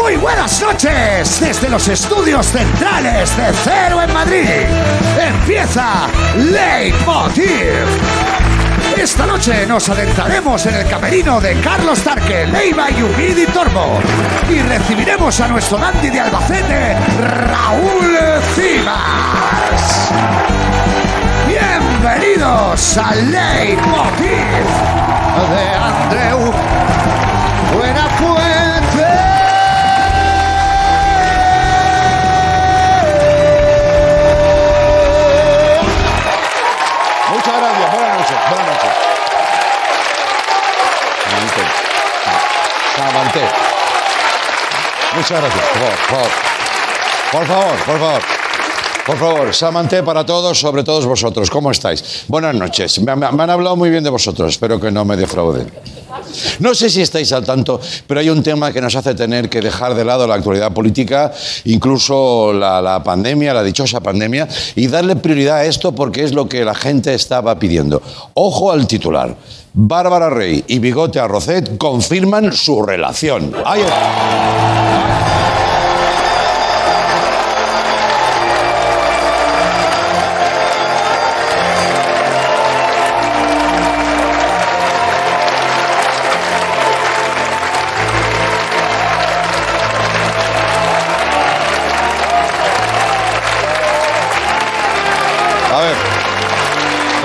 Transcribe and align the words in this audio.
Muy 0.00 0.16
buenas 0.16 0.60
noches 0.60 1.40
desde 1.40 1.68
los 1.68 1.88
estudios 1.88 2.46
centrales 2.46 3.36
de 3.36 3.52
Cero 3.64 4.02
en 4.02 4.12
Madrid. 4.12 4.66
Empieza 5.18 6.06
Leitmotiv. 6.36 7.86
Esta 8.96 9.26
noche 9.26 9.66
nos 9.66 9.88
adentraremos 9.88 10.66
en 10.66 10.74
el 10.74 10.86
camerino 10.88 11.40
de 11.40 11.58
Carlos 11.60 12.00
Tarque, 12.02 12.46
Leiva 12.46 12.90
y 12.90 13.02
Umidi 13.02 13.46
Tormo 13.46 14.00
y 14.48 14.60
recibiremos 14.60 15.40
a 15.40 15.48
nuestro 15.48 15.78
dandy 15.78 16.10
de 16.10 16.20
Albacete, 16.20 16.96
Raúl 17.18 18.16
Cimas. 18.54 20.10
Bienvenidos 21.48 22.98
a 22.98 23.14
Leitmotiv 23.14 24.66
de 25.50 25.74
Andreu 25.74 26.65
Muchas 45.28 45.42
gracias, 45.42 45.64
por 45.72 45.78
favor, 45.80 46.28
por 47.32 47.46
favor. 47.46 47.76
Por 47.88 47.98
favor, 47.98 48.22
por 49.04 49.16
favor. 49.18 49.54
Samanté 49.54 50.04
para 50.04 50.24
todos, 50.24 50.60
sobre 50.60 50.84
todos 50.84 51.04
vosotros. 51.04 51.50
¿Cómo 51.50 51.72
estáis? 51.72 52.24
Buenas 52.28 52.54
noches. 52.54 53.00
Me 53.00 53.10
han 53.10 53.50
hablado 53.50 53.74
muy 53.74 53.90
bien 53.90 54.04
de 54.04 54.10
vosotros, 54.10 54.52
espero 54.52 54.78
que 54.78 54.92
no 54.92 55.04
me 55.04 55.16
defrauden. 55.16 55.68
No 56.60 56.74
sé 56.74 56.90
si 56.90 57.02
estáis 57.02 57.32
al 57.32 57.44
tanto, 57.44 57.80
pero 58.06 58.20
hay 58.20 58.30
un 58.30 58.42
tema 58.42 58.72
que 58.72 58.80
nos 58.80 58.94
hace 58.96 59.14
tener 59.14 59.48
que 59.48 59.60
dejar 59.60 59.94
de 59.94 60.04
lado 60.04 60.26
la 60.26 60.34
actualidad 60.34 60.72
política, 60.72 61.32
incluso 61.64 62.52
la, 62.52 63.02
pandemia, 63.04 63.54
la 63.54 63.62
dichosa 63.62 64.00
pandemia, 64.00 64.48
y 64.74 64.86
darle 64.88 65.16
prioridad 65.16 65.58
a 65.58 65.64
esto 65.64 65.92
porque 65.92 66.24
es 66.24 66.32
lo 66.32 66.48
que 66.48 66.64
la 66.64 66.74
gente 66.74 67.14
estaba 67.14 67.58
pidiendo. 67.58 68.02
Ojo 68.34 68.72
al 68.72 68.86
titular. 68.86 69.36
Bárbara 69.78 70.30
Rey 70.30 70.64
y 70.68 70.78
Bigote 70.78 71.20
Arrocet 71.20 71.76
confirman 71.76 72.52
su 72.52 72.82
relación. 72.82 73.52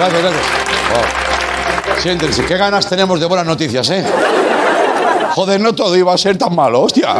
Gracias, 0.01 0.21
gracias. 0.23 2.01
Siéntense. 2.01 2.45
Qué 2.45 2.57
ganas 2.57 2.89
tenemos 2.89 3.19
de 3.19 3.27
buenas 3.27 3.45
noticias, 3.45 3.87
¿eh? 3.91 4.03
Joder, 5.35 5.61
no 5.61 5.75
todo 5.75 5.95
iba 5.95 6.11
a 6.11 6.17
ser 6.17 6.39
tan 6.39 6.55
malo, 6.55 6.81
hostia. 6.81 7.13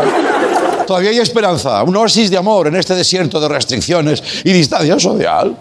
Todavía 0.88 1.12
hay 1.12 1.20
esperanza. 1.20 1.84
Un 1.84 1.96
oasis 1.96 2.32
de 2.32 2.38
amor 2.38 2.70
en 2.70 2.78
este 2.78 2.96
desierto 2.96 3.40
de 3.40 3.48
restricciones 3.50 4.24
y 4.44 4.52
distancia 4.52 5.00
social. 5.00 5.56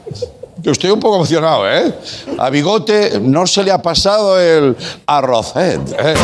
Yo 0.63 0.73
estoy 0.73 0.89
un 0.89 0.98
poco 0.98 1.17
emocionado, 1.17 1.71
¿eh? 1.71 1.95
A 2.39 2.48
Bigote 2.48 3.21
no 3.21 3.47
se 3.47 3.65
le 3.65 3.71
ha 3.71 3.83
pasado 3.83 4.41
el 4.41 4.75
arrocet. 5.07 5.79
¿eh? 5.98 6.15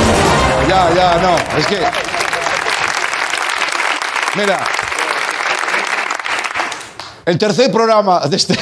Ya, 0.66 0.94
ya, 0.94 1.18
no. 1.20 1.58
Es 1.58 1.66
que... 1.66 1.78
Mira, 4.34 4.66
el 7.26 7.38
tercer 7.38 7.72
programa 7.72 8.20
de 8.28 8.36
este, 8.36 8.54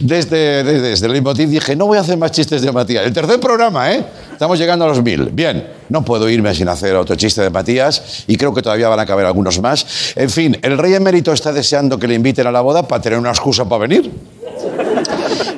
de 0.00 0.18
este, 0.18 0.36
de 0.62 0.92
este, 0.92 1.06
el 1.06 1.12
Leitmotiv 1.12 1.48
dije, 1.48 1.74
no 1.74 1.86
voy 1.86 1.96
a 1.96 2.02
hacer 2.02 2.18
más 2.18 2.30
chistes 2.30 2.60
de 2.60 2.70
Matías. 2.70 3.06
El 3.06 3.14
tercer 3.14 3.40
programa, 3.40 3.90
¿eh? 3.90 4.04
Estamos 4.32 4.58
llegando 4.58 4.84
a 4.84 4.88
los 4.88 5.02
mil. 5.02 5.30
Bien, 5.30 5.66
no 5.88 6.04
puedo 6.04 6.28
irme 6.28 6.54
sin 6.54 6.68
hacer 6.68 6.94
otro 6.94 7.16
chiste 7.16 7.40
de 7.40 7.48
Matías 7.48 8.24
y 8.26 8.36
creo 8.36 8.52
que 8.52 8.60
todavía 8.60 8.90
van 8.90 9.00
a 9.00 9.06
caber 9.06 9.24
algunos 9.24 9.58
más. 9.62 10.12
En 10.14 10.28
fin, 10.28 10.58
el 10.60 10.76
rey 10.76 10.92
emérito 10.92 11.32
está 11.32 11.54
deseando 11.54 11.98
que 11.98 12.06
le 12.06 12.14
inviten 12.14 12.46
a 12.46 12.52
la 12.52 12.60
boda 12.60 12.86
para 12.86 13.00
tener 13.00 13.18
una 13.18 13.30
excusa 13.30 13.64
para 13.64 13.86
venir. 13.86 14.10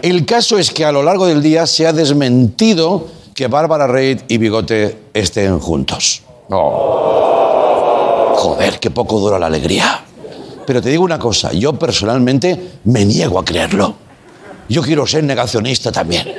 El 0.00 0.25
caso 0.25 0.58
es 0.58 0.70
que 0.70 0.84
a 0.84 0.92
lo 0.92 1.02
largo 1.02 1.26
del 1.26 1.42
día 1.42 1.66
se 1.66 1.88
ha 1.88 1.92
desmentido 1.92 3.08
que 3.34 3.48
Bárbara 3.48 3.88
Reid 3.88 4.20
y 4.28 4.38
Bigote 4.38 4.96
estén 5.12 5.58
juntos. 5.58 6.22
No. 6.48 6.58
Joder, 8.36 8.78
qué 8.78 8.91
poco 8.92 9.19
dura 9.19 9.41
la 9.41 9.46
alegría. 9.46 10.04
Pero 10.66 10.80
te 10.80 10.90
digo 10.90 11.04
una 11.04 11.18
cosa, 11.18 11.52
yo 11.52 11.72
personalmente 11.74 12.72
me 12.84 13.04
niego 13.04 13.38
a 13.38 13.44
creerlo. 13.44 13.96
Yo 14.68 14.82
quiero 14.82 15.06
ser 15.06 15.24
negacionista 15.24 15.90
también. 15.90 16.32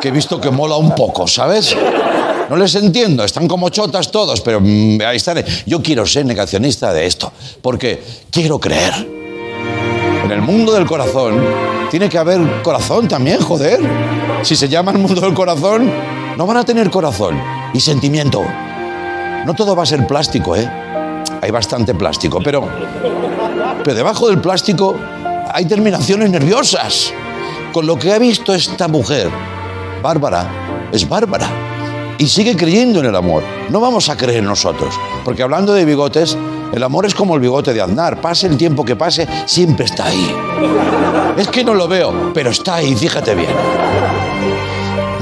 Que 0.00 0.08
he 0.08 0.10
visto 0.10 0.40
que 0.40 0.50
mola 0.50 0.76
un 0.76 0.94
poco, 0.94 1.26
¿sabes? 1.28 1.76
No 2.50 2.56
les 2.56 2.74
entiendo, 2.74 3.24
están 3.24 3.48
como 3.48 3.68
chotas 3.70 4.10
todos, 4.10 4.40
pero 4.40 4.60
mm, 4.60 5.00
ahí 5.06 5.16
están. 5.16 5.42
Yo 5.64 5.82
quiero 5.82 6.04
ser 6.04 6.26
negacionista 6.26 6.92
de 6.92 7.06
esto, 7.06 7.32
porque 7.62 8.02
quiero 8.30 8.58
creer. 8.58 8.92
En 10.24 10.30
el 10.30 10.42
mundo 10.42 10.72
del 10.72 10.84
corazón 10.84 11.42
tiene 11.90 12.08
que 12.08 12.18
haber 12.18 12.62
corazón 12.62 13.08
también, 13.08 13.40
joder. 13.40 13.80
Si 14.42 14.56
se 14.56 14.68
llama 14.68 14.92
el 14.92 14.98
mundo 14.98 15.20
del 15.20 15.34
corazón, 15.34 15.90
no 16.36 16.46
van 16.46 16.56
a 16.56 16.64
tener 16.64 16.90
corazón 16.90 17.40
y 17.72 17.80
sentimiento. 17.80 18.42
No 19.46 19.54
todo 19.54 19.74
va 19.74 19.84
a 19.84 19.86
ser 19.86 20.06
plástico, 20.06 20.56
¿eh? 20.56 20.70
Hay 21.42 21.50
bastante 21.50 21.92
plástico, 21.92 22.40
pero, 22.42 22.68
pero 23.82 23.96
debajo 23.96 24.28
del 24.28 24.38
plástico 24.38 24.94
hay 25.52 25.66
terminaciones 25.66 26.30
nerviosas. 26.30 27.12
Con 27.72 27.84
lo 27.84 27.98
que 27.98 28.12
ha 28.12 28.18
visto 28.18 28.54
esta 28.54 28.86
mujer, 28.86 29.28
Bárbara, 30.00 30.88
es 30.92 31.08
Bárbara. 31.08 31.48
Y 32.16 32.28
sigue 32.28 32.56
creyendo 32.56 33.00
en 33.00 33.06
el 33.06 33.16
amor. 33.16 33.42
No 33.70 33.80
vamos 33.80 34.08
a 34.08 34.16
creer 34.16 34.44
nosotros. 34.44 34.94
Porque 35.24 35.42
hablando 35.42 35.74
de 35.74 35.84
bigotes, 35.84 36.38
el 36.72 36.82
amor 36.84 37.06
es 37.06 37.14
como 37.14 37.34
el 37.34 37.40
bigote 37.40 37.74
de 37.74 37.82
Aznar. 37.82 38.20
Pase 38.20 38.46
el 38.46 38.56
tiempo 38.56 38.84
que 38.84 38.94
pase, 38.94 39.26
siempre 39.46 39.86
está 39.86 40.06
ahí. 40.06 40.32
Es 41.36 41.48
que 41.48 41.64
no 41.64 41.74
lo 41.74 41.88
veo, 41.88 42.30
pero 42.32 42.50
está 42.50 42.76
ahí, 42.76 42.94
fíjate 42.94 43.34
bien. 43.34 43.50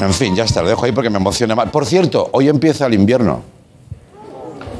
En 0.02 0.12
fin, 0.12 0.37
ya 0.37 0.44
está, 0.44 0.60
lo 0.60 0.69
dejo 0.69 0.84
ahí 0.84 0.92
porque 0.92 1.08
me 1.08 1.16
emociona 1.16 1.54
más. 1.54 1.70
Por 1.70 1.87
cierto, 1.87 2.28
hoy 2.32 2.48
empieza 2.50 2.84
el 2.84 2.92
invierno. 2.92 3.41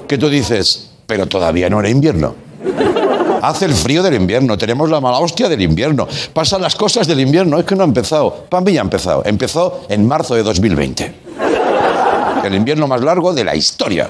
Que 0.07 0.19
tú 0.19 0.29
dices, 0.29 0.90
pero 1.11 1.27
todavía 1.27 1.69
no 1.69 1.81
era 1.81 1.89
invierno. 1.89 2.37
Hace 3.43 3.65
el 3.65 3.75
frío 3.75 4.01
del 4.01 4.15
invierno, 4.15 4.57
tenemos 4.57 4.89
la 4.89 5.01
mala 5.01 5.19
hostia 5.19 5.49
del 5.49 5.61
invierno, 5.61 6.07
pasan 6.33 6.63
las 6.63 6.77
cosas 6.77 7.09
del 7.09 7.19
invierno, 7.19 7.59
es 7.59 7.65
que 7.65 7.75
no 7.75 7.83
ha 7.83 7.87
empezado. 7.87 8.33
Para 8.49 8.71
ya 8.71 8.81
ha 8.81 8.85
empezado, 8.85 9.25
empezó 9.27 9.87
en 9.89 10.07
marzo 10.07 10.37
de 10.37 10.45
2020. 10.45 11.15
El 12.45 12.55
invierno 12.55 12.87
más 12.87 13.01
largo 13.01 13.35
de 13.35 13.43
la 13.43 13.57
historia. 13.57 14.09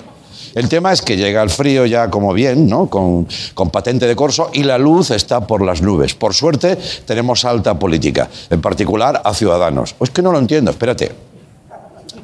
El 0.54 0.68
tema 0.68 0.92
es 0.92 1.00
que 1.00 1.16
llega 1.16 1.42
el 1.42 1.48
frío 1.48 1.86
ya 1.86 2.10
como 2.10 2.34
bien, 2.34 2.68
¿no? 2.68 2.90
Con, 2.90 3.26
con 3.54 3.70
patente 3.70 4.06
de 4.06 4.14
corso 4.14 4.50
y 4.52 4.62
la 4.62 4.76
luz 4.76 5.10
está 5.10 5.46
por 5.46 5.64
las 5.64 5.80
nubes. 5.80 6.14
Por 6.14 6.34
suerte 6.34 6.76
tenemos 7.06 7.46
alta 7.46 7.78
política, 7.78 8.28
en 8.50 8.60
particular 8.60 9.22
a 9.24 9.32
Ciudadanos. 9.32 9.94
Es 9.98 10.10
que 10.10 10.20
no 10.20 10.32
lo 10.32 10.38
entiendo, 10.38 10.70
espérate 10.70 11.29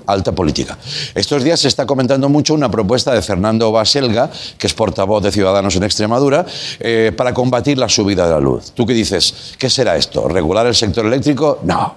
alta 0.07 0.33
política. 0.33 0.77
Estos 1.15 1.43
días 1.43 1.61
se 1.61 1.69
está 1.69 1.87
comentando 1.87 2.29
mucho 2.29 2.55
una 2.55 2.71
propuesta 2.71 3.13
de 3.13 3.23
Fernando 3.23 3.73
Baselga, 3.73 4.31
que 4.59 4.67
es 4.67 4.75
portavoz 4.75 5.23
de 5.23 5.33
Ciudadanos 5.33 5.77
en 5.77 5.83
Extremadura, 5.85 6.45
eh, 6.81 7.13
para 7.17 7.35
combatir 7.35 7.79
la 7.79 7.89
subida 7.89 8.27
de 8.27 8.33
la 8.35 8.41
luz. 8.41 8.73
¿Tú 8.73 8.87
qué 8.87 8.93
dices? 8.95 9.55
¿Qué 9.59 9.69
será 9.71 9.97
esto? 9.97 10.29
¿Regular 10.29 10.67
el 10.67 10.75
sector 10.75 11.05
eléctrico? 11.07 11.59
No. 11.63 11.95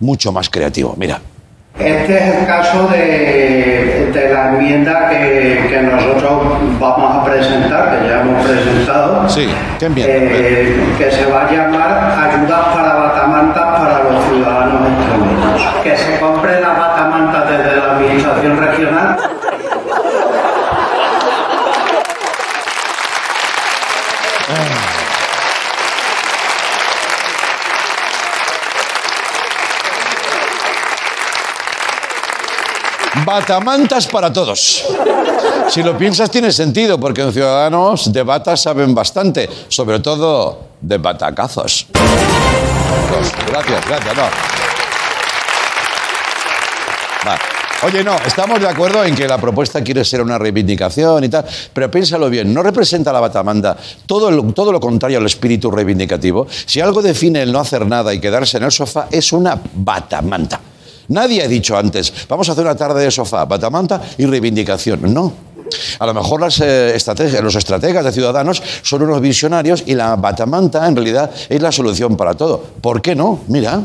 Mucho 0.00 0.32
más 0.32 0.48
creativo. 0.50 0.94
Mira. 0.98 1.20
Este 1.78 2.16
es 2.18 2.34
el 2.36 2.46
caso 2.46 2.86
de, 2.88 4.10
de 4.12 4.30
la 4.34 4.50
enmienda 4.54 5.08
que, 5.08 5.68
que 5.70 5.80
nosotros 5.82 6.42
vamos 6.78 7.16
a 7.16 7.24
presentar, 7.24 7.98
que 7.98 8.08
ya 8.08 8.20
hemos 8.20 8.44
presentado. 8.46 9.26
Sí, 9.28 9.48
¿qué 9.78 9.86
enmienda? 9.86 10.12
eh, 10.14 10.94
que 10.98 11.10
se 11.10 11.24
va 11.26 11.48
a 11.48 11.50
llamar 11.50 12.30
Ayudas 12.30 12.66
para 12.74 12.94
Batamantas 12.94 13.80
para 13.80 14.04
los 14.04 14.22
Ciudadanos. 14.26 14.91
Que 15.82 15.96
se 15.96 16.20
compre 16.20 16.60
la 16.60 16.68
batamanta 16.70 17.44
desde 17.44 17.76
la 17.76 17.92
Administración 17.92 18.56
Regional. 18.56 19.18
Batamantas 33.24 34.06
para 34.08 34.32
todos. 34.32 34.84
Si 35.68 35.82
lo 35.82 35.96
piensas 35.96 36.30
tiene 36.30 36.52
sentido, 36.52 36.98
porque 36.98 37.22
en 37.22 37.32
Ciudadanos 37.32 38.12
de 38.12 38.22
batas 38.22 38.60
saben 38.60 38.94
bastante, 38.94 39.48
sobre 39.68 40.00
todo 40.00 40.58
de 40.80 40.98
batacazos. 40.98 41.86
Gracias, 43.48 43.86
gracias, 43.88 44.16
no. 44.16 44.81
Va. 47.26 47.38
Oye, 47.84 48.04
no, 48.04 48.14
estamos 48.24 48.60
de 48.60 48.68
acuerdo 48.68 49.04
en 49.04 49.14
que 49.14 49.26
la 49.26 49.38
propuesta 49.38 49.82
quiere 49.82 50.04
ser 50.04 50.22
una 50.22 50.38
reivindicación 50.38 51.24
y 51.24 51.28
tal, 51.28 51.44
pero 51.72 51.90
piénsalo 51.90 52.30
bien, 52.30 52.54
¿no 52.54 52.62
representa 52.62 53.12
la 53.12 53.18
batamanta 53.18 53.76
todo 54.06 54.30
lo, 54.30 54.44
todo 54.52 54.70
lo 54.70 54.78
contrario 54.78 55.18
al 55.18 55.26
espíritu 55.26 55.68
reivindicativo? 55.68 56.46
Si 56.66 56.80
algo 56.80 57.02
define 57.02 57.42
el 57.42 57.50
no 57.50 57.58
hacer 57.58 57.84
nada 57.86 58.14
y 58.14 58.20
quedarse 58.20 58.58
en 58.58 58.64
el 58.64 58.70
sofá, 58.70 59.08
es 59.10 59.32
una 59.32 59.60
batamanta. 59.74 60.60
Nadie 61.08 61.42
ha 61.42 61.48
dicho 61.48 61.76
antes, 61.76 62.12
vamos 62.28 62.48
a 62.48 62.52
hacer 62.52 62.64
una 62.64 62.76
tarde 62.76 63.02
de 63.02 63.10
sofá, 63.10 63.44
batamanta 63.46 64.00
y 64.16 64.26
reivindicación. 64.26 65.12
No. 65.12 65.32
A 65.98 66.06
lo 66.06 66.14
mejor 66.14 66.46
eh, 66.60 66.96
los 67.42 67.54
estrategas 67.56 68.04
de 68.04 68.12
Ciudadanos 68.12 68.62
son 68.82 69.02
unos 69.02 69.20
visionarios 69.20 69.82
y 69.86 69.94
la 69.94 70.14
batamanta 70.16 70.86
en 70.86 70.94
realidad 70.94 71.30
es 71.48 71.60
la 71.60 71.72
solución 71.72 72.16
para 72.16 72.34
todo. 72.34 72.62
¿Por 72.80 73.02
qué 73.02 73.16
no? 73.16 73.40
Mira. 73.48 73.82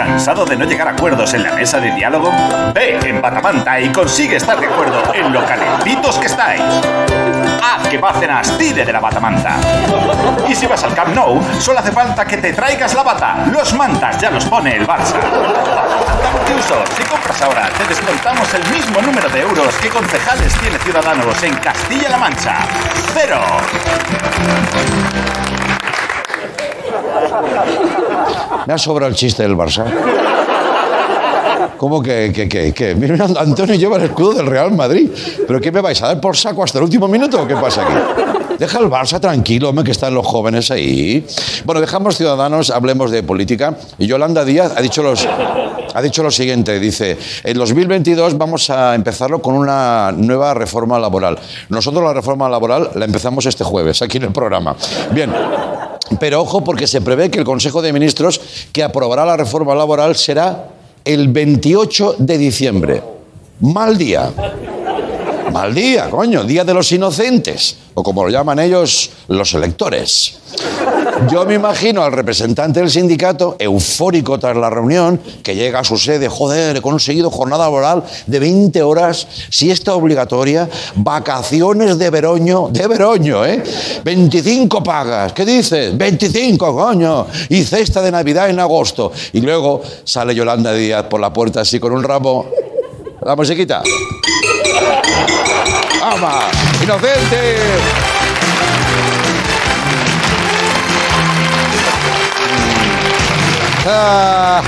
¿Cansado 0.00 0.46
de 0.46 0.56
no 0.56 0.64
llegar 0.64 0.88
a 0.88 0.92
acuerdos 0.92 1.34
en 1.34 1.42
la 1.42 1.52
mesa 1.52 1.78
de 1.78 1.90
diálogo? 1.90 2.32
Ve 2.72 2.98
en 3.04 3.20
Batamanta 3.20 3.78
y 3.78 3.92
consigue 3.92 4.36
estar 4.36 4.58
de 4.58 4.66
acuerdo 4.66 5.12
en 5.12 5.30
lo 5.30 5.44
calentitos 5.44 6.16
que 6.16 6.24
estáis. 6.24 6.62
Haz 7.62 7.86
que 7.86 7.98
Bárcenas 7.98 8.56
tire 8.56 8.86
de 8.86 8.92
la 8.94 8.98
batamanta. 8.98 9.56
Y 10.48 10.54
si 10.54 10.66
vas 10.66 10.82
al 10.84 10.94
Camp 10.94 11.14
Nou, 11.14 11.38
solo 11.60 11.80
hace 11.80 11.92
falta 11.92 12.24
que 12.24 12.38
te 12.38 12.54
traigas 12.54 12.94
la 12.94 13.02
bata. 13.02 13.44
Los 13.52 13.74
mantas 13.74 14.16
ya 14.18 14.30
los 14.30 14.46
pone 14.46 14.74
el 14.74 14.86
Barça. 14.86 15.16
Incluso, 16.48 16.82
si 16.96 17.02
compras 17.02 17.42
ahora, 17.42 17.68
te 17.76 17.84
descontamos 17.84 18.54
el 18.54 18.66
mismo 18.72 19.02
número 19.02 19.28
de 19.28 19.42
euros 19.42 19.74
que 19.82 19.90
concejales 19.90 20.50
tiene 20.60 20.78
Ciudadanos 20.78 21.42
en 21.42 21.54
Castilla-La 21.56 22.16
Mancha. 22.16 22.56
¡Cero! 23.12 23.42
Me 28.66 28.72
ha 28.72 28.78
sobrado 28.78 29.10
el 29.10 29.16
chiste 29.16 29.42
del 29.42 29.56
Barça. 29.56 29.84
¿Cómo 31.76 32.02
que, 32.02 32.30
que, 32.34 32.48
que, 32.48 32.74
que? 32.74 32.90
Antonio 33.38 33.74
lleva 33.74 33.96
el 33.96 34.02
escudo 34.04 34.34
del 34.34 34.46
Real 34.46 34.72
Madrid. 34.72 35.10
¿Pero 35.46 35.60
qué 35.60 35.72
me 35.72 35.80
vais 35.80 36.02
a 36.02 36.08
dar 36.08 36.20
por 36.20 36.36
saco 36.36 36.62
hasta 36.62 36.78
el 36.78 36.84
último 36.84 37.08
minuto 37.08 37.42
o 37.42 37.46
qué 37.46 37.56
pasa 37.56 37.82
aquí? 37.82 38.39
Deja 38.60 38.78
el 38.78 38.90
Barça 38.90 39.18
tranquilo, 39.18 39.70
hombre, 39.70 39.84
que 39.86 39.90
están 39.90 40.12
los 40.12 40.26
jóvenes 40.26 40.70
ahí. 40.70 41.26
Bueno, 41.64 41.80
dejamos 41.80 42.18
ciudadanos, 42.18 42.68
hablemos 42.68 43.10
de 43.10 43.22
política. 43.22 43.74
Y 43.96 44.06
Yolanda 44.06 44.44
Díaz 44.44 44.74
ha 44.76 44.82
dicho, 44.82 45.02
los, 45.02 45.26
ha 45.94 46.02
dicho 46.02 46.22
lo 46.22 46.30
siguiente, 46.30 46.78
dice, 46.78 47.16
en 47.42 47.56
2022 47.56 48.36
vamos 48.36 48.68
a 48.68 48.94
empezarlo 48.94 49.40
con 49.40 49.54
una 49.54 50.12
nueva 50.12 50.52
reforma 50.52 50.98
laboral. 50.98 51.38
Nosotros 51.70 52.04
la 52.04 52.12
reforma 52.12 52.50
laboral 52.50 52.90
la 52.96 53.06
empezamos 53.06 53.46
este 53.46 53.64
jueves, 53.64 54.02
aquí 54.02 54.18
en 54.18 54.24
el 54.24 54.32
programa. 54.32 54.76
Bien, 55.12 55.32
pero 56.18 56.42
ojo 56.42 56.62
porque 56.62 56.86
se 56.86 57.00
prevé 57.00 57.30
que 57.30 57.38
el 57.38 57.46
Consejo 57.46 57.80
de 57.80 57.94
Ministros 57.94 58.42
que 58.74 58.82
aprobará 58.82 59.24
la 59.24 59.38
reforma 59.38 59.74
laboral 59.74 60.16
será 60.16 60.68
el 61.06 61.28
28 61.28 62.16
de 62.18 62.36
diciembre. 62.36 63.02
Mal 63.60 63.96
día. 63.96 64.30
Mal 65.52 65.74
día, 65.74 66.08
coño, 66.08 66.44
Día 66.44 66.64
de 66.64 66.72
los 66.72 66.92
Inocentes, 66.92 67.76
o 67.94 68.04
como 68.04 68.22
lo 68.22 68.30
llaman 68.30 68.60
ellos, 68.60 69.10
los 69.26 69.52
electores. 69.54 70.38
Yo 71.28 71.44
me 71.44 71.54
imagino 71.54 72.02
al 72.02 72.12
representante 72.12 72.78
del 72.80 72.88
sindicato, 72.88 73.56
eufórico 73.58 74.38
tras 74.38 74.56
la 74.56 74.70
reunión, 74.70 75.20
que 75.42 75.56
llega 75.56 75.80
a 75.80 75.84
su 75.84 75.98
sede, 75.98 76.28
joder, 76.28 76.76
he 76.76 76.80
conseguido 76.80 77.30
jornada 77.30 77.64
laboral 77.64 78.04
de 78.26 78.38
20 78.38 78.80
horas, 78.82 79.26
siesta 79.50 79.94
obligatoria, 79.94 80.68
vacaciones 80.94 81.98
de 81.98 82.10
veroño, 82.10 82.68
de 82.70 82.86
veroño, 82.86 83.44
¿eh? 83.44 83.62
25 84.04 84.82
pagas, 84.84 85.32
¿qué 85.32 85.44
dices? 85.44 85.96
25, 85.98 86.74
coño, 86.74 87.26
y 87.48 87.64
cesta 87.64 88.00
de 88.00 88.12
Navidad 88.12 88.50
en 88.50 88.60
agosto. 88.60 89.10
Y 89.32 89.40
luego 89.40 89.82
sale 90.04 90.32
Yolanda 90.34 90.72
Díaz 90.72 91.06
por 91.06 91.20
la 91.20 91.32
puerta 91.32 91.62
así 91.62 91.80
con 91.80 91.92
un 91.92 92.04
ramo. 92.04 92.46
La 93.22 93.36
musiquita. 93.36 93.82
¡Ama! 96.02 96.50
¡Inocente! 96.82 97.56
Ah, 103.86 104.62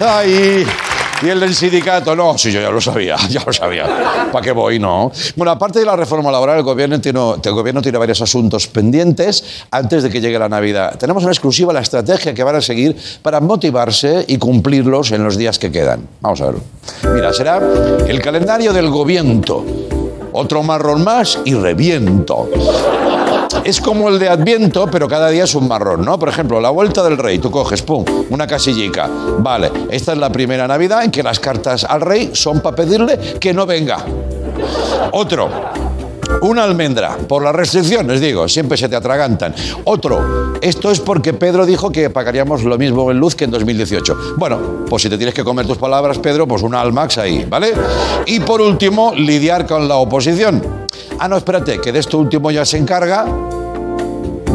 ¡Ay! 0.00 0.66
Y 1.20 1.28
el 1.28 1.40
del 1.40 1.54
sindicato, 1.54 2.14
no, 2.14 2.38
sí, 2.38 2.52
yo 2.52 2.60
ya 2.60 2.70
lo 2.70 2.80
sabía, 2.80 3.16
ya 3.28 3.42
lo 3.44 3.52
sabía. 3.52 4.28
¿Para 4.30 4.44
qué 4.44 4.52
voy, 4.52 4.78
no? 4.78 5.10
Bueno, 5.34 5.50
aparte 5.50 5.80
de 5.80 5.84
la 5.84 5.96
reforma 5.96 6.30
laboral, 6.30 6.58
el 6.58 6.62
gobierno, 6.62 7.00
tiene, 7.00 7.20
el 7.42 7.52
gobierno 7.52 7.82
tiene 7.82 7.98
varios 7.98 8.22
asuntos 8.22 8.68
pendientes 8.68 9.64
antes 9.70 10.04
de 10.04 10.10
que 10.10 10.20
llegue 10.20 10.38
la 10.38 10.48
Navidad. 10.48 10.96
Tenemos 10.96 11.24
en 11.24 11.30
exclusiva 11.30 11.72
la 11.72 11.80
estrategia 11.80 12.32
que 12.34 12.44
van 12.44 12.56
a 12.56 12.60
seguir 12.60 12.96
para 13.22 13.40
motivarse 13.40 14.24
y 14.28 14.38
cumplirlos 14.38 15.10
en 15.10 15.24
los 15.24 15.36
días 15.36 15.58
que 15.58 15.72
quedan. 15.72 16.06
Vamos 16.20 16.40
a 16.40 16.46
verlo. 16.46 16.60
Mira, 17.12 17.32
será 17.32 17.60
el 18.06 18.20
calendario 18.22 18.72
del 18.72 18.88
gobierno. 18.88 19.64
Otro 20.32 20.62
marrón 20.62 21.02
más 21.02 21.40
y 21.44 21.54
reviento. 21.54 22.48
Es 23.64 23.80
como 23.80 24.08
el 24.08 24.18
de 24.18 24.28
Adviento, 24.28 24.88
pero 24.90 25.08
cada 25.08 25.28
día 25.28 25.44
es 25.44 25.54
un 25.54 25.68
marrón, 25.68 26.04
¿no? 26.04 26.18
Por 26.18 26.28
ejemplo, 26.28 26.60
la 26.60 26.70
vuelta 26.70 27.02
del 27.02 27.18
rey, 27.18 27.38
tú 27.38 27.50
coges, 27.50 27.82
pum, 27.82 28.04
una 28.30 28.46
casillica. 28.46 29.08
Vale, 29.38 29.70
esta 29.90 30.12
es 30.12 30.18
la 30.18 30.30
primera 30.30 30.66
Navidad 30.66 31.04
en 31.04 31.10
que 31.10 31.22
las 31.22 31.38
cartas 31.38 31.84
al 31.84 32.00
rey 32.00 32.30
son 32.32 32.60
para 32.60 32.76
pedirle 32.76 33.18
que 33.38 33.52
no 33.52 33.66
venga. 33.66 34.04
Otro, 35.12 35.50
una 36.42 36.64
almendra, 36.64 37.16
por 37.16 37.42
las 37.42 37.54
restricciones, 37.54 38.20
digo, 38.20 38.48
siempre 38.48 38.76
se 38.76 38.88
te 38.88 38.96
atragantan. 38.96 39.54
Otro, 39.84 40.54
esto 40.60 40.90
es 40.90 41.00
porque 41.00 41.32
Pedro 41.32 41.66
dijo 41.66 41.90
que 41.90 42.10
pagaríamos 42.10 42.62
lo 42.64 42.78
mismo 42.78 43.10
en 43.10 43.18
luz 43.18 43.34
que 43.34 43.44
en 43.44 43.50
2018. 43.50 44.34
Bueno, 44.36 44.58
pues 44.88 45.02
si 45.02 45.08
te 45.08 45.16
tienes 45.16 45.34
que 45.34 45.44
comer 45.44 45.66
tus 45.66 45.78
palabras, 45.78 46.18
Pedro, 46.18 46.46
pues 46.46 46.62
una 46.62 46.80
Almax 46.80 47.18
ahí, 47.18 47.44
¿vale? 47.48 47.72
Y 48.26 48.40
por 48.40 48.60
último, 48.60 49.12
lidiar 49.14 49.66
con 49.66 49.88
la 49.88 49.96
oposición. 49.96 50.87
Ah, 51.18 51.28
no, 51.28 51.36
espérate, 51.36 51.80
que 51.80 51.90
de 51.92 51.98
esto 51.98 52.18
último 52.18 52.50
ya 52.50 52.64
se 52.64 52.78
encarga 52.78 53.26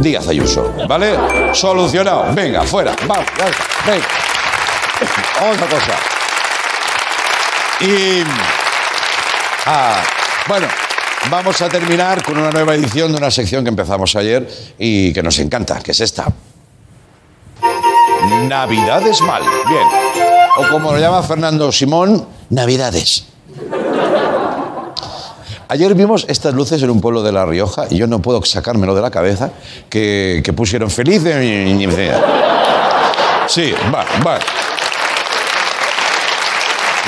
Díaz 0.04 0.28
Ayuso, 0.28 0.74
¿vale? 0.88 1.18
Solucionado. 1.54 2.34
Venga, 2.34 2.64
fuera. 2.64 2.96
Vamos. 3.08 3.26
Venga. 3.86 4.06
Otra 5.52 5.68
cosa. 5.68 5.94
Y. 7.80 8.24
Ah, 9.66 10.02
bueno, 10.48 10.68
vamos 11.30 11.62
a 11.62 11.70
terminar 11.70 12.24
con 12.24 12.38
una 12.38 12.52
nueva 12.52 12.76
edición 12.76 13.12
de 13.12 13.18
una 13.18 13.32
sección 13.32 13.64
que 13.64 13.70
empezamos 13.70 14.16
ayer 14.16 14.48
y 14.78 15.14
que 15.14 15.24
nos 15.24 15.40
encanta, 15.40 15.80
que 15.80 15.92
es 15.92 16.00
esta. 16.02 16.28
Navidades 18.48 19.22
mal. 19.22 19.44
Bien. 19.68 19.88
O 20.58 20.70
como 20.70 20.92
lo 20.92 21.00
llama 21.00 21.24
Fernando 21.24 21.72
Simón, 21.72 22.28
Navidades. 22.50 23.33
Ayer 25.70 25.96
vimos 25.96 26.26
estas 26.28 26.54
luces 26.54 26.82
en 26.84 26.90
un 26.90 27.00
pueblo 27.00 27.24
de 27.24 27.32
La 27.32 27.46
Rioja 27.46 27.86
y 27.90 27.98
yo 27.98 28.08
no 28.08 28.20
puedo 28.20 28.44
sacármelo 28.44 28.94
de 28.94 29.02
la 29.02 29.10
cabeza 29.10 29.52
que, 29.90 30.54
pusieron 30.56 30.90
feliz. 30.90 31.24
Sí, 33.48 33.74
va, 33.94 34.06
va. 34.26 34.40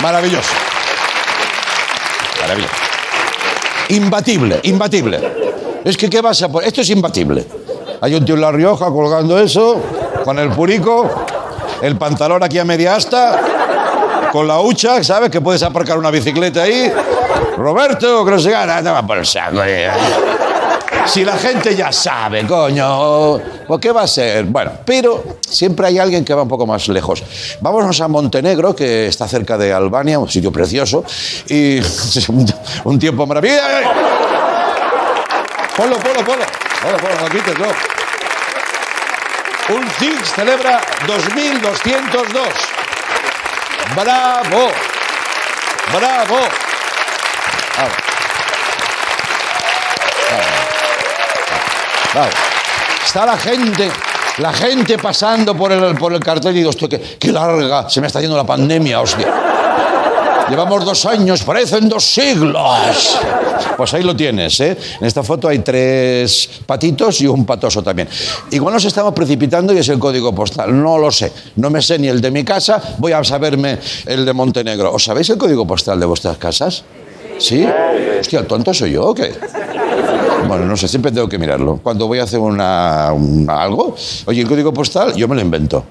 Maravilloso. 0.02 0.54
Maravilloso. 2.42 2.74
Imbatible, 3.90 4.60
imbatible. 4.64 5.20
Es 5.84 5.98
que, 5.98 6.10
¿qué 6.10 6.22
vas 6.22 6.42
a 6.42 6.50
poner? 6.50 6.68
Esto 6.68 6.82
es 6.82 6.90
imbatible. 6.90 7.46
Hay 8.02 8.16
un 8.16 8.26
tío 8.26 8.36
en 8.36 8.42
La 8.42 8.52
Rioja 8.52 8.88
colgando 8.88 9.40
eso, 9.40 9.80
con 10.24 10.40
el 10.40 10.50
purico, 10.50 11.10
el 11.82 11.98
pantalón 11.98 12.44
aquí 12.44 12.58
a 12.58 12.66
media 12.66 12.96
asta, 12.96 13.40
con 14.32 14.48
la 14.48 14.60
hucha, 14.60 15.04
¿sabes? 15.04 15.30
Que 15.30 15.42
puedes 15.42 15.62
aparcar 15.64 15.98
una 15.98 16.10
bicicleta 16.10 16.64
ahí. 16.64 16.92
Roberto, 17.58 18.26
te 18.26 18.90
va 18.90 19.08
por 19.08 19.18
el 19.18 19.26
saco. 19.26 19.62
Si 21.06 21.24
la 21.24 21.38
gente 21.38 21.76
ya 21.76 21.92
sabe, 21.92 22.46
coño, 22.48 23.40
¿por 23.68 23.80
qué 23.80 23.92
va 23.92 24.02
a 24.02 24.08
ser? 24.08 24.46
Bueno, 24.46 24.72
pero 24.84 25.38
siempre 25.48 25.88
hay 25.88 26.00
alguien 26.00 26.26
que 26.26 26.34
va 26.34 26.42
un 26.42 26.48
poco 26.48 26.66
más 26.66 26.88
lejos. 26.88 27.24
Vámonos 27.62 28.02
a 28.02 28.08
Montenegro, 28.08 28.76
que 28.76 29.08
está 29.08 29.28
cerca 29.28 29.58
de 29.58 29.72
Albania, 29.72 30.18
un 30.18 30.28
sitio 30.28 30.52
precioso, 30.52 31.04
y 31.48 31.80
un 32.86 33.00
tiempo 33.00 33.28
maravilloso. 33.28 33.62
Ponlo, 35.78 35.98
ponlo, 35.98 36.26
ponlo. 36.26 36.46
Ponlo, 36.82 36.98
ponlo, 36.98 37.22
no 37.22 37.30
quites, 37.30 37.60
no. 37.60 37.66
Un 39.76 39.90
CIX 40.00 40.34
celebra 40.34 40.82
2202. 41.08 42.48
¡Bravo! 43.96 44.72
¡Bravo! 45.94 46.40
Está 53.06 53.26
la 53.26 53.38
gente, 53.38 53.90
la 54.38 54.54
gente 54.54 54.98
pasando 54.98 55.56
por 55.56 55.72
el, 55.72 55.96
por 55.96 56.14
el 56.14 56.20
cartel 56.20 56.54
y 56.54 56.60
digo, 56.60 56.70
hostia, 56.70 56.88
qué, 56.88 57.18
qué 57.20 57.32
larga, 57.32 57.90
se 57.90 58.02
me 58.02 58.08
está 58.08 58.22
yendo 58.22 58.38
la 58.38 58.46
pandemia, 58.46 59.02
hostia. 59.02 59.28
Llevamos 60.50 60.86
dos 60.86 61.06
años, 61.06 61.44
parecen 61.44 61.90
dos 61.90 62.04
siglos. 62.04 63.18
Pues 63.76 63.94
ahí 63.94 64.04
lo 64.04 64.16
tienes, 64.16 64.60
¿eh? 64.60 64.78
En 65.00 65.08
esta 65.08 65.24
foto 65.24 65.48
hay 65.48 65.60
tres 65.60 66.50
patitos 66.66 67.20
y 67.22 67.28
un 67.28 67.46
patoso 67.46 67.82
también. 67.82 68.08
Igual 68.52 68.76
nos 68.76 68.86
estamos 68.86 69.14
precipitando 69.14 69.74
y 69.74 69.80
es 69.80 69.90
el 69.90 69.98
código 69.98 70.34
postal. 70.34 70.82
No 70.82 70.98
lo 70.98 71.12
sé. 71.12 71.34
No 71.56 71.70
me 71.70 71.82
sé 71.82 71.98
ni 71.98 72.08
el 72.08 72.22
de 72.22 72.32
mi 72.32 72.44
casa, 72.44 72.82
voy 73.00 73.12
a 73.12 73.24
saberme 73.24 73.80
el 74.06 74.24
de 74.24 74.34
Montenegro. 74.34 74.94
¿Os 74.94 75.04
sabéis 75.04 75.30
el 75.32 75.38
código 75.38 75.66
postal 75.66 76.00
de 76.00 76.06
vuestras 76.06 76.38
casas? 76.38 76.84
¿Sí? 77.38 77.66
Hostia, 78.20 78.40
¿el 78.40 78.48
tonto 78.48 78.74
soy 78.74 78.92
yo 78.92 79.06
o 79.08 79.14
qué? 79.14 79.34
Bueno, 80.48 80.66
no 80.66 80.78
sé, 80.78 80.88
siempre 80.88 81.12
tengo 81.12 81.28
que 81.28 81.38
mirarlo. 81.38 81.80
Cuando 81.82 82.08
voy 82.08 82.20
a 82.20 82.24
hacer 82.24 82.40
una, 82.40 83.12
una- 83.14 83.62
algo, 83.62 83.96
oye, 84.26 84.42
el 84.42 84.48
código 84.48 84.74
postal, 84.74 85.14
yo 85.16 85.28
me 85.28 85.36
lo 85.36 85.42
invento. 85.42 85.84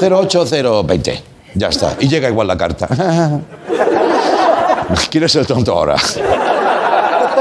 08020. 0.00 1.22
Ya 1.54 1.68
está. 1.68 1.96
Y 2.00 2.08
llega 2.08 2.28
igual 2.28 2.46
la 2.48 2.56
carta. 2.56 2.86
¿Quién 5.10 5.24
es 5.24 5.34
el 5.36 5.46
tonto 5.46 5.72
ahora? 5.72 5.96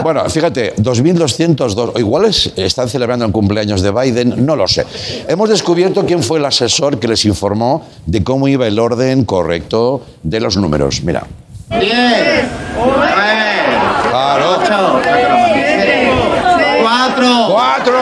Bueno, 0.03 0.29
fíjate, 0.29 0.73
2202, 0.77 1.91
o 1.95 1.99
igual 1.99 2.25
es- 2.25 2.51
están 2.55 2.87
celebrando 2.89 3.25
el 3.25 3.31
cumpleaños 3.31 3.81
de 3.81 3.91
Biden, 3.91 4.45
no 4.45 4.55
lo 4.55 4.67
sé. 4.67 4.85
Hemos 5.27 5.49
descubierto 5.49 6.05
quién 6.05 6.21
fue 6.23 6.39
el 6.39 6.45
asesor 6.45 6.99
que 6.99 7.07
les 7.07 7.25
informó 7.25 7.83
de 8.05 8.23
cómo 8.23 8.47
iba 8.47 8.67
el 8.67 8.77
orden 8.79 9.25
correcto 9.25 10.01
de 10.23 10.39
los 10.39 10.57
números. 10.57 11.01
Mira. 11.03 11.25
10, 11.69 12.45
9, 12.75 13.05
Claro. 14.09 14.59
8, 14.59 15.01
4, 16.81 17.47
¡Cuatro! 17.49 17.99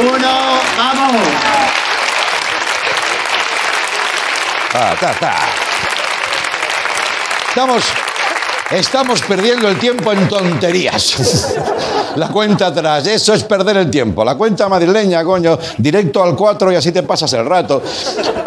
1, 0.00 0.28
vamos. 0.76 1.22
Ah, 4.74 4.94
ta, 5.00 5.12
ta. 5.14 5.34
Estamos, 7.48 7.84
estamos 8.70 9.22
perdiendo 9.22 9.68
el 9.68 9.78
tiempo 9.78 10.12
en 10.12 10.28
tonterías. 10.28 11.54
La 12.16 12.28
cuenta 12.28 12.66
atrás, 12.66 13.06
eso 13.06 13.32
es 13.32 13.44
perder 13.44 13.76
el 13.76 13.90
tiempo. 13.90 14.24
La 14.24 14.34
cuenta 14.34 14.68
madrileña, 14.68 15.22
coño, 15.24 15.58
directo 15.78 16.22
al 16.22 16.34
4 16.34 16.72
y 16.72 16.76
así 16.76 16.92
te 16.92 17.02
pasas 17.02 17.32
el 17.34 17.46
rato. 17.46 17.82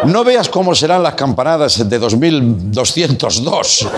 No 0.04 0.24
veas 0.24 0.48
cómo 0.48 0.74
serán 0.74 1.02
las 1.02 1.14
campanadas 1.14 1.88
de 1.88 1.98
2202. 1.98 3.88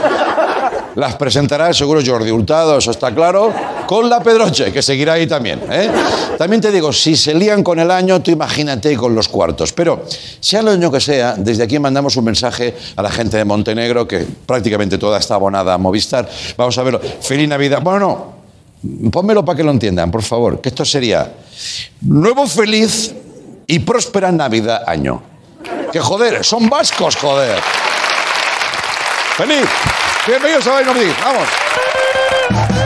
Las 0.95 1.17
presentará 1.17 1.73
seguro 1.73 2.01
Jordi 2.05 2.31
Hurtado, 2.31 2.79
eso 2.79 2.93
está 2.93 3.13
claro, 3.13 3.53
con 3.87 4.09
la 4.09 4.21
Pedroche, 4.21 4.73
que 4.73 4.81
seguirá 4.81 5.15
ahí 5.15 5.27
también. 5.27 5.61
¿eh? 5.69 5.91
También 6.39 6.61
te 6.61 6.71
digo, 6.71 6.93
si 6.93 7.17
se 7.17 7.35
lían 7.35 7.65
con 7.65 7.81
el 7.81 7.91
año, 7.91 8.21
tú 8.23 8.31
imagínate 8.31 8.97
con 8.97 9.15
los 9.15 9.29
cuartos. 9.29 9.73
Pero, 9.73 10.05
sea 10.39 10.61
el 10.61 10.69
año 10.69 10.93
que 10.93 11.01
sea, 11.01 11.35
desde 11.37 11.65
aquí 11.65 11.79
mandamos 11.79 12.17
un 12.17 12.25
mensaje 12.25 12.75
a 12.95 13.03
la 13.03 13.11
gente 13.11 13.37
de 13.37 13.45
Montenegro, 13.45 14.07
que 14.07 14.25
prácticamente 14.47 14.97
toda 14.97 15.19
está 15.19 15.35
abonada 15.35 15.75
a 15.75 15.79
Movistar. 15.79 16.29
Vamos 16.57 16.79
a 16.79 16.83
verlo. 16.85 17.01
Feliz 17.21 17.49
Navidad. 17.49 17.81
Bueno, 17.83 18.35
no, 18.83 19.11
pónmelo 19.11 19.45
para 19.45 19.57
que 19.57 19.65
lo 19.65 19.73
entiendan, 19.73 20.11
por 20.11 20.23
favor, 20.23 20.61
que 20.61 20.69
esto 20.69 20.85
sería 20.85 21.33
nuevo 22.03 22.47
feliz 22.47 23.15
y 23.67 23.81
próspera 23.81 24.31
Navidad 24.31 24.83
año. 24.87 25.23
Que 25.91 26.01
joder, 26.01 26.45
son 26.45 26.69
vascos, 26.69 27.17
joder. 27.17 27.61
¡Feliz! 29.37 29.67
Bienvenidos 30.27 30.67
a 30.67 30.73
Valle 30.73 30.87
Madrid. 30.87 31.11
Vamos. 31.23 32.84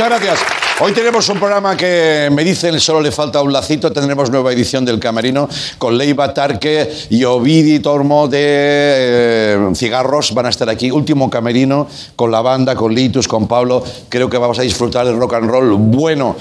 Muchas 0.00 0.22
gracias. 0.22 0.60
Hoy 0.82 0.92
tenemos 0.92 1.28
un 1.28 1.38
programa 1.38 1.76
que 1.76 2.30
me 2.32 2.42
dicen 2.42 2.80
solo 2.80 3.02
le 3.02 3.12
falta 3.12 3.42
un 3.42 3.52
lacito. 3.52 3.92
Tendremos 3.92 4.30
nueva 4.30 4.50
edición 4.50 4.82
del 4.82 4.98
Camerino 4.98 5.46
con 5.76 5.98
Leiva 5.98 6.32
Tarque 6.32 6.90
y 7.10 7.22
Ovidi 7.24 7.80
Tormo 7.80 8.26
de 8.26 8.38
eh, 8.40 9.70
Cigarros. 9.74 10.32
Van 10.32 10.46
a 10.46 10.48
estar 10.48 10.70
aquí. 10.70 10.90
Último 10.90 11.28
Camerino 11.28 11.86
con 12.16 12.30
la 12.30 12.40
banda, 12.40 12.74
con 12.74 12.94
Litus, 12.94 13.28
con 13.28 13.46
Pablo. 13.46 13.84
Creo 14.08 14.30
que 14.30 14.38
vamos 14.38 14.58
a 14.58 14.62
disfrutar 14.62 15.04
del 15.04 15.18
rock 15.18 15.34
and 15.34 15.50
roll 15.50 15.74
bueno. 15.74 16.34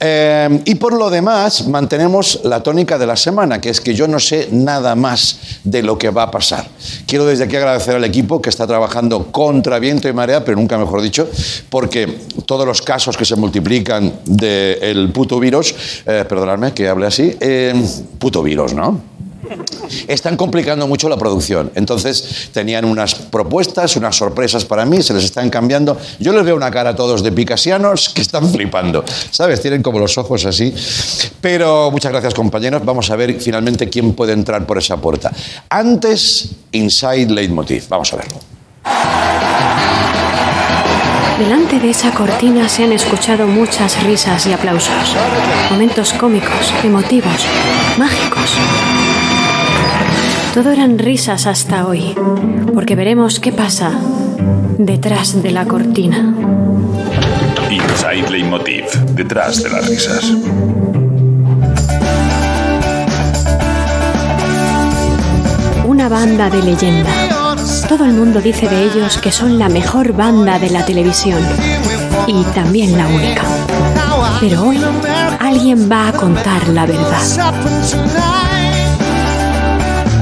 Eh, 0.00 0.62
y 0.64 0.76
por 0.76 0.94
lo 0.94 1.10
demás, 1.10 1.68
mantenemos 1.68 2.40
la 2.44 2.62
tónica 2.62 2.96
de 2.96 3.06
la 3.06 3.16
semana, 3.16 3.60
que 3.60 3.68
es 3.68 3.82
que 3.82 3.94
yo 3.94 4.08
no 4.08 4.20
sé 4.20 4.48
nada 4.52 4.94
más 4.94 5.38
de 5.64 5.82
lo 5.82 5.98
que 5.98 6.08
va 6.08 6.22
a 6.22 6.30
pasar. 6.30 6.66
Quiero 7.06 7.26
desde 7.26 7.44
aquí 7.44 7.56
agradecer 7.56 7.94
al 7.94 8.04
equipo 8.04 8.40
que 8.40 8.48
está 8.48 8.66
trabajando 8.66 9.30
contra 9.30 9.78
viento 9.78 10.08
y 10.08 10.14
marea, 10.14 10.42
pero 10.42 10.56
nunca 10.56 10.78
mejor 10.78 11.02
dicho, 11.02 11.28
porque 11.68 12.06
todos 12.46 12.66
los 12.66 12.80
casos 12.80 13.01
que 13.10 13.24
se 13.24 13.36
multiplican 13.36 14.20
del 14.24 15.10
puto 15.10 15.40
virus, 15.40 15.74
eh, 16.06 16.24
perdonadme 16.28 16.72
que 16.72 16.88
hable 16.88 17.06
así, 17.06 17.36
eh, 17.40 17.74
puto 18.18 18.42
virus, 18.42 18.72
¿no? 18.74 19.12
Están 20.06 20.36
complicando 20.36 20.86
mucho 20.86 21.08
la 21.08 21.16
producción. 21.16 21.72
Entonces 21.74 22.50
tenían 22.52 22.84
unas 22.84 23.14
propuestas, 23.14 23.96
unas 23.96 24.16
sorpresas 24.16 24.64
para 24.64 24.84
mí, 24.84 25.02
se 25.02 25.12
les 25.14 25.24
están 25.24 25.50
cambiando. 25.50 25.98
Yo 26.20 26.32
les 26.32 26.44
veo 26.44 26.56
una 26.56 26.70
cara 26.70 26.90
a 26.90 26.96
todos 26.96 27.22
de 27.22 27.32
picasianos 27.32 28.08
que 28.08 28.22
están 28.22 28.48
flipando. 28.50 29.04
¿Sabes? 29.30 29.60
Tienen 29.60 29.82
como 29.82 29.98
los 29.98 30.16
ojos 30.16 30.46
así. 30.46 30.72
Pero 31.40 31.90
muchas 31.90 32.12
gracias 32.12 32.34
compañeros. 32.34 32.84
Vamos 32.84 33.10
a 33.10 33.16
ver 33.16 33.38
finalmente 33.40 33.88
quién 33.88 34.14
puede 34.14 34.32
entrar 34.32 34.64
por 34.64 34.78
esa 34.78 34.96
puerta. 34.96 35.32
Antes, 35.68 36.50
Inside 36.70 37.26
Leitmotiv. 37.26 37.88
Vamos 37.88 38.12
a 38.12 38.16
verlo. 38.16 39.91
Delante 41.38 41.80
de 41.80 41.90
esa 41.90 42.12
cortina 42.12 42.68
se 42.68 42.84
han 42.84 42.92
escuchado 42.92 43.46
muchas 43.46 44.02
risas 44.04 44.46
y 44.46 44.52
aplausos. 44.52 45.16
Momentos 45.70 46.12
cómicos, 46.12 46.72
emotivos, 46.84 47.46
mágicos. 47.98 48.56
Todo 50.54 50.70
eran 50.70 50.98
risas 50.98 51.46
hasta 51.46 51.86
hoy, 51.86 52.14
porque 52.74 52.94
veremos 52.94 53.40
qué 53.40 53.52
pasa 53.52 53.92
detrás 54.78 55.42
de 55.42 55.50
la 55.50 55.64
cortina. 55.64 56.34
Inside 57.70 58.30
Leitmotiv, 58.30 58.84
detrás 59.14 59.62
de 59.62 59.70
las 59.70 59.88
risas. 59.88 60.30
Una 65.86 66.08
banda 66.08 66.50
de 66.50 66.62
leyenda. 66.62 67.31
Todo 67.92 68.06
el 68.06 68.14
mundo 68.14 68.40
dice 68.40 68.70
de 68.70 68.84
ellos 68.84 69.18
que 69.18 69.30
son 69.30 69.58
la 69.58 69.68
mejor 69.68 70.14
banda 70.14 70.58
de 70.58 70.70
la 70.70 70.82
televisión 70.82 71.38
y 72.26 72.42
también 72.54 72.96
la 72.96 73.06
única. 73.06 73.42
Pero 74.40 74.62
hoy 74.62 74.82
alguien 75.38 75.92
va 75.92 76.08
a 76.08 76.12
contar 76.12 76.68
la 76.68 76.86
verdad. 76.86 77.20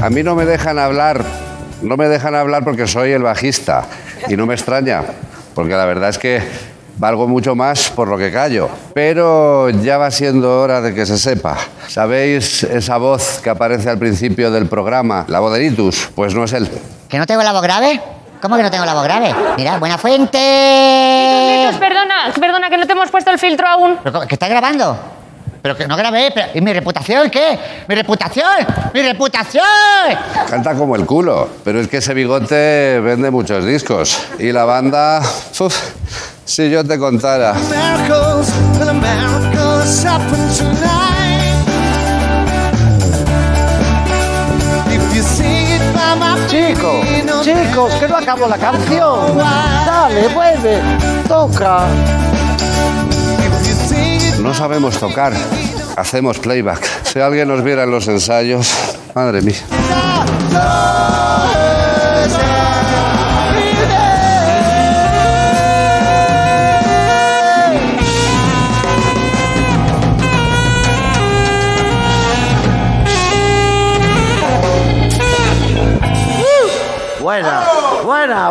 A 0.03 0.09
mí 0.09 0.21
no 0.21 0.35
me 0.35 0.43
dejan 0.43 0.79
hablar, 0.79 1.23
no 1.81 1.95
me 1.95 2.09
dejan 2.09 2.35
hablar 2.35 2.65
porque 2.65 2.87
soy 2.87 3.11
el 3.13 3.23
bajista 3.23 3.85
y 4.27 4.35
no 4.35 4.45
me 4.45 4.53
extraña, 4.53 5.03
porque 5.55 5.71
la 5.71 5.85
verdad 5.85 6.09
es 6.09 6.17
que 6.17 6.41
valgo 6.97 7.25
mucho 7.25 7.55
más 7.55 7.89
por 7.89 8.09
lo 8.09 8.17
que 8.17 8.33
callo. 8.33 8.67
Pero 8.93 9.69
ya 9.69 9.97
va 9.97 10.11
siendo 10.11 10.59
hora 10.59 10.81
de 10.81 10.93
que 10.93 11.05
se 11.05 11.17
sepa. 11.17 11.57
¿Sabéis 11.87 12.63
esa 12.63 12.97
voz 12.97 13.39
que 13.41 13.49
aparece 13.49 13.89
al 13.89 13.97
principio 13.97 14.51
del 14.51 14.65
programa, 14.65 15.23
la 15.29 15.39
voz 15.39 15.53
de 15.53 15.59
Litus? 15.59 16.09
Pues 16.13 16.35
no 16.35 16.43
es 16.43 16.51
él. 16.51 16.69
¿Que 17.11 17.17
no 17.17 17.27
tengo 17.27 17.43
la 17.43 17.51
voz 17.51 17.61
grave? 17.61 18.01
¿Cómo 18.41 18.55
que 18.55 18.63
no 18.63 18.71
tengo 18.71 18.85
la 18.85 18.93
voz 18.93 19.03
grave? 19.03 19.35
Mira, 19.57 19.77
buena 19.79 19.97
fuente. 19.97 20.37
Perdona, 21.77 22.31
perdona 22.39 22.69
que 22.69 22.77
no 22.77 22.87
te 22.87 22.93
hemos 22.93 23.11
puesto 23.11 23.29
el 23.31 23.37
filtro 23.37 23.67
aún. 23.67 23.99
¿Pero 24.01 24.21
¿Que 24.21 24.35
estás 24.35 24.49
grabando? 24.49 24.97
Pero 25.61 25.75
que 25.75 25.87
no 25.89 25.97
grabé, 25.97 26.31
pero 26.33 26.47
¿y 26.53 26.61
mi 26.61 26.71
reputación 26.71 27.29
qué? 27.29 27.59
¿Mi 27.85 27.95
reputación? 27.95 28.65
¡Mi 28.93 29.01
reputación! 29.01 29.65
Canta 30.49 30.73
como 30.73 30.95
el 30.95 31.05
culo, 31.05 31.49
pero 31.65 31.81
es 31.81 31.89
que 31.89 31.97
ese 31.97 32.13
bigote 32.13 33.01
vende 33.01 33.29
muchos 33.29 33.65
discos. 33.65 34.17
Y 34.39 34.53
la 34.53 34.63
banda, 34.63 35.21
uf, 35.59 35.77
si 36.45 36.69
yo 36.71 36.87
te 36.87 36.97
contara. 36.97 37.55
Chicos, 47.41 47.93
que 47.95 48.07
no 48.07 48.17
acabó 48.17 48.47
la 48.47 48.57
canción. 48.57 49.37
Dale, 49.37 50.27
vuelve, 50.29 50.79
toca. 51.27 51.87
No 54.41 54.53
sabemos 54.53 54.99
tocar, 54.99 55.33
hacemos 55.97 56.39
playback. 56.39 56.83
Si 57.03 57.19
alguien 57.19 57.47
nos 57.47 57.63
viera 57.63 57.83
en 57.83 57.91
los 57.91 58.07
ensayos, 58.07 58.69
madre 59.15 59.41
mía. 59.41 59.57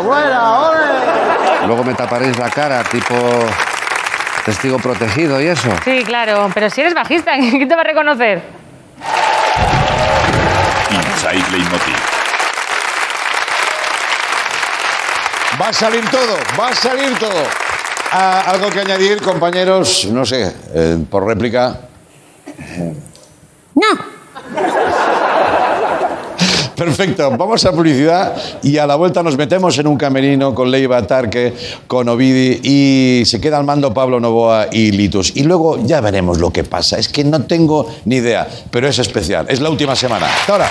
Buena, 0.00 0.58
ole. 0.68 1.66
Luego 1.66 1.84
me 1.84 1.94
taparéis 1.94 2.38
la 2.38 2.50
cara, 2.50 2.82
tipo 2.84 3.14
testigo 4.44 4.78
protegido 4.78 5.40
y 5.40 5.46
eso. 5.46 5.70
Sí, 5.84 6.02
claro, 6.04 6.50
pero 6.54 6.70
si 6.70 6.80
eres 6.80 6.94
bajista, 6.94 7.32
¿quién 7.38 7.68
te 7.68 7.74
va 7.74 7.82
a 7.82 7.84
reconocer? 7.84 8.42
Inside 10.90 11.50
Leitmotiv. 11.52 11.96
Va 15.60 15.68
a 15.68 15.72
salir 15.72 16.08
todo, 16.08 16.36
va 16.58 16.68
a 16.68 16.74
salir 16.74 17.18
todo. 17.18 17.42
Ah, 18.12 18.44
¿Algo 18.46 18.70
que 18.70 18.80
añadir, 18.80 19.20
compañeros? 19.20 20.06
No 20.10 20.24
sé, 20.24 20.52
eh, 20.74 20.98
por 21.10 21.26
réplica. 21.26 21.80
No. 23.74 23.86
Perfecto, 26.80 27.30
vamos 27.36 27.62
a 27.66 27.72
publicidad 27.72 28.34
y 28.62 28.78
a 28.78 28.86
la 28.86 28.96
vuelta 28.96 29.22
nos 29.22 29.36
metemos 29.36 29.76
en 29.78 29.86
un 29.86 29.98
camerino 29.98 30.54
con 30.54 30.70
Leiva 30.70 31.06
Tarque, 31.06 31.52
con 31.86 32.08
Ovidi 32.08 32.58
y 32.62 33.26
se 33.26 33.38
queda 33.38 33.58
al 33.58 33.64
mando 33.64 33.92
Pablo 33.92 34.18
Novoa 34.18 34.68
y 34.72 34.90
Litus. 34.90 35.36
Y 35.36 35.42
luego 35.42 35.84
ya 35.84 36.00
veremos 36.00 36.38
lo 36.38 36.50
que 36.50 36.64
pasa. 36.64 36.98
Es 36.98 37.10
que 37.10 37.22
no 37.22 37.42
tengo 37.42 37.86
ni 38.06 38.16
idea, 38.16 38.48
pero 38.70 38.88
es 38.88 38.98
especial. 38.98 39.44
Es 39.50 39.60
la 39.60 39.68
última 39.68 39.94
semana. 39.94 40.24
Hasta 40.24 40.52
ahora. 40.52 40.70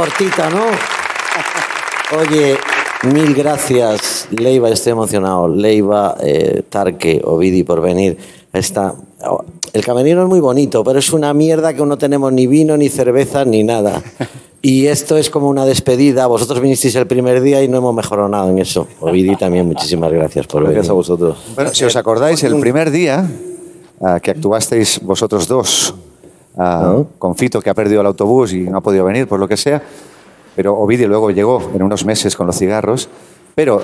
Cortita, 0.00 0.48
¿no? 0.48 0.64
Oye, 2.18 2.56
mil 3.12 3.34
gracias, 3.34 4.28
Leiva, 4.30 4.70
estoy 4.70 4.92
emocionado. 4.92 5.46
Leiva, 5.46 6.16
eh, 6.22 6.62
Tarque, 6.70 7.20
Ovidi, 7.22 7.64
por 7.64 7.82
venir. 7.82 8.16
Está... 8.50 8.94
El 9.74 9.84
camerino 9.84 10.22
es 10.22 10.28
muy 10.28 10.40
bonito, 10.40 10.82
pero 10.82 10.98
es 10.98 11.12
una 11.12 11.34
mierda 11.34 11.74
que 11.74 11.84
no 11.84 11.98
tenemos 11.98 12.32
ni 12.32 12.46
vino, 12.46 12.78
ni 12.78 12.88
cerveza, 12.88 13.44
ni 13.44 13.62
nada. 13.62 14.02
Y 14.62 14.86
esto 14.86 15.18
es 15.18 15.28
como 15.28 15.50
una 15.50 15.66
despedida. 15.66 16.26
Vosotros 16.26 16.60
vinisteis 16.60 16.94
el 16.96 17.06
primer 17.06 17.42
día 17.42 17.62
y 17.62 17.68
no 17.68 17.76
hemos 17.76 17.94
mejorado 17.94 18.28
nada 18.28 18.50
en 18.50 18.58
eso. 18.58 18.88
Ovidi 19.00 19.36
también, 19.36 19.66
muchísimas 19.66 20.10
gracias 20.10 20.46
por 20.46 20.62
venir. 20.62 20.76
Gracias 20.76 20.90
a 20.90 20.94
vosotros. 20.94 21.36
Bueno, 21.54 21.74
si 21.74 21.84
os 21.84 21.94
acordáis, 21.94 22.42
el 22.42 22.58
primer 22.58 22.90
día 22.90 23.30
ah, 24.00 24.18
que 24.18 24.30
actuasteis 24.30 25.00
vosotros 25.02 25.46
dos, 25.46 25.94
ah, 26.56 27.02
con 27.18 27.36
Fito 27.36 27.60
que 27.60 27.70
ha 27.70 27.74
perdido 27.74 28.00
el 28.00 28.06
autobús 28.06 28.52
y 28.52 28.62
no 28.62 28.78
ha 28.78 28.80
podido 28.80 29.04
venir 29.04 29.26
por 29.26 29.40
lo 29.40 29.48
que 29.48 29.56
sea, 29.56 29.82
pero 30.56 30.76
Ovidio 30.78 31.08
luego 31.08 31.30
llegó 31.30 31.70
en 31.74 31.82
unos 31.82 32.04
meses 32.04 32.36
con 32.36 32.46
los 32.46 32.56
cigarros, 32.56 33.08
pero 33.54 33.82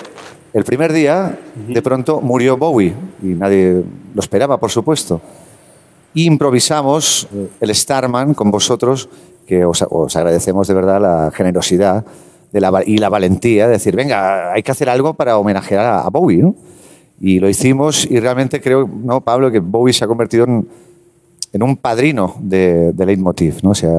el 0.52 0.64
primer 0.64 0.92
día 0.92 1.38
de 1.68 1.82
pronto 1.82 2.20
murió 2.20 2.56
Bowie 2.56 2.94
y 3.22 3.26
nadie 3.26 3.82
lo 4.14 4.20
esperaba, 4.20 4.58
por 4.58 4.70
supuesto. 4.70 5.20
Y 6.14 6.24
improvisamos 6.24 7.28
el 7.60 7.74
Starman 7.74 8.32
con 8.32 8.50
vosotros, 8.50 9.08
que 9.46 9.64
os, 9.64 9.84
os 9.88 10.16
agradecemos 10.16 10.66
de 10.66 10.74
verdad 10.74 11.00
la 11.00 11.30
generosidad 11.30 12.04
de 12.52 12.60
la, 12.60 12.82
y 12.86 12.98
la 12.98 13.10
valentía 13.10 13.66
de 13.66 13.72
decir, 13.72 13.94
venga, 13.94 14.52
hay 14.52 14.62
que 14.62 14.72
hacer 14.72 14.88
algo 14.88 15.14
para 15.14 15.36
homenajear 15.36 15.84
a, 15.84 16.00
a 16.00 16.08
Bowie, 16.08 16.38
¿no? 16.38 16.54
Y 17.20 17.38
lo 17.38 17.48
hicimos 17.48 18.06
y 18.10 18.20
realmente 18.20 18.60
creo, 18.60 18.88
¿no, 18.88 19.20
Pablo, 19.22 19.50
que 19.50 19.58
Bowie 19.58 19.92
se 19.92 20.04
ha 20.04 20.08
convertido 20.08 20.44
en, 20.44 20.68
en 21.52 21.62
un 21.62 21.76
padrino 21.76 22.34
de, 22.40 22.92
de 22.92 23.06
Leitmotiv, 23.06 23.56
¿no? 23.62 23.70
O 23.70 23.74
sea, 23.74 23.92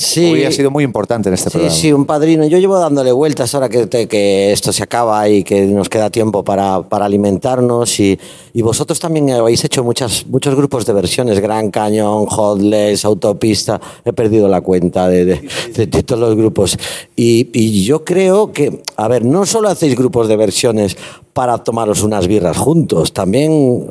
Sí. 0.00 0.28
Bowie 0.28 0.46
ha 0.46 0.52
sido 0.52 0.70
muy 0.70 0.84
importante 0.84 1.28
en 1.28 1.34
este 1.34 1.50
Sí, 1.50 1.54
programa. 1.54 1.74
sí, 1.76 1.92
un 1.92 2.04
padrino. 2.06 2.46
Yo 2.46 2.58
llevo 2.58 2.78
dándole 2.78 3.10
vueltas 3.10 3.52
ahora 3.56 3.68
que, 3.68 3.88
te- 3.88 4.06
que 4.06 4.52
esto 4.52 4.72
se 4.72 4.84
acaba 4.84 5.28
y 5.28 5.42
que 5.42 5.66
nos 5.66 5.88
queda 5.88 6.08
tiempo 6.08 6.44
para, 6.44 6.82
para 6.88 7.06
alimentarnos. 7.06 7.98
Y, 7.98 8.16
y 8.54 8.62
vosotros 8.62 9.00
también 9.00 9.28
habéis 9.30 9.64
hecho 9.64 9.82
muchas, 9.82 10.24
muchos 10.28 10.54
grupos 10.54 10.86
de 10.86 10.92
versiones: 10.92 11.40
Gran 11.40 11.72
Cañón, 11.72 12.26
Hotless, 12.28 13.04
Autopista. 13.04 13.80
He 14.04 14.12
perdido 14.12 14.46
la 14.46 14.60
cuenta 14.60 15.08
de, 15.08 15.24
de- 15.24 15.48
de- 15.74 15.86
de 15.88 16.02
todos 16.04 16.20
los 16.20 16.36
grupos. 16.36 16.78
Y, 17.16 17.48
y 17.52 17.82
yo 17.82 18.04
creo 18.04 18.52
que, 18.52 18.82
a 18.96 19.08
ver, 19.08 19.24
no 19.24 19.46
solo 19.46 19.68
hacéis 19.68 19.96
grupos 19.96 20.28
de 20.28 20.36
versiones 20.36 20.96
para 21.32 21.58
tomaros 21.64 22.04
unas 22.04 22.28
birras 22.28 22.56
juntos, 22.56 23.12
también, 23.12 23.90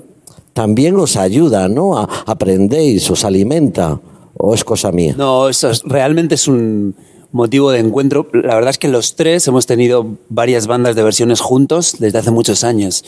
también 0.57 0.95
os 0.97 1.15
ayuda, 1.17 1.69
¿no? 1.69 1.97
A- 1.99 2.09
aprendéis, 2.25 3.09
os 3.11 3.23
alimenta. 3.23 3.99
¿O 4.39 4.53
es 4.55 4.63
cosa 4.63 4.91
mía? 4.91 5.13
No, 5.17 5.49
eso 5.49 5.69
es- 5.69 5.83
realmente 5.83 6.33
es 6.35 6.47
un 6.47 6.95
motivo 7.31 7.69
de 7.71 7.79
encuentro. 7.79 8.27
La 8.33 8.55
verdad 8.55 8.71
es 8.71 8.77
que 8.79 8.87
los 8.87 9.15
tres 9.15 9.47
hemos 9.47 9.65
tenido 9.67 10.05
varias 10.29 10.65
bandas 10.65 10.95
de 10.95 11.03
versiones 11.03 11.39
juntos 11.41 11.97
desde 11.99 12.17
hace 12.19 12.31
muchos 12.31 12.63
años. 12.63 13.03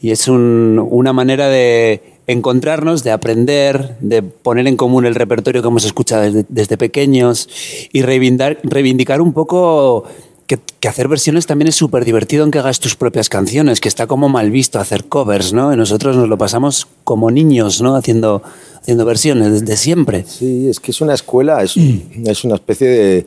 Y 0.00 0.10
es 0.10 0.26
un- 0.26 0.84
una 0.90 1.12
manera 1.12 1.48
de 1.48 2.00
encontrarnos, 2.26 3.04
de 3.04 3.10
aprender, 3.12 3.96
de 4.00 4.22
poner 4.22 4.66
en 4.66 4.76
común 4.76 5.06
el 5.06 5.14
repertorio 5.14 5.62
que 5.62 5.68
hemos 5.68 5.84
escuchado 5.84 6.44
desde, 6.48 6.76
pequeños 6.76 7.48
y 7.92 8.02
reivindicar 8.02 9.20
un 9.20 9.32
poco 9.32 10.04
que, 10.48 10.58
que 10.80 10.88
hacer 10.88 11.06
versiones 11.06 11.46
también 11.46 11.68
es 11.68 11.76
súper 11.76 12.04
divertido 12.04 12.44
en 12.44 12.50
que 12.50 12.58
hagas 12.58 12.80
tus 12.80 12.96
propias 12.96 13.28
canciones, 13.28 13.80
que 13.80 13.88
está 13.88 14.08
como 14.08 14.28
mal 14.28 14.50
visto 14.50 14.80
hacer 14.80 15.04
covers, 15.04 15.52
¿no? 15.52 15.72
Y 15.72 15.76
nosotros 15.76 16.16
nos 16.16 16.28
lo 16.28 16.36
pasamos 16.36 16.88
como 17.04 17.30
niños, 17.30 17.80
¿no? 17.80 17.94
Haciendo, 17.94 18.42
haciendo 18.80 19.04
versiones 19.04 19.60
desde 19.60 19.76
siempre. 19.76 20.24
Sí, 20.26 20.68
es 20.68 20.80
que 20.80 20.90
es 20.90 21.00
una 21.00 21.14
escuela, 21.14 21.62
es, 21.62 21.76
es 22.24 22.44
una 22.44 22.56
especie 22.56 22.88
de 22.88 23.26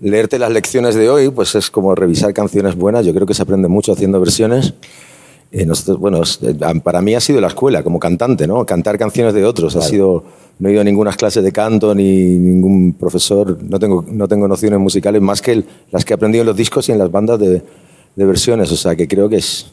leerte 0.00 0.38
las 0.38 0.52
lecciones 0.52 0.94
de 0.94 1.08
hoy, 1.08 1.30
pues 1.30 1.54
es 1.54 1.70
como 1.70 1.94
revisar 1.94 2.32
canciones 2.34 2.76
buenas. 2.76 3.06
Yo 3.06 3.14
creo 3.14 3.26
que 3.26 3.34
se 3.34 3.42
aprende 3.42 3.68
mucho 3.68 3.92
haciendo 3.92 4.20
versiones. 4.20 4.74
Eh, 5.52 5.66
nosotros, 5.66 5.98
bueno, 5.98 6.22
eh, 6.42 6.80
para 6.82 7.00
mí 7.00 7.14
ha 7.14 7.20
sido 7.20 7.40
la 7.40 7.48
escuela 7.48 7.82
como 7.82 7.98
cantante, 7.98 8.46
¿no? 8.46 8.64
Cantar 8.66 8.98
canciones 8.98 9.34
de 9.34 9.44
otros. 9.44 9.76
Ha 9.76 9.82
sido, 9.82 10.24
no 10.60 10.68
he 10.68 10.72
ido 10.72 10.80
a 10.80 10.84
ninguna 10.84 11.12
clase 11.14 11.42
de 11.42 11.50
canto 11.52 11.94
ni 11.94 12.04
ningún 12.38 12.92
profesor. 12.92 13.58
No 13.62 13.78
tengo, 13.78 14.04
no 14.06 14.28
tengo 14.28 14.46
nociones 14.46 14.78
musicales 14.78 15.20
más 15.20 15.42
que 15.42 15.52
el- 15.52 15.64
las 15.90 16.04
que 16.04 16.12
he 16.12 16.16
aprendido 16.16 16.42
en 16.42 16.46
los 16.48 16.56
discos 16.56 16.88
y 16.88 16.92
en 16.92 16.98
las 16.98 17.10
bandas 17.10 17.38
de, 17.40 17.62
de 18.16 18.24
versiones. 18.24 18.70
O 18.70 18.76
sea 18.76 18.94
que 18.94 19.08
creo 19.08 19.28
que 19.28 19.36
es 19.36 19.66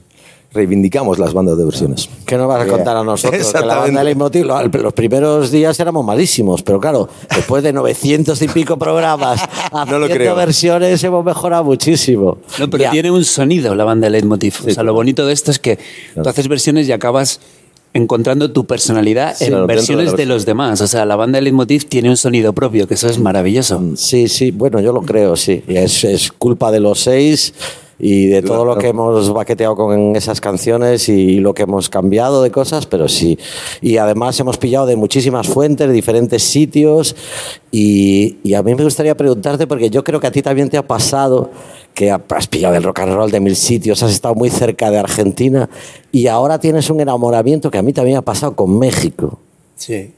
reivindicamos 0.53 1.19
las 1.19 1.33
bandas 1.33 1.57
de 1.57 1.65
versiones. 1.65 2.09
¿Qué 2.25 2.37
nos 2.37 2.47
vas 2.47 2.61
a 2.61 2.65
Yeah. 2.65 2.73
contar 2.73 2.95
a 2.97 3.03
nosotros? 3.03 3.51
Que 3.53 3.65
la 3.65 3.75
banda 3.79 3.99
de 3.99 4.05
Leitmotiv, 4.05 4.45
lo- 4.45 4.63
los 4.65 4.93
primeros 4.93 5.51
días 5.51 5.77
éramos 5.79 6.05
malísimos, 6.05 6.63
pero 6.63 6.79
claro, 6.79 7.09
después 7.35 7.63
de 7.63 7.73
900 7.73 8.41
y 8.41 8.47
pico 8.47 8.77
programas 8.77 9.41
haciendo 9.71 10.07
creo. 10.07 10.35
versiones 10.35 11.03
hemos 11.03 11.23
mejorado 11.25 11.65
muchísimo. 11.65 12.37
No, 12.59 12.69
pero 12.69 12.83
Ya. 12.85 12.91
tiene 12.91 13.11
un 13.11 13.25
sonido 13.25 13.75
la 13.75 13.83
banda 13.83 14.05
de 14.05 14.11
Leitmotiv. 14.11 14.55
o 14.65 14.71
sea, 14.71 14.83
lo 14.83 14.93
bonito 14.93 15.25
de 15.27 15.33
esto 15.33 15.51
es 15.51 15.59
que 15.59 15.77
tú 16.15 16.27
haces 16.27 16.47
versiones 16.47 16.87
y 16.87 16.93
acabas 16.93 17.41
encontrando 17.97 18.51
tu 18.51 18.65
personalidad 18.65 19.35
Sí, 19.35 19.45
en 19.45 19.51
de 19.53 19.65
versiones 19.65 20.15
de, 20.15 20.25
los 20.25 20.45
demás. 20.45 20.81
O 20.81 20.87
sea, 20.87 21.05
la 21.05 21.15
banda 21.15 21.37
de 21.37 21.43
Leitmotiv 21.43 21.85
tiene 21.85 22.09
un 22.09 22.17
sonido 22.17 22.53
propio, 22.53 22.87
que 22.87 22.93
eso 22.93 23.07
es 23.07 23.19
maravilloso. 23.19 23.81
Sí, 23.95 24.27
sí, 24.27 24.51
bueno, 24.51 24.79
yo 24.79 24.93
lo 24.93 25.01
creo, 25.01 25.35
sí. 25.35 25.63
Es 25.67 26.31
culpa 26.37 26.71
de 26.71 26.79
los 26.79 26.99
seis 26.99 27.53
y 27.99 28.27
de 28.27 28.43
todo 28.43 28.63
lo 28.63 28.77
que 28.77 28.89
hemos 28.89 29.33
baqueteado 29.33 29.75
con 29.75 30.15
esas 30.15 30.39
canciones 30.39 31.09
y 31.09 31.39
lo 31.39 31.53
que 31.53 31.63
hemos 31.63 31.89
cambiado 31.89 32.43
de 32.43 32.51
cosas, 32.51 32.85
pero 32.85 33.07
sí. 33.07 33.39
Y 33.81 33.97
además 33.97 34.39
hemos 34.39 34.57
pillado 34.57 34.85
de 34.85 34.95
muchísimas 34.95 35.47
fuentes, 35.47 35.87
de 35.87 35.93
diferentes 35.93 36.43
sitios. 36.43 37.15
Y, 37.71 38.37
y 38.43 38.53
a 38.53 38.61
mí 38.61 38.75
me 38.75 38.83
gustaría 38.83 39.17
preguntarte, 39.17 39.65
porque 39.65 39.89
yo 39.89 40.03
creo 40.03 40.19
que 40.19 40.27
a 40.27 40.31
ti 40.31 40.41
también 40.41 40.69
te 40.69 40.77
ha 40.77 40.85
pasado 40.87 41.49
que 41.97 42.11
has 42.11 42.47
pillado 42.47 42.75
el 42.75 42.83
rock 42.83 42.99
and 42.99 43.13
roll 43.15 43.31
de 43.31 43.39
mil 43.39 43.55
sitios, 43.55 44.03
has 44.03 44.11
estado 44.11 44.35
muy 44.35 44.51
cerca 44.51 44.91
de 44.91 44.99
Argentina 44.99 45.67
y 46.11 46.27
ahora 46.27 46.59
tienes 46.59 46.91
un 46.91 47.01
enamoramiento 47.01 47.71
que 47.71 47.79
a 47.79 47.81
mí 47.81 47.91
también 47.91 48.17
ha 48.17 48.21
pasado 48.21 48.55
con 48.55 48.77
México. 48.77 49.39
Sí. 49.75 50.11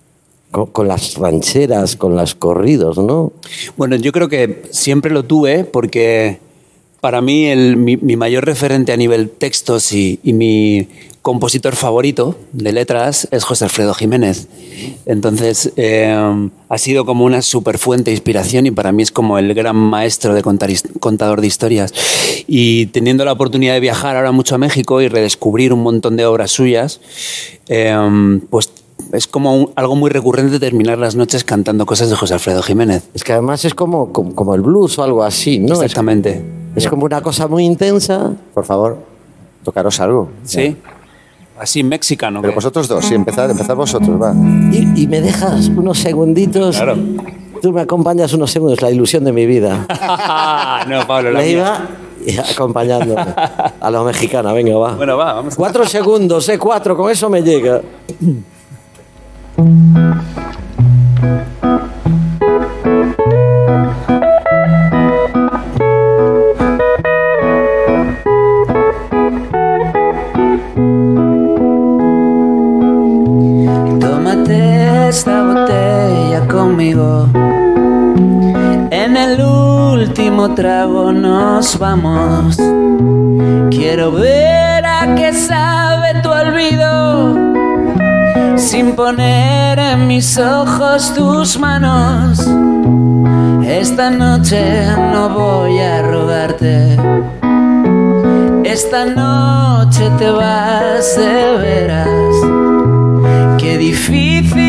Con, 0.52 0.66
con 0.68 0.90
las 0.90 1.16
rancheras, 1.16 1.96
con 1.96 2.18
los 2.18 2.36
corridos, 2.36 2.98
¿no? 2.98 3.32
Bueno, 3.78 3.96
yo 3.96 4.12
creo 4.12 4.28
que 4.28 4.64
siempre 4.72 5.10
lo 5.12 5.24
tuve 5.24 5.64
porque 5.64 6.40
para 7.00 7.22
mí 7.22 7.46
el- 7.46 7.78
mi, 7.78 7.96
mi 7.96 8.18
mayor 8.18 8.46
referente 8.46 8.92
a 8.92 8.98
nivel 8.98 9.30
textos 9.30 9.94
y, 9.94 10.20
y 10.22 10.34
mi 10.34 10.90
compositor 11.22 11.76
favorito 11.76 12.36
de 12.54 12.72
letras 12.72 13.28
es 13.32 13.44
José 13.44 13.66
Alfredo 13.66 13.94
Jiménez. 13.94 14.48
Entonces, 15.06 15.72
eh, 15.76 16.50
ha 16.70 16.78
sido 16.78 17.06
como 17.06 17.26
una 17.26 17.42
super 17.42 17.78
fuente 17.78 18.12
de 18.12 18.16
inspiración 18.16 18.66
y 18.68 18.72
para 18.72 18.92
mí 18.92 19.04
es 19.04 19.12
como 19.12 19.38
el 19.38 19.54
gran 19.54 19.76
maestro 19.76 20.34
de 20.34 20.42
contar 20.42 20.70
contador 21.00 21.42
de 21.42 21.48
historias. 21.48 21.94
Y 22.48 22.88
teniendo 22.88 23.26
la 23.26 23.34
oportunidad 23.34 23.74
de 23.74 23.80
viajar 23.80 24.16
ahora 24.16 24.32
mucho 24.32 24.56
a 24.56 24.58
México 24.58 25.02
y 25.02 25.08
redescubrir 25.10 25.74
un 25.74 25.84
montón 25.84 26.16
de 26.16 26.26
obras 26.26 26.52
suyas, 26.52 27.02
eh, 27.68 27.96
pues 28.50 28.70
es 29.14 29.28
como 29.28 29.56
un- 29.56 29.72
algo 29.76 29.96
muy 29.96 30.10
recurrente 30.10 30.60
terminar 30.60 30.98
las 31.00 31.16
noches 31.16 31.44
cantando 31.44 31.86
cosas 31.86 32.10
de 32.10 32.16
José 32.16 32.36
Alfredo 32.36 32.62
Jiménez. 32.62 33.04
Es 33.14 33.24
que 33.24 33.34
además 33.34 33.66
es 33.66 33.74
como, 33.74 34.14
como, 34.14 34.36
como 34.36 34.56
el 34.56 34.62
blues 34.62 34.98
o 35.00 35.04
algo 35.04 35.24
así, 35.24 35.60
¿no? 35.60 35.74
Exactamente. 35.76 36.42
Es, 36.76 36.84
es 36.86 36.90
como 36.90 37.06
una 37.06 37.22
cosa 37.22 37.48
muy 37.48 37.66
intensa. 37.66 38.34
Por 38.54 38.66
favor, 38.66 39.00
tocaros 39.64 40.00
algo. 40.00 40.30
Sí. 40.44 40.76
Así 41.60 41.84
mexicano. 41.84 42.42
Pero 42.42 42.54
vosotros 42.54 42.88
dos, 42.88 43.06
sí, 43.06 43.14
empezad, 43.16 43.52
empezad 43.52 43.76
vosotros, 43.76 44.22
va. 44.22 44.34
Y, 44.72 45.04
y 45.04 45.08
me 45.08 45.20
dejas 45.22 45.68
unos 45.68 46.00
segunditos. 46.00 46.78
Claro. 46.78 46.96
Tú 47.62 47.74
me 47.74 47.82
acompañas 47.82 48.32
unos 48.34 48.52
segundos, 48.52 48.82
la 48.82 48.90
ilusión 48.90 49.26
de 49.26 49.34
mi 49.34 49.46
vida. 49.46 49.86
no, 50.88 51.06
Pablo, 51.06 51.32
la 51.32 51.40
Le 51.42 51.46
mía. 51.48 51.54
iba 51.56 51.88
y 52.26 52.38
acompañándome 52.38 53.22
a 53.82 53.92
los 53.92 54.06
mexicanos. 54.06 54.54
Venga, 54.54 54.78
va. 54.78 54.94
Bueno, 54.96 55.18
va, 55.18 55.34
vamos. 55.34 55.56
Cuatro 55.56 55.86
segundos, 55.86 56.48
eh, 56.48 56.58
cuatro, 56.58 56.96
con 56.96 57.12
eso 57.12 57.30
me 57.30 57.42
llega. 57.42 57.82
Vamos. 81.80 82.58
Quiero 83.72 84.12
ver 84.12 84.86
a 84.86 85.16
qué 85.16 85.34
sabe 85.34 86.22
tu 86.22 86.30
olvido. 86.30 87.36
Sin 88.58 88.96
poner 88.96 89.80
en 89.80 90.08
mis 90.08 90.38
ojos 90.38 91.14
tus 91.16 91.58
manos. 91.58 92.46
Esta 93.66 94.10
noche 94.10 94.62
no 95.14 95.30
voy 95.30 95.80
a 95.80 96.02
rogarte. 96.02 96.98
Esta 98.64 99.06
noche 99.06 100.12
te 100.20 100.30
vas 100.30 101.16
de 101.18 101.58
veras. 101.58 102.36
Qué 103.58 103.78
difícil 103.78 104.69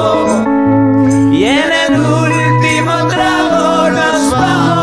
el 1.93 1.99
último 1.99 3.07
trago 3.07 3.89
nos 3.89 4.31
vamos. 4.31 4.81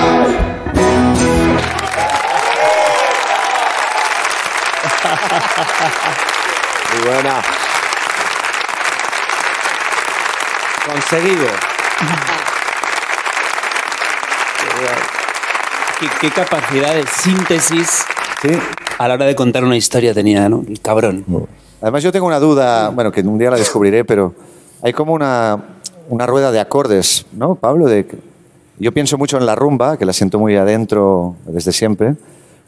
Muy 6.92 7.02
buena. 7.06 7.42
Conseguido. 10.86 11.46
¿Qué, 15.98 16.08
qué 16.20 16.30
capacidad 16.30 16.94
de 16.94 17.04
síntesis 17.06 18.04
a 18.98 19.08
la 19.08 19.14
hora 19.14 19.26
de 19.26 19.34
contar 19.34 19.64
una 19.64 19.76
historia 19.76 20.14
tenía, 20.14 20.48
¿no? 20.48 20.64
El 20.66 20.80
cabrón. 20.80 21.24
Además, 21.82 22.02
yo 22.02 22.12
tengo 22.12 22.26
una 22.26 22.38
duda, 22.38 22.88
bueno, 22.90 23.12
que 23.12 23.20
un 23.20 23.38
día 23.38 23.50
la 23.50 23.56
descubriré, 23.56 24.04
pero 24.04 24.34
hay 24.82 24.92
como 24.92 25.12
una, 25.14 25.58
una 26.08 26.26
rueda 26.26 26.52
de 26.52 26.60
acordes, 26.60 27.26
¿no, 27.32 27.54
Pablo? 27.54 27.86
De, 27.86 28.06
que- 28.06 28.18
yo 28.78 28.92
pienso 28.92 29.18
mucho 29.18 29.36
en 29.36 29.44
la 29.46 29.54
rumba, 29.54 29.96
que 29.98 30.04
la 30.06 30.12
siento 30.12 30.38
muy 30.38 30.56
adentro 30.56 31.34
desde 31.46 31.70
siempre, 31.72 32.14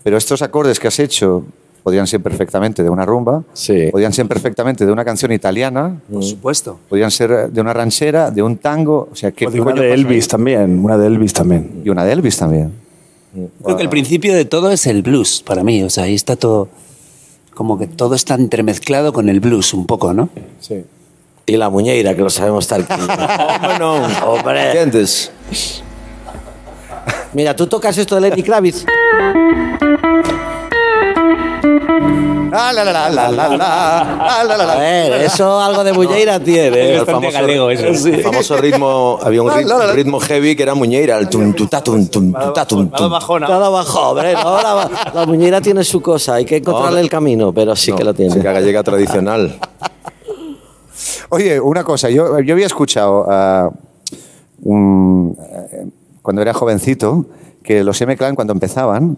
pero 0.03 0.17
estos 0.19 0.43
acordes 0.43 0.79
que 0.79 0.89
has 0.89 0.99
hecho 0.99 1.45
podrían 1.83 2.07
ser 2.07 2.21
perfectamente 2.21 2.83
de 2.83 2.91
una 2.91 3.05
rumba, 3.07 3.43
podrían 3.91 4.13
ser 4.13 4.27
perfectamente 4.29 4.85
de 4.87 4.93
una 4.93 5.05
canción 5.05 5.33
italiana, 5.33 5.99
Por 6.13 6.23
supuesto. 6.23 6.79
podrían 6.89 7.11
ser 7.11 7.51
de 7.51 7.61
una 7.61 7.73
ranchera, 7.73 8.31
de 8.31 8.43
un 8.43 8.59
tango, 8.59 9.09
o 9.11 9.17
sea, 9.17 9.33
¿qué 9.33 9.47
O 9.47 9.51
de 9.51 9.61
una 9.61 9.71
de 9.73 9.77
pasa 9.81 9.85
ahí? 9.87 9.93
Elvis 10.01 10.29
también, 10.29 10.79
una 10.85 10.97
de 10.99 11.07
Elvis 11.07 11.33
también. 11.33 11.83
Y 11.85 11.89
una 11.89 12.05
de 12.05 12.13
Elvis 12.13 12.37
también. 12.37 12.73
Creo 13.65 13.77
que 13.79 13.83
el 13.83 13.89
principio 13.89 14.35
de 14.35 14.45
todo 14.45 14.71
es 14.71 14.87
el 14.87 15.03
blues 15.03 15.43
para 15.45 15.65
mí. 15.65 15.83
O 15.83 15.89
sea, 15.91 16.05
ahí 16.05 16.15
está 16.15 16.37
todo. 16.37 16.69
Como 17.55 17.79
que 17.79 17.87
todo 17.87 18.15
está 18.15 18.35
entremezclado 18.35 19.13
con 19.15 19.29
el 19.31 19.41
blues 19.41 19.73
un 19.75 19.87
poco, 19.87 20.13
¿no? 20.13 20.29
Sí. 20.61 20.85
Y 21.47 21.57
la 21.57 21.69
muñeira, 21.71 22.15
que 22.15 22.23
lo 22.23 22.31
sabemos 22.31 22.67
tal. 22.69 22.87
Bueno, 23.63 24.07
Hombre. 24.27 24.67
¿entiendes? 24.67 25.33
Mira, 27.33 27.57
tú 27.57 27.67
tocas 27.67 27.97
esto 27.99 28.15
de 28.15 28.21
Lenny 28.31 28.43
Kravitz. 28.43 28.85
Ah, 32.55 32.71
la, 32.73 32.85
la, 32.85 32.93
la, 32.93 33.09
la, 33.11 33.31
la, 33.31 33.49
la, 33.57 34.01
ah, 34.21 34.45
la, 34.47 34.57
la, 34.59 34.67
la. 34.67 34.73
A 34.75 34.79
ver, 34.79 35.23
eso 35.23 35.59
algo 35.59 35.83
de 35.83 35.93
muñeira 35.95 36.39
tiene. 36.39 36.97
El 36.97 37.07
famoso, 37.07 37.39
Sí. 37.95 38.11
el 38.11 38.23
famoso 38.23 38.57
ritmo, 38.59 39.19
había 39.23 39.43
un 39.43 39.49
rit- 39.51 39.93
ritmo 39.95 40.21
heavy 40.21 40.55
que 40.55 40.63
era 40.63 40.75
muñeira, 40.75 41.17
el 41.19 41.29
tum 41.31 41.55
tuta 41.55 41.83
tum 41.83 42.07
tum 42.09 42.31
tuta 42.33 42.67
tum 42.67 42.91
tum. 42.91 43.11
Nada 43.41 43.69
bajo, 43.71 44.11
hombre. 44.11 44.35
No, 44.35 44.61
la, 44.63 44.91
la 45.15 45.27
muñeira 45.27 45.63
tiene 45.63 45.83
su 45.83 46.03
cosa, 46.03 46.35
hay 46.35 46.45
que 46.45 46.59
encontrarle 46.59 47.01
el 47.01 47.09
camino, 47.09 47.53
pero 47.55 47.75
sí 47.75 47.93
que 47.93 48.05
lo 48.05 48.13
tiene. 48.13 48.31
Música 48.35 48.53
gallega 48.53 48.83
tradicional. 48.83 49.59
Oye, 51.35 51.59
una 51.59 51.83
cosa, 51.83 52.11
yo, 52.11 52.41
yo 52.41 52.53
había 52.53 52.67
escuchado 52.67 53.27
eh, 53.33 53.71
cuando 56.21 56.43
era 56.43 56.53
jovencito 56.53 57.25
que 57.63 57.83
los 57.83 57.99
M-Clan 58.03 58.35
cuando 58.35 58.53
empezaban 58.53 59.17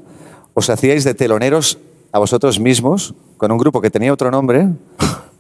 os 0.55 0.71
hacíais 0.71 1.03
de 1.03 1.15
teloneros 1.15 1.77
a 2.15 2.19
vosotros 2.21 2.61
mismos 2.61 3.13
con 3.37 3.51
un 3.51 3.59
grupo 3.59 3.81
que 3.81 3.91
tenía 3.91 4.13
otro 4.13 4.31
nombre 4.31 4.69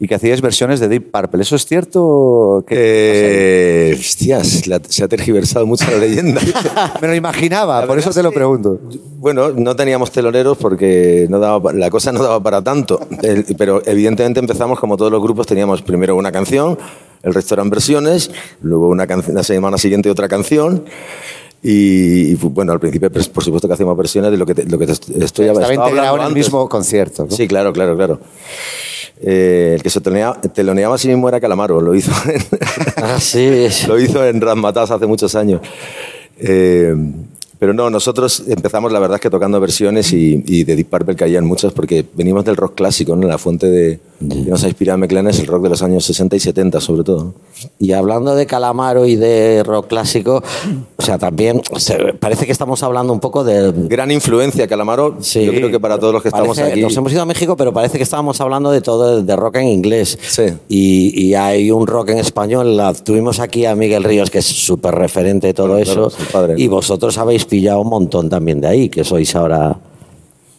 y 0.00 0.08
que 0.08 0.16
hacíais 0.16 0.40
versiones 0.40 0.80
de 0.80 0.88
Deep 0.88 1.12
Purple. 1.12 1.40
¿Eso 1.42 1.54
es 1.54 1.64
cierto? 1.64 2.64
Que 2.66 3.92
Eh, 3.92 3.94
hostias, 3.96 4.66
la- 4.66 4.80
se 4.88 5.04
ha 5.04 5.08
tergiversado 5.08 5.66
mucho 5.66 5.88
la 5.88 5.98
leyenda. 5.98 6.40
Me 7.00 7.06
lo 7.06 7.14
imaginaba, 7.14 7.86
por 7.86 7.96
eso 7.96 8.10
te 8.10 8.24
lo 8.24 8.32
pregunto. 8.32 8.80
Bueno, 9.18 9.50
no 9.52 9.76
teníamos 9.76 10.10
teloneros 10.10 10.58
porque 10.58 11.28
no 11.30 11.38
daba, 11.38 11.72
la 11.72 11.90
cosa 11.90 12.10
no 12.10 12.20
daba 12.20 12.40
para 12.42 12.60
tanto. 12.60 13.06
El- 13.22 13.44
pero 13.56 13.80
evidentemente 13.86 14.40
empezamos 14.40 14.80
como 14.80 14.96
todos 14.96 15.12
los 15.12 15.22
grupos, 15.22 15.46
teníamos 15.46 15.80
primero 15.80 16.16
una 16.16 16.32
canción, 16.32 16.76
el 17.22 17.32
resto 17.32 17.54
eran 17.54 17.70
versiones, 17.70 18.32
luego 18.62 18.88
una 18.88 19.06
la 19.06 19.44
semana 19.44 19.78
siguiente 19.78 20.10
otra 20.10 20.26
canción. 20.26 20.84
Y, 21.66 22.32
y, 22.32 22.34
bueno, 22.34 22.72
al 22.72 22.78
principio, 22.78 23.10
por 23.10 23.42
supuesto 23.42 23.66
que 23.66 23.72
hacíamos 23.72 23.96
versiones 23.96 24.30
de 24.30 24.36
lo 24.36 24.44
que 24.44 24.54
te, 24.54 24.66
lo 24.66 24.78
que 24.78 24.84
te 24.84 24.92
estoy 24.92 25.14
Estaba 25.22 25.62
estaba 25.62 25.72
integrado 25.72 26.08
hablando 26.10 26.22
en 26.24 26.28
el 26.28 26.34
mismo 26.34 26.68
concierto. 26.68 27.24
¿no? 27.24 27.34
Sí, 27.34 27.48
claro, 27.48 27.72
claro, 27.72 27.96
claro. 27.96 28.20
Eh, 29.22 29.72
el 29.76 29.82
que 29.82 29.88
se 29.88 30.02
teloneaba, 30.02 30.38
teloneaba 30.42 30.96
a 30.96 30.98
sí 30.98 31.08
mismo 31.08 31.26
era 31.26 31.40
Calamaro, 31.40 31.80
lo 31.80 31.94
hizo 31.94 32.12
en, 32.30 32.42
Ah, 32.96 33.18
sí. 33.18 33.66
lo 33.88 33.98
hizo 33.98 34.26
en 34.26 34.42
Razmataz 34.42 34.90
hace 34.90 35.06
muchos 35.06 35.34
años. 35.34 35.62
Eh, 36.38 36.94
pero 37.58 37.72
no, 37.74 37.90
nosotros 37.90 38.42
empezamos, 38.46 38.92
la 38.92 38.98
verdad, 38.98 39.16
es 39.16 39.20
que 39.20 39.30
tocando 39.30 39.60
versiones 39.60 40.12
y, 40.12 40.42
y 40.46 40.64
de 40.64 40.76
Deep 40.76 40.88
Purple 40.88 41.16
caían 41.16 41.44
muchas 41.46 41.72
porque 41.72 42.04
venimos 42.14 42.44
del 42.44 42.56
rock 42.56 42.74
clásico, 42.74 43.14
¿no? 43.16 43.26
La 43.26 43.38
fuente 43.38 43.70
de, 43.70 44.00
que 44.20 44.50
nos 44.50 44.62
ha 44.64 44.68
inspirado 44.68 44.98
Meclana 44.98 45.30
es 45.30 45.38
el 45.40 45.46
rock 45.46 45.62
de 45.64 45.68
los 45.70 45.82
años 45.82 46.04
60 46.04 46.36
y 46.36 46.40
70, 46.40 46.80
sobre 46.80 47.04
todo. 47.04 47.24
¿no? 47.24 47.34
Y 47.78 47.92
hablando 47.92 48.34
de 48.34 48.46
Calamaro 48.46 49.06
y 49.06 49.16
de 49.16 49.62
rock 49.64 49.86
clásico, 49.88 50.42
sea, 50.98 51.18
también 51.18 51.62
se- 51.78 52.14
parece 52.14 52.46
que 52.46 52.52
estamos 52.52 52.82
hablando 52.82 53.12
un 53.12 53.20
poco 53.20 53.44
de... 53.44 53.72
Gran 53.88 54.10
influencia, 54.10 54.66
Calamaro. 54.66 55.18
Yo 55.20 55.50
creo 55.52 55.70
que 55.70 55.80
para 55.80 55.98
todos 55.98 56.12
los 56.12 56.22
que 56.22 56.28
estamos 56.28 56.56
Parece- 56.56 56.72
aquí. 56.72 56.82
Nos 56.82 56.96
hemos 56.96 57.12
ido 57.12 57.22
a 57.22 57.26
México, 57.26 57.56
pero 57.56 57.72
parece 57.72 57.96
que 57.98 58.04
estábamos 58.04 58.40
hablando 58.40 58.70
de 58.70 58.80
todo, 58.80 59.22
de 59.22 59.36
rock 59.36 59.56
en 59.56 59.68
inglés. 59.68 60.18
Y, 60.68 61.12
y 61.28 61.34
hay 61.34 61.70
un 61.70 61.86
rock 61.86 62.10
en 62.10 62.18
español. 62.18 62.76
La- 62.76 62.94
tuvimos 62.94 63.40
aquí 63.40 63.66
a 63.66 63.74
Miguel 63.74 64.04
Ríos, 64.04 64.30
que 64.30 64.38
es 64.38 64.46
súper 64.46 64.94
referente 64.94 65.48
de 65.48 65.54
todo 65.54 65.66
Claro, 65.66 65.82
eso. 65.82 66.06
es 66.08 66.18
el 66.20 66.26
padre, 66.26 66.54
y 66.56 66.68
vosotros 66.68 67.16
habéis 67.18 67.44
pillado 67.54 67.80
un 67.82 67.88
montón 67.88 68.28
también 68.28 68.60
de 68.60 68.66
ahí, 68.68 68.88
que 68.88 69.04
sois 69.04 69.34
ahora... 69.36 69.76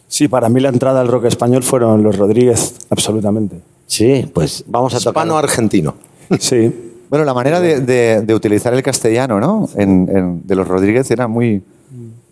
Sí, 0.08 0.28
para 0.28 0.48
mí 0.48 0.60
la 0.60 0.68
entrada 0.70 1.00
al 1.00 1.08
rock 1.08 1.24
español 1.26 1.62
fueron 1.62 2.02
los 2.02 2.16
Rodríguez, 2.16 2.74
absolutamente. 2.90 3.56
Sí, 3.86 4.24
pues 4.32 4.64
vamos 4.66 4.94
a 4.94 4.98
tocar... 4.98 5.24
Hispano-argentino. 5.26 5.94
Sí. 6.40 6.72
Bueno, 7.08 7.24
la 7.24 7.34
manera 7.34 7.60
de, 7.60 7.78
de- 7.82 8.22
de 8.22 8.34
utilizar 8.34 8.74
el 8.74 8.82
castellano, 8.82 9.38
¿no? 9.38 9.68
En, 9.76 10.08
en- 10.12 10.40
de 10.44 10.56
los 10.56 10.66
Rodríguez 10.66 11.08
era 11.12 11.28
muy, 11.28 11.62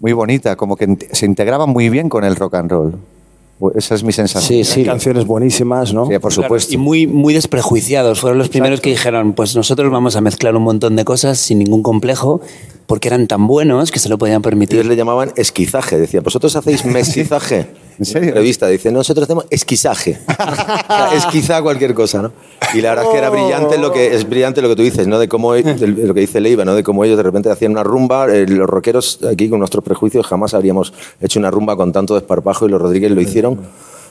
muy 0.00 0.12
bonita, 0.12 0.56
como 0.56 0.74
que 0.74 0.98
se 1.12 1.26
integraba 1.26 1.66
muy 1.66 1.88
bien 1.90 2.08
con 2.08 2.24
el 2.24 2.34
rock 2.34 2.54
and 2.56 2.70
roll. 2.72 2.94
Esa 3.76 3.94
es 3.94 4.02
mi 4.02 4.10
sensación. 4.12 4.64
Hay 4.76 4.84
canciones 4.84 5.26
buenísimas, 5.26 5.94
¿no? 5.94 6.06
Sí, 6.06 6.18
por 6.18 6.32
Claro, 6.32 6.42
supuesto. 6.42 6.74
y 6.74 6.76
muy, 6.76 7.06
muy 7.06 7.32
desprejuiciados. 7.34 8.18
Fueron 8.20 8.36
los 8.36 8.48
primeros 8.48 8.80
que 8.80 8.90
dijeron, 8.90 9.32
pues 9.34 9.54
nosotros 9.54 9.92
vamos 9.92 10.16
a 10.16 10.20
mezclar 10.20 10.56
un 10.56 10.64
montón 10.64 10.96
de 10.96 11.04
cosas 11.04 11.38
sin 11.38 11.60
ningún 11.60 11.84
complejo, 11.84 12.40
porque 12.86 13.08
eran 13.08 13.26
tan 13.26 13.46
buenos 13.46 13.90
que 13.90 13.98
se 13.98 14.08
lo 14.08 14.18
podían 14.18 14.42
permitir. 14.42 14.78
Ellos 14.78 14.88
le 14.88 14.96
llamaban 14.96 15.32
esquizaje. 15.36 15.98
Decía, 15.98 16.20
vosotros 16.20 16.54
hacéis 16.56 16.84
mestizaje. 16.84 17.66
¿En 17.98 18.04
serio? 18.04 18.34
Revista. 18.34 18.66
Dice, 18.66 18.90
nosotros 18.90 19.24
hacemos 19.24 19.46
esquizaje. 19.50 20.18
Esquiza 21.14 21.62
cualquier 21.62 21.94
cosa, 21.94 22.22
¿no? 22.22 22.32
Y 22.74 22.80
la 22.80 22.90
verdad 22.90 23.04
es 23.04 23.10
que 23.12 23.18
era 23.18 23.30
brillante 23.30 23.78
lo 23.78 23.92
que 23.92 24.14
es 24.14 24.28
brillante 24.28 24.60
lo 24.60 24.68
que 24.68 24.76
tú 24.76 24.82
dices, 24.82 25.06
¿no? 25.06 25.18
De 25.18 25.28
cómo 25.28 25.52
de 25.54 25.86
lo 25.86 26.12
que 26.12 26.20
dice 26.20 26.40
Leiva, 26.40 26.64
¿no? 26.64 26.74
De 26.74 26.82
cómo 26.82 27.04
ellos 27.04 27.16
de 27.16 27.22
repente 27.22 27.50
hacían 27.50 27.72
una 27.72 27.84
rumba. 27.84 28.26
eh, 28.34 28.46
los 28.48 28.68
rockeros 28.68 29.20
aquí 29.30 29.48
con 29.48 29.60
nuestros 29.60 29.84
prejuicios 29.84 30.26
jamás 30.26 30.54
habríamos 30.54 30.92
hecho 31.20 31.38
una 31.38 31.50
rumba 31.50 31.76
con 31.76 31.92
tanto 31.92 32.14
desparpajo 32.14 32.66
y 32.66 32.70
los 32.70 32.82
Rodríguez 32.82 33.12
lo 33.12 33.20
hicieron 33.20 33.60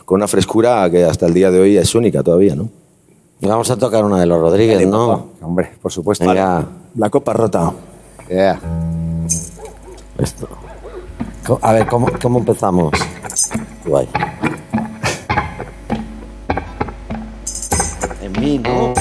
con 0.05 0.15
una 0.15 0.27
frescura 0.27 0.89
que 0.89 1.03
hasta 1.03 1.25
el 1.25 1.33
día 1.33 1.51
de 1.51 1.59
hoy 1.59 1.77
es 1.77 1.93
única 1.95 2.23
todavía, 2.23 2.55
¿no? 2.55 2.69
Vamos 3.41 3.69
a 3.69 3.75
tocar 3.75 4.05
una 4.05 4.19
de 4.19 4.25
los 4.25 4.39
Rodríguez, 4.39 4.87
¿no? 4.87 5.31
Hombre, 5.41 5.71
por 5.81 5.91
supuesto. 5.91 6.25
Venga. 6.25 6.65
La 6.95 7.09
copa 7.09 7.33
rota. 7.33 7.73
Yeah. 8.33 8.59
Esto. 10.17 10.49
A 11.61 11.73
ver, 11.73 11.85
¿cómo, 11.85 12.07
cómo 12.19 12.39
empezamos? 12.39 12.91
Guay. 13.85 14.09
En 18.23 18.31
mí, 18.31 18.57
¿no? 18.57 18.93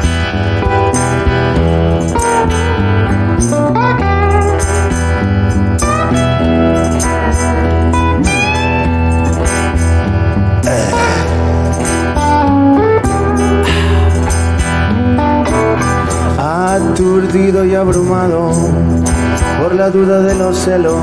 abrumado 17.82 18.52
por 19.60 19.74
la 19.74 19.90
duda 19.90 20.20
de 20.20 20.36
los 20.36 20.56
celos, 20.56 20.96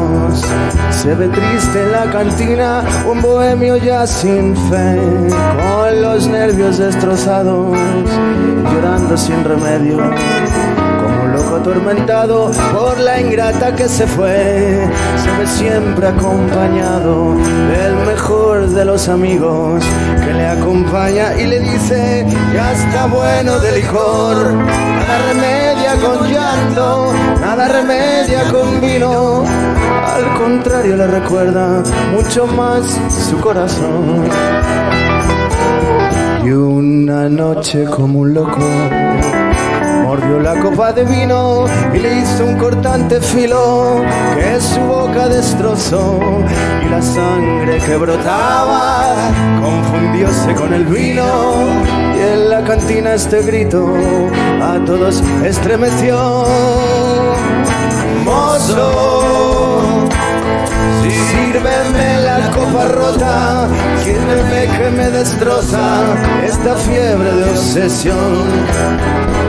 se 0.91 1.13
ve 1.13 1.27
triste 1.27 1.83
en 1.83 1.91
la 1.91 2.09
cantina 2.09 2.83
un 3.05 3.21
bohemio 3.21 3.75
ya 3.75 4.07
sin 4.07 4.55
fe, 4.69 4.97
con 5.29 6.01
los 6.01 6.27
nervios 6.27 6.77
destrozados, 6.77 7.77
llorando 8.71 9.17
sin 9.17 9.43
remedio. 9.43 9.97
Atormentado 11.55 12.51
por 12.71 12.99
la 12.99 13.19
ingrata 13.19 13.75
que 13.75 13.89
se 13.89 14.07
fue, 14.07 14.87
se 15.17 15.37
ve 15.37 15.47
siempre 15.47 16.07
acompañado 16.07 17.35
del 17.35 17.95
mejor 18.05 18.67
de 18.67 18.85
los 18.85 19.09
amigos 19.09 19.83
que 20.23 20.33
le 20.33 20.47
acompaña 20.47 21.35
y 21.37 21.47
le 21.47 21.59
dice, 21.59 22.25
ya 22.53 22.71
está 22.71 23.07
bueno 23.07 23.59
de 23.59 23.71
licor, 23.73 24.53
nada 24.53 25.17
remedia 25.27 25.95
con 25.95 26.31
llanto, 26.31 27.13
nada 27.41 27.67
remedia 27.67 28.43
con 28.51 28.79
vino, 28.79 29.43
al 29.43 30.37
contrario 30.37 30.95
le 30.95 31.07
recuerda 31.07 31.83
mucho 32.13 32.47
más 32.47 32.85
su 33.29 33.37
corazón. 33.39 34.23
Y 36.43 36.51
una 36.51 37.27
noche 37.27 37.83
como 37.85 38.19
un 38.19 38.33
loco 38.33 38.61
mordió 40.09 40.39
la 40.39 40.59
copa 40.59 40.91
de 40.91 41.03
vino 41.03 41.65
y 41.93 41.99
le 41.99 42.21
hizo 42.21 42.43
un 42.43 42.57
cortante 42.57 43.21
filo 43.21 44.01
que 44.33 44.59
su 44.59 44.79
boca 44.79 45.27
destrozó 45.27 46.19
y 46.83 46.89
la 46.89 46.99
sangre 46.99 47.77
que 47.77 47.95
brotaba 47.95 49.13
confundióse 49.61 50.55
con 50.55 50.73
el 50.73 50.85
vino 50.85 51.27
y 52.17 52.21
en 52.21 52.49
la 52.49 52.63
cantina 52.63 53.13
este 53.13 53.43
grito 53.43 53.93
a 54.59 54.83
todos 54.83 55.21
estremeció. 55.45 56.43
Mozo, 58.25 60.09
Sírveme 61.29 62.21
la 62.21 62.49
copa 62.49 62.87
rota, 62.87 63.67
sírveme 64.03 64.75
que 64.75 64.89
me 64.89 65.11
destroza 65.11 66.15
esta 66.43 66.75
fiebre 66.75 67.31
de 67.31 67.43
obsesión. 67.43 69.48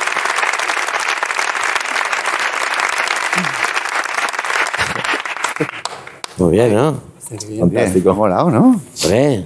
Muy 6.51 6.57
bien, 6.59 6.75
¿no? 6.75 6.95
Fantástico. 7.61 8.13
Molado, 8.13 8.51
¿no? 8.51 8.81
Hombre. 9.05 9.45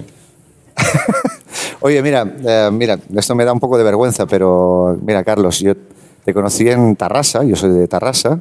Oye, 1.80 2.02
mira, 2.02 2.26
eh, 2.44 2.68
mira, 2.72 2.98
esto 3.14 3.34
me 3.36 3.44
da 3.44 3.52
un 3.52 3.60
poco 3.60 3.78
de 3.78 3.84
vergüenza, 3.84 4.26
pero 4.26 4.98
mira, 5.00 5.22
Carlos, 5.22 5.60
yo 5.60 5.74
te 6.24 6.34
conocí 6.34 6.68
en 6.68 6.96
Tarrasa, 6.96 7.44
yo 7.44 7.54
soy 7.54 7.70
de 7.70 7.86
Tarrasa, 7.86 8.40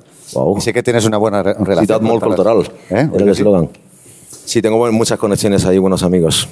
y 0.58 0.62
sé 0.62 0.74
que 0.74 0.82
tienes 0.82 1.06
una 1.06 1.18
buena 1.18 1.44
re- 1.44 1.54
relación. 1.54 1.86
Ciudad 1.86 2.02
cultural. 2.20 2.72
¿Eh? 2.90 3.08
Era 3.14 3.24
el 3.24 3.30
eslogan. 3.30 3.70
Sí, 4.46 4.64
tengo 4.64 4.92
muchas 4.92 5.20
conexiones 5.20 5.64
ahí, 5.66 5.78
buenos 5.78 6.02
amigos. 6.02 6.50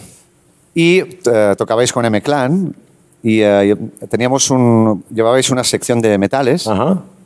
Y 0.76 1.00
eh, 1.00 1.56
tocabais 1.58 1.92
con 1.92 2.06
M-Clan 2.06 2.76
y 3.24 3.40
eh, 3.42 3.76
teníamos 4.10 4.52
un, 4.52 5.04
llevabais 5.12 5.50
una 5.50 5.64
sección 5.64 6.00
de 6.00 6.16
metales, 6.20 6.68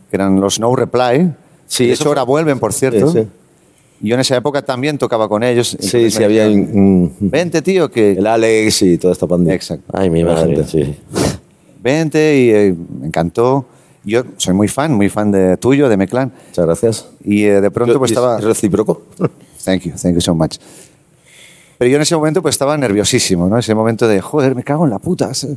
que 0.10 0.16
eran 0.16 0.40
los 0.40 0.62
No 0.62 0.74
Reply. 0.74 1.34
Sí, 1.68 1.88
de 1.88 1.92
eso 1.94 2.04
hecho, 2.04 2.10
ahora 2.12 2.24
vuelven, 2.24 2.58
por 2.60 2.72
cierto. 2.72 3.12
Sí, 3.12 3.20
sí. 3.24 3.28
Yo 4.00 4.14
en 4.14 4.20
esa 4.22 4.36
época 4.38 4.62
también 4.62 4.98
tocaba 4.98 5.28
con 5.28 5.44
ellos. 5.44 5.76
Sí, 5.80 6.12
sí, 6.12 6.24
había 6.24 6.48
un- 6.48 7.12
Vente, 7.20 7.62
tío, 7.62 7.90
que... 7.90 8.12
El 8.12 8.28
Alex 8.28 8.82
y 8.84 8.98
toda 8.98 9.14
esta 9.14 9.26
pandilla. 9.28 9.56
Exacto. 9.56 9.86
Ay, 9.92 10.10
mi 10.10 10.24
madre, 10.24 10.56
gente. 10.56 10.64
sí. 10.66 10.96
Vente 11.82 12.38
y 12.40 12.50
eh, 12.52 12.76
me 13.00 13.08
encantó. 13.08 13.66
Yo 14.04 14.24
soy 14.38 14.54
muy 14.54 14.68
fan, 14.68 14.94
muy 14.94 15.10
fan 15.10 15.32
de 15.32 15.58
tuyo, 15.58 15.90
de 15.90 15.98
Meclan. 15.98 16.32
Muchas 16.50 16.66
gracias. 16.66 17.08
Y 17.24 17.44
eh, 17.44 17.60
de 17.62 17.72
pronto 17.72 17.98
pues 18.00 18.12
¿Es 18.12 18.18
estaba... 18.18 18.40
recíproco? 18.40 19.04
Thank 19.66 19.82
you, 19.84 19.92
thank 20.02 20.14
you 20.14 20.22
so 20.22 20.34
much. 20.34 20.58
Pero 21.78 21.90
yo 21.92 21.98
en 21.98 22.02
ese 22.04 22.16
momento 22.16 22.42
pues 22.42 22.56
estaba 22.56 22.78
nerviosísimo, 22.78 23.50
¿no? 23.50 23.58
Ese 23.58 23.76
momento 23.76 24.08
de, 24.08 24.22
joder, 24.22 24.56
me 24.56 24.64
cago 24.64 24.86
en 24.86 24.92
la 24.92 25.00
puta. 25.00 25.30
es- 25.32 25.48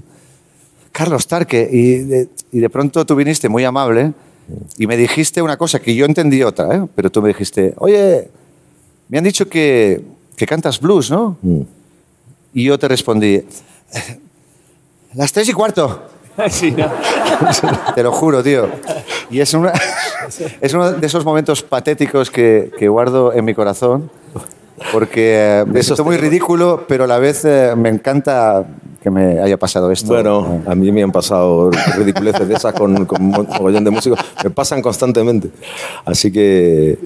Carlos 0.92 1.26
Tarque. 1.28 1.68
Y 1.70 1.98
de, 1.98 2.28
y 2.52 2.58
de 2.58 2.68
pronto 2.70 3.04
tú 3.06 3.14
viniste 3.14 3.48
muy 3.48 3.64
amable 3.64 4.12
y 4.78 4.86
me 4.86 4.96
dijiste 4.96 5.40
una 5.42 5.56
cosa 5.56 5.78
que 5.80 5.94
yo 5.94 6.04
entendí 6.06 6.42
otra, 6.42 6.74
¿eh? 6.76 6.86
Pero 6.94 7.10
tú 7.10 7.22
me 7.22 7.28
dijiste, 7.28 7.74
oye, 7.78 8.28
me 9.08 9.18
han 9.18 9.24
dicho 9.24 9.48
que, 9.48 10.02
que 10.36 10.46
cantas 10.46 10.80
blues, 10.80 11.10
¿no? 11.10 11.36
Mm. 11.42 11.60
Y 12.54 12.64
yo 12.64 12.78
te 12.78 12.88
respondí, 12.88 13.42
las 15.14 15.32
tres 15.32 15.48
y 15.48 15.52
cuarto. 15.52 16.06
Sí, 16.48 16.70
¿no? 16.70 16.90
Te 17.94 18.02
lo 18.02 18.12
juro, 18.12 18.42
tío. 18.42 18.66
Y 19.30 19.40
es, 19.40 19.52
una- 19.52 19.74
es 20.60 20.72
uno 20.72 20.92
de 20.92 21.06
esos 21.06 21.22
momentos 21.22 21.62
patéticos 21.62 22.30
que, 22.30 22.70
que 22.78 22.88
guardo 22.88 23.34
en 23.34 23.44
mi 23.44 23.52
corazón, 23.52 24.10
porque 24.92 25.60
eh, 25.60 25.64
me 25.66 25.82
siento 25.82 26.04
muy 26.04 26.16
ridículo, 26.16 26.84
pero 26.88 27.04
a 27.04 27.06
la 27.06 27.18
vez 27.18 27.44
eh, 27.44 27.72
me 27.76 27.88
encanta 27.88 28.64
que 29.02 29.10
me 29.10 29.40
haya 29.40 29.56
pasado 29.56 29.90
esto. 29.90 30.08
Bueno, 30.08 30.62
a 30.66 30.74
mí 30.74 30.90
me 30.92 31.02
han 31.02 31.12
pasado 31.12 31.70
ridiculeces 31.96 32.46
de 32.48 32.54
esas 32.54 32.74
con, 32.74 33.06
con 33.06 33.22
un 33.22 33.30
mogollón 33.30 33.84
de 33.84 33.90
músicos. 33.90 34.18
Me 34.44 34.50
pasan 34.50 34.82
constantemente. 34.82 35.50
Así 36.04 36.30
que 36.30 36.98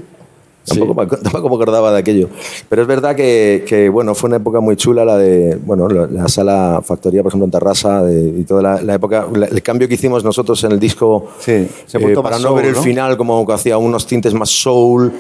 Tampoco, 0.67 0.95
me, 0.95 1.07
tampoco 1.23 1.49
me 1.51 1.55
acordaba 1.57 1.93
de 1.93 1.99
aquello. 1.99 2.31
Pero 2.71 2.81
es 2.83 2.89
verdad 2.89 3.15
que, 3.15 3.65
que, 3.69 3.91
bueno, 3.91 4.15
fue 4.15 4.29
una 4.29 4.39
época 4.39 4.61
muy 4.61 4.77
chula 4.77 5.05
la 5.05 5.19
de, 5.19 5.59
bueno, 5.63 5.89
la, 5.89 6.07
la 6.07 6.27
sala 6.29 6.81
Factoría, 6.83 7.23
por 7.23 7.31
ejemplo, 7.31 7.45
en 7.45 7.51
Tarrasa, 7.51 8.03
de- 8.03 8.41
y 8.41 8.45
toda 8.45 8.63
la, 8.63 8.81
la 8.83 8.95
época, 8.95 9.27
la- 9.35 9.47
el 9.47 9.63
cambio 9.63 9.87
que 9.87 9.95
hicimos 9.95 10.25
nosotros 10.25 10.65
en 10.65 10.73
el 10.73 10.81
disco, 10.81 11.29
se 11.39 11.65
eh, 11.93 12.15
para 12.17 12.23
más 12.23 12.41
no 12.41 12.49
soul, 12.49 12.57
ver 12.57 12.65
el 12.71 12.73
¿no? 12.75 12.83
final, 12.83 13.17
como 13.19 13.47
que 13.47 13.53
hacía 13.53 13.77
unos 13.77 14.07
tintes 14.07 14.33
más 14.33 14.49
soul, 14.49 15.13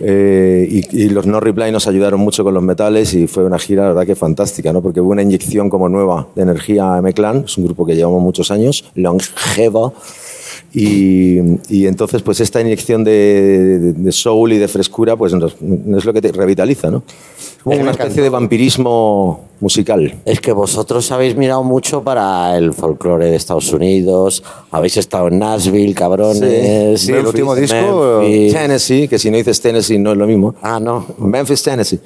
eh, 0.00 0.66
y, 0.70 1.02
y 1.04 1.08
los 1.10 1.26
No 1.26 1.40
Reply 1.40 1.70
nos 1.72 1.86
ayudaron 1.86 2.20
mucho 2.20 2.44
con 2.44 2.54
los 2.54 2.62
metales 2.62 3.12
y 3.14 3.26
fue 3.26 3.44
una 3.44 3.58
gira, 3.58 3.82
la 3.82 3.88
verdad 3.88 4.06
que 4.06 4.14
fantástica, 4.16 4.72
¿no? 4.72 4.82
Porque 4.82 5.00
hubo 5.00 5.10
una 5.10 5.22
inyección 5.22 5.68
como 5.70 5.88
nueva 5.88 6.28
de 6.34 6.42
energía 6.42 6.94
a 6.94 6.98
M-Clan, 6.98 7.44
es 7.46 7.56
un 7.58 7.64
grupo 7.66 7.84
que 7.86 7.94
llevamos 7.96 8.22
muchos 8.22 8.50
años, 8.50 8.84
longevo, 8.94 9.94
y, 10.72 11.38
y 11.68 11.86
entonces, 11.86 12.22
pues 12.22 12.40
esta 12.40 12.60
inyección 12.60 13.04
de, 13.04 13.78
de- 13.78 13.92
de 13.92 14.12
soul 14.12 14.52
y 14.52 14.58
de 14.58 14.68
frescura, 14.68 15.16
pues 15.16 15.32
es 15.32 16.04
lo 16.04 16.12
que 16.12 16.20
te 16.20 16.32
revitaliza, 16.32 16.90
¿no? 16.90 17.02
Una 17.66 17.90
especie 17.90 18.22
de 18.22 18.28
vampirismo 18.30 19.40
musical. 19.60 20.14
Es 20.24 20.40
que 20.40 20.52
vosotros 20.52 21.10
habéis 21.10 21.34
mirado 21.36 21.64
mucho 21.64 22.02
para 22.02 22.56
el 22.56 22.72
folclore 22.72 23.26
de 23.30 23.36
Estados 23.36 23.72
Unidos, 23.72 24.44
habéis 24.70 24.96
estado 24.98 25.28
en 25.28 25.38
Nashville, 25.40 25.92
cabrones. 25.94 27.00
Sí, 27.00 27.10
el 27.12 27.26
último 27.26 27.54
disco, 27.56 28.20
Tennessee, 28.52 29.08
que 29.08 29.18
si 29.18 29.30
no 29.30 29.36
dices 29.36 29.60
Tennessee 29.60 29.98
no 29.98 30.12
es 30.12 30.16
lo 30.18 30.26
mismo. 30.26 30.54
Ah, 30.62 30.78
no. 30.78 31.06
Memphis, 31.18 31.62
Tennessee. 31.62 31.98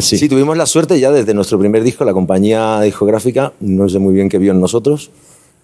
Sí, 0.00 0.28
tuvimos 0.28 0.56
la 0.56 0.66
suerte 0.66 1.00
ya 1.00 1.10
desde 1.10 1.34
nuestro 1.34 1.58
primer 1.58 1.82
disco, 1.82 2.04
la 2.04 2.12
compañía 2.12 2.80
discográfica, 2.82 3.52
no 3.60 3.88
sé 3.88 3.98
muy 3.98 4.14
bien 4.14 4.28
qué 4.28 4.38
vio 4.38 4.52
en 4.52 4.60
nosotros, 4.60 5.10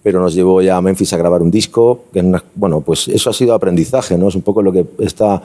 pero 0.03 0.19
nos 0.19 0.33
llevó 0.35 0.61
ya 0.61 0.75
a 0.77 0.81
Memphis 0.81 1.13
a 1.13 1.17
grabar 1.17 1.41
un 1.41 1.49
disco. 1.51 2.01
que 2.11 2.19
una- 2.19 2.43
bueno, 2.55 2.81
pues 2.81 3.07
eso 3.07 3.29
ha 3.29 3.33
sido 3.33 3.53
aprendizaje, 3.53 4.17
¿no? 4.17 4.27
Es 4.27 4.35
un 4.35 4.41
poco 4.41 4.61
lo 4.61 4.71
que 4.73 4.85
está 4.99 5.41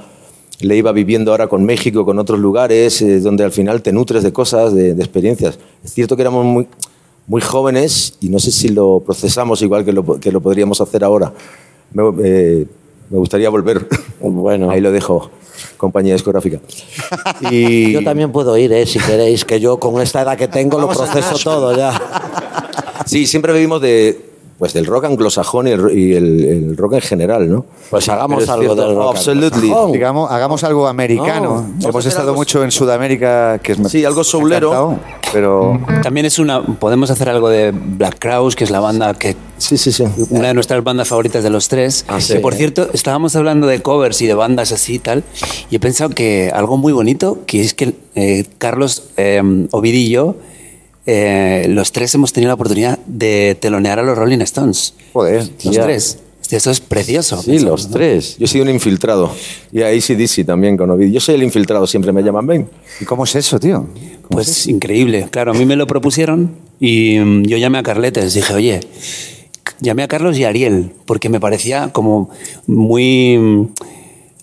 le 0.61 0.77
iba 0.77 0.93
viviendo 0.93 1.31
ahora 1.31 1.49
con 1.49 1.65
México, 1.65 2.05
con 2.05 2.19
otros 2.19 2.39
lugares, 2.39 3.01
eh, 3.03 3.21
donde 3.21 3.45
al 3.45 3.53
final 3.53 3.83
te 3.83 3.93
nutres 3.93 4.23
de 4.23 4.33
cosas, 4.33 4.75
de, 4.75 4.95
de 4.95 5.03
experiencias. 5.03 5.59
Es 5.85 5.93
cierto 5.93 6.17
que 6.17 6.23
éramos 6.23 6.45
muy, 6.45 6.69
muy 7.27 7.41
jóvenes 7.41 8.15
y 8.21 8.29
no 8.29 8.39
sé 8.39 8.51
si 8.51 8.69
lo 8.69 9.01
procesamos 9.01 9.63
igual 9.63 9.85
que 9.85 9.93
lo, 9.93 10.19
que 10.19 10.33
lo 10.33 10.41
podríamos 10.41 10.81
hacer 10.81 11.05
ahora. 11.05 11.33
Me, 11.93 12.03
eh, 12.25 12.67
me 13.09 13.19
gustaría 13.19 13.51
volver. 13.51 13.87
Bueno. 14.23 14.71
Ahí 14.71 14.83
lo 14.83 14.93
dejo, 14.93 15.31
compañía 15.79 16.13
discográfica. 16.13 16.61
Y... 17.51 17.93
Yo 17.93 18.05
también 18.05 18.31
puedo 18.33 18.55
ir, 18.59 18.71
eh, 18.73 18.85
si 18.85 18.99
queréis, 18.99 19.47
que 19.47 19.59
yo 19.59 19.81
con 19.81 19.99
esta 20.03 20.21
edad 20.21 20.37
que 20.37 20.47
tengo 20.47 20.79
lo 20.79 20.87
Vamos 20.87 21.09
proceso 21.09 21.39
todo 21.43 21.75
ya. 21.75 21.99
Sí, 23.07 23.27
siempre 23.27 23.55
vivimos 23.55 23.81
de, 23.81 24.30
pues 24.61 24.75
del 24.75 24.85
rock 24.85 25.07
anglosajón 25.07 25.67
y, 25.69 25.71
el, 25.71 25.99
y 25.99 26.15
el- 26.15 26.45
el 26.45 26.77
rock 26.77 26.93
en 26.93 27.01
general, 27.01 27.51
¿no? 27.51 27.65
Pues 27.89 28.07
hagamos 28.11 28.37
Pero 28.37 28.45
es 28.45 28.51
algo 28.51 28.75
cierto, 28.75 28.87
del 28.89 28.95
rock 28.97 29.17
Absolutely. 29.17 29.73
Digamos, 29.93 30.31
hagamos 30.31 30.63
algo 30.65 30.87
americano. 30.87 31.67
No, 31.81 31.89
Hemos 31.89 32.05
estado 32.05 32.29
algo- 32.29 32.37
mucho 32.41 32.63
en 32.63 32.71
Sudamérica, 32.71 33.59
que 33.63 33.73
es 33.73 33.79
Sí, 33.89 34.05
algo 34.05 34.23
soulero. 34.23 34.99
pero 35.33 35.81
También 36.03 36.27
es 36.27 36.39
una. 36.39 36.63
Podemos 36.63 37.11
hacer 37.11 37.31
algo 37.31 37.49
de 37.49 37.73
Black 37.73 38.19
Crowes, 38.19 38.55
que 38.55 38.65
es 38.65 38.71
la 38.71 38.81
banda 38.81 39.15
que. 39.15 39.35
Sí, 39.57 39.79
sí, 39.79 39.93
sí. 39.93 40.05
Una 40.29 40.49
de 40.49 40.55
nuestras 40.55 40.85
bandas 40.85 41.09
favoritas 41.09 41.43
de 41.43 41.49
los 41.51 41.69
tres. 41.69 42.05
Ah, 42.09 42.21
sí. 42.21 42.35
que 42.35 42.41
por 42.41 42.55
cierto, 42.55 42.91
estábamos 42.93 43.35
hablando 43.37 43.67
de 43.67 43.81
covers 43.81 44.21
y 44.21 44.27
de 44.27 44.35
bandas 44.35 44.73
así 44.73 44.97
y 44.97 44.99
tal. 44.99 45.25
Y 45.71 45.77
he 45.77 45.81
pensado 45.81 46.11
que 46.11 46.51
algo 46.55 46.77
muy 46.77 46.93
bonito, 46.93 47.39
que 47.47 47.63
es 47.63 47.73
que 47.73 47.95
eh, 48.15 48.45
Carlos, 48.59 49.05
eh, 49.17 49.43
yo, 50.11 50.37
eh, 51.13 51.67
los 51.69 51.91
tres 51.91 52.15
hemos 52.15 52.33
tenido 52.33 52.49
la 52.51 52.55
oportunidad 52.55 52.99
de 53.07 53.57
telonear 53.61 53.99
a 53.99 54.03
los 54.03 54.17
Rolling 54.17 54.39
Stones. 54.43 54.95
Joder, 55.13 55.49
Los 55.65 55.75
ya. 55.75 55.83
tres. 55.83 56.19
Eso 56.51 56.71
es 56.71 56.81
precioso. 56.81 57.41
Sí, 57.43 57.59
los 57.61 57.91
tres. 57.91 58.37
Yo 58.39 58.45
he 58.45 58.49
sido 58.49 58.65
un 58.65 58.71
infiltrado. 58.71 59.33
Y 59.73 59.83
a 59.83 59.89
ACDC 59.89 60.45
también 60.45 60.77
con 60.77 60.91
Ovidio. 60.91 61.15
Yo 61.15 61.21
soy 61.21 61.37
el 61.37 61.43
infiltrado, 61.43 61.87
siempre 61.87 62.13
me 62.13 62.23
llaman 62.23 62.47
Ben. 62.47 62.69
¿y 63.01 63.05
cómo 63.05 63.25
es 63.25 63.35
eso, 63.37 63.59
tío? 63.61 63.87
Pues 64.29 64.67
increíble. 64.67 65.29
Claro, 65.31 65.53
a 65.53 65.55
mí 65.55 65.65
me 65.65 65.77
lo 65.77 65.87
propusieron 65.87 66.57
y 66.81 67.19
mm, 67.19 67.43
yo 67.45 67.57
llamé 67.57 67.79
a 67.79 67.83
Carletes. 67.83 68.35
Dije, 68.35 68.53
oye, 68.55 68.81
llamé 69.81 70.03
a 70.05 70.09
Carlos 70.09 70.39
y 70.39 70.45
a 70.45 70.49
Ariel, 70.49 70.93
porque 71.07 71.29
me 71.29 71.39
parecía 71.41 71.91
como 71.93 72.31
muy. 72.67 73.69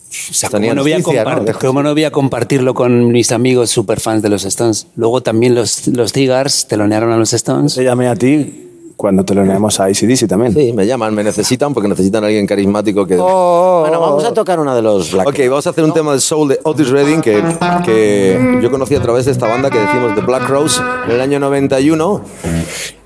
O 0.10 0.34
sea, 0.34 0.50
¿cómo 0.50 0.74
no, 0.74 0.82
voy 0.84 0.94
a 0.94 1.00
¿no? 1.00 1.46
cómo 1.60 1.84
no 1.84 1.92
voy 1.94 2.06
a 2.06 2.12
compartirlo 2.12 2.74
con 2.74 3.12
mis 3.12 3.32
amigos 3.32 3.70
superfans 3.70 4.22
de 4.22 4.30
los 4.30 4.46
Stones? 4.46 4.88
Luego 4.96 5.22
también 5.22 5.54
los, 5.54 5.88
los 5.88 6.14
Tigars 6.14 6.68
telonearon 6.68 7.12
a 7.12 7.18
los 7.18 7.34
Stones. 7.34 7.76
Te 7.76 7.84
llamé 7.84 8.08
a 8.08 8.16
ti 8.16 8.68
cuando 8.98 9.24
te 9.24 9.36
lo 9.36 9.46
leemos 9.46 9.80
a 9.80 9.86
ACDC 9.86 10.28
también. 10.28 10.54
Sí, 10.54 10.74
me 10.74 10.88
llaman, 10.88 11.14
me 11.14 11.24
necesitan 11.24 11.74
porque 11.74 11.88
necesitan 11.88 12.24
a 12.24 12.28
alguien 12.28 12.48
carismático 12.48 13.06
que... 13.06 13.16
Bueno, 13.16 14.00
vamos 14.00 14.26
a 14.26 14.34
tocar 14.34 14.60
una 14.60 14.76
de 14.76 14.82
los 14.82 15.12
Black 15.12 15.28
Ok, 15.28 15.40
vamos 15.50 15.68
a 15.68 15.70
hacer 15.70 15.84
un 15.84 15.94
tema 15.94 16.14
de 16.14 16.20
soul 16.20 16.50
de 16.50 16.60
Otis 16.64 16.90
Redding 16.90 17.22
que, 17.22 17.44
que 17.86 18.60
yo 18.62 18.72
conocí 18.72 18.96
a 18.96 19.02
través 19.02 19.26
de 19.26 19.32
esta 19.32 19.48
banda 19.48 19.70
que 19.70 19.78
decimos 19.78 20.16
The 20.16 20.22
Black 20.22 20.50
Rose 20.50 20.82
en 21.06 21.12
el 21.12 21.22
año 21.22 21.40
91 21.40 22.22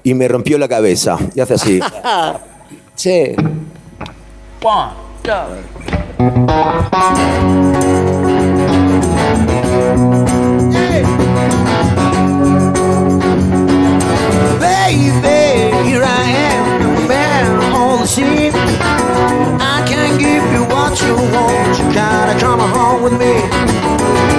y 0.04 0.14
me 0.14 0.28
rompió 0.28 0.58
la 0.58 0.68
cabeza. 0.68 1.18
Y 1.36 1.42
hace 1.42 1.56
así. 1.56 1.80
Sí. 2.94 3.34
Baby, 5.24 5.38
here 15.88 16.04
I 16.04 16.24
am, 16.26 17.08
man 17.08 17.46
on 17.72 18.02
the 18.02 18.08
scene. 18.08 18.52
I 19.62 19.86
can 19.88 20.18
give 20.18 20.44
you 20.52 20.64
what 20.66 21.00
you 21.02 21.14
want. 21.14 21.78
You 21.78 21.94
gotta 21.94 22.40
come 22.40 22.60
home 22.60 23.04
with 23.04 23.14
me. 23.14 23.42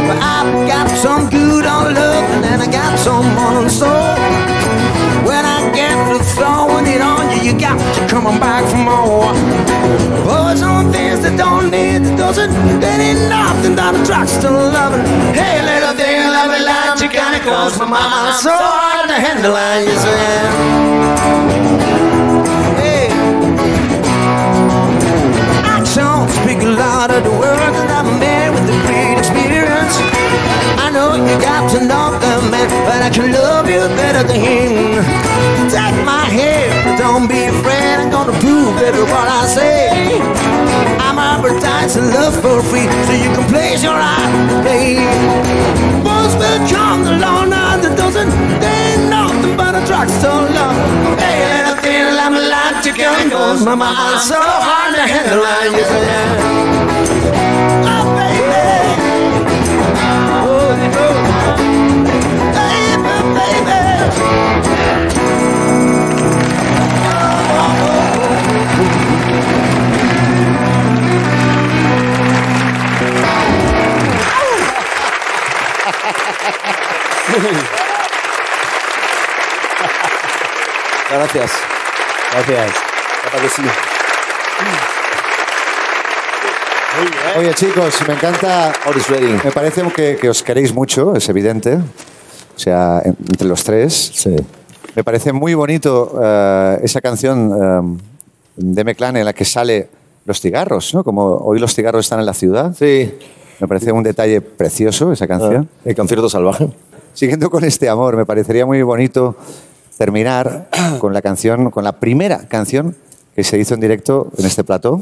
But 0.08 0.18
I've 0.20 0.66
got 0.66 0.90
some 0.98 1.30
good 1.30 1.64
on 1.64 1.94
love, 1.94 2.44
and 2.44 2.60
I 2.60 2.66
got 2.66 2.98
some 2.98 3.38
on 3.38 3.70
that 11.32 11.44
don't 11.44 11.70
need 11.70 12.04
the 12.04 12.16
dozen. 12.16 12.50
There 12.80 13.00
ain't 13.00 13.28
nothing 13.28 13.74
that 13.76 13.94
attracts 13.94 14.36
to 14.38 14.50
loving. 14.50 15.04
Hey, 15.32 15.62
little 15.64 15.94
thing, 15.96 16.20
love 16.28 16.50
me 16.50 16.60
like 16.64 17.00
you 17.00 17.08
kinda 17.08 17.40
close 17.40 17.78
my 17.78 17.86
mama. 17.86 18.32
So 18.40 18.52
hard 18.52 19.08
to 19.08 19.14
handle, 19.14 19.56
and 19.56 19.86
you 19.88 19.96
say. 19.96 20.18
Hey. 22.80 23.08
Actions 25.64 26.32
speak 26.40 26.62
a 26.62 26.72
lot 26.76 27.10
of 27.10 27.24
the 27.24 27.30
words 27.30 27.76
that 27.76 27.90
I'm 27.90 28.08
a 28.08 28.16
man 28.18 28.52
with 28.54 28.68
a 28.68 28.76
great 28.86 29.16
experience. 29.18 29.96
I 30.84 30.90
know 30.90 31.14
you 31.16 31.36
got 31.40 31.70
to 31.72 31.80
know 31.80 32.12
the 32.12 32.34
man, 32.50 32.68
but 32.86 33.00
I 33.02 33.10
can 33.10 33.32
love 33.32 33.68
you 33.68 33.80
better 34.00 34.24
than 34.24 34.40
him. 34.40 35.04
Take 35.70 35.96
my 36.04 36.24
hand, 36.28 36.98
don't 36.98 37.26
be 37.26 37.46
afraid. 37.46 37.96
I'm 38.00 38.10
gonna 38.10 38.36
prove 38.40 38.76
every 38.82 39.06
word 39.12 39.28
I 39.40 39.46
say. 39.46 40.81
I'm 41.32 41.40
advertising 41.40 42.12
love 42.12 42.34
for 42.42 42.60
free, 42.62 42.84
so 43.06 43.12
you 43.12 43.30
can 43.32 43.48
place 43.48 43.82
your 43.82 43.94
eye 43.96 44.60
play. 44.60 45.00
Most 46.04 46.36
will 46.36 46.60
come 46.68 47.06
along 47.06 47.48
now 47.48 47.80
that 47.80 47.96
doesn't. 47.96 48.28
They 48.60 49.08
nothing 49.08 49.56
but 49.56 49.74
a 49.74 49.80
drugstore 49.86 50.44
love. 50.52 50.76
Hey, 51.18 51.40
little 51.56 51.80
thing, 51.80 52.04
I'm 52.04 52.36
like 52.36 52.84
to 52.84 52.92
go 52.92 53.08
goes 53.30 53.64
my 53.64 53.74
mind 53.74 54.20
so 54.20 54.36
hard 54.36 54.94
to 54.94 55.00
handle. 55.08 55.42
And 55.42 55.72
you 55.72 55.84
say, 55.88 56.04
oh 57.88 58.04
baby, 58.12 58.92
oh, 60.36 60.76
baby, 62.52 63.08
baby. 63.32 64.81
Gracias. 81.22 81.52
Gracias. 82.32 82.72
Oye, 87.38 87.54
chicos, 87.54 87.94
me 88.08 88.14
encanta. 88.14 88.72
Me 89.44 89.50
parece 89.52 89.82
que, 89.94 90.16
que 90.20 90.28
os 90.28 90.42
queréis 90.42 90.74
mucho, 90.74 91.14
es 91.14 91.28
evidente. 91.28 91.74
O 91.76 92.58
sea, 92.58 93.00
en- 93.04 93.16
entre 93.30 93.46
los 93.46 93.62
tres. 93.62 94.10
Sí. 94.14 94.34
Me 94.96 95.04
parece 95.04 95.32
muy 95.32 95.54
bonito 95.54 96.18
eh, 96.22 96.80
esa 96.82 97.00
canción 97.00 97.52
eh, 97.96 97.98
de 98.56 98.84
Meclán 98.84 99.16
en 99.16 99.24
la 99.24 99.32
que 99.32 99.44
sale 99.44 99.88
los 100.26 100.40
cigarros, 100.40 100.92
¿no? 100.92 101.02
Como 101.04 101.24
hoy 101.36 101.58
los 101.60 101.72
cigarros 101.74 102.04
están 102.04 102.18
en 102.20 102.26
la 102.26 102.34
ciudad. 102.34 102.74
Sí. 102.76 103.16
Me 103.60 103.68
parece 103.68 103.92
un 103.92 104.02
detalle 104.02 104.40
precioso 104.40 105.12
esa 105.12 105.26
canción. 105.28 105.68
Ah, 105.72 105.80
El 105.84 105.94
concierto 105.96 106.28
salvaje. 106.28 106.68
Siguiendo 107.14 107.48
con 107.48 107.62
este 107.64 107.88
amor, 107.88 108.16
me 108.16 108.26
parecería 108.26 108.66
muy 108.66 108.82
bonito 108.82 109.36
terminar 110.02 110.66
con 110.98 111.12
la 111.14 111.22
canción, 111.22 111.70
con 111.70 111.84
la 111.84 111.92
primera 111.92 112.48
canción 112.48 112.96
que 113.36 113.44
se 113.44 113.56
hizo 113.56 113.74
en 113.74 113.80
directo 113.80 114.32
en 114.36 114.46
este 114.46 114.64
plató, 114.64 115.00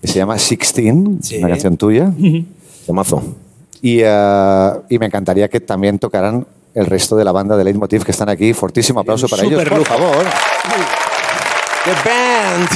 que 0.00 0.06
se 0.06 0.14
llama 0.14 0.38
Sixteen, 0.38 1.18
Sí. 1.20 1.38
una 1.38 1.48
canción 1.48 1.76
tuya. 1.76 2.12
Temazo. 2.86 3.24
Y, 3.82 3.98
eh, 4.04 4.70
y 4.88 4.98
me 5.00 5.06
encantaría 5.06 5.48
que 5.48 5.58
también 5.58 5.98
tocaran 5.98 6.46
el 6.74 6.86
resto 6.86 7.16
de 7.16 7.24
la 7.24 7.32
banda 7.32 7.56
de 7.56 7.64
Leitmotiv 7.64 8.04
que 8.04 8.12
están 8.12 8.28
aquí. 8.28 8.52
Fortísimo 8.54 9.00
aplauso 9.00 9.26
para 9.26 9.42
ellos, 9.42 9.64
por 9.68 9.84
favor. 9.84 10.24
The 11.84 11.90
Band. 12.08 12.68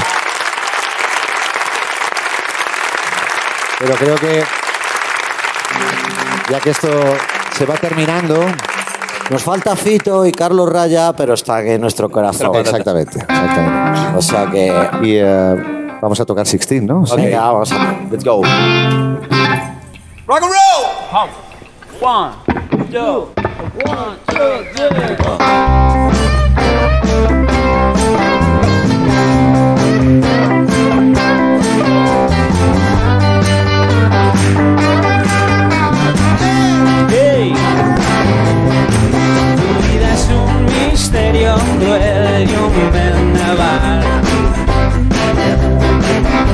Pero 3.79 3.95
creo 3.95 4.17
que 4.17 4.43
ya 6.51 6.61
que 6.61 6.71
esto 6.71 6.89
se 7.57 7.65
va 7.65 7.75
terminando, 7.77 8.45
Nos 9.31 9.45
falta 9.45 9.77
Fito 9.77 10.27
y 10.27 10.33
Carlos 10.33 10.69
Raya, 10.69 11.13
pero 11.13 11.35
está 11.35 11.63
en 11.63 11.81
nuestro 11.81 12.11
corazón. 12.11 12.55
Exactamente, 12.57 13.21
exactamente. 13.21 14.19
O 14.19 14.23
sea 14.23 14.51
que. 14.51 14.67
Y 15.03 15.19
eh, 15.19 15.55
vamos 16.03 16.19
a 16.19 16.27
tocar 16.27 16.45
16, 16.45 16.83
¿no? 16.83 17.03
Ok, 17.03 17.19
ya, 17.31 17.43
vamos 17.43 17.71
a. 17.71 17.97
Let's 18.11 18.25
go. 18.25 18.43
Rock 20.27 20.43
and 20.43 20.53
roll! 20.53 21.29
One, 22.01 22.33
two, 22.91 23.29
one, 23.85 24.17
two, 24.27 24.65
three. 24.75 26.30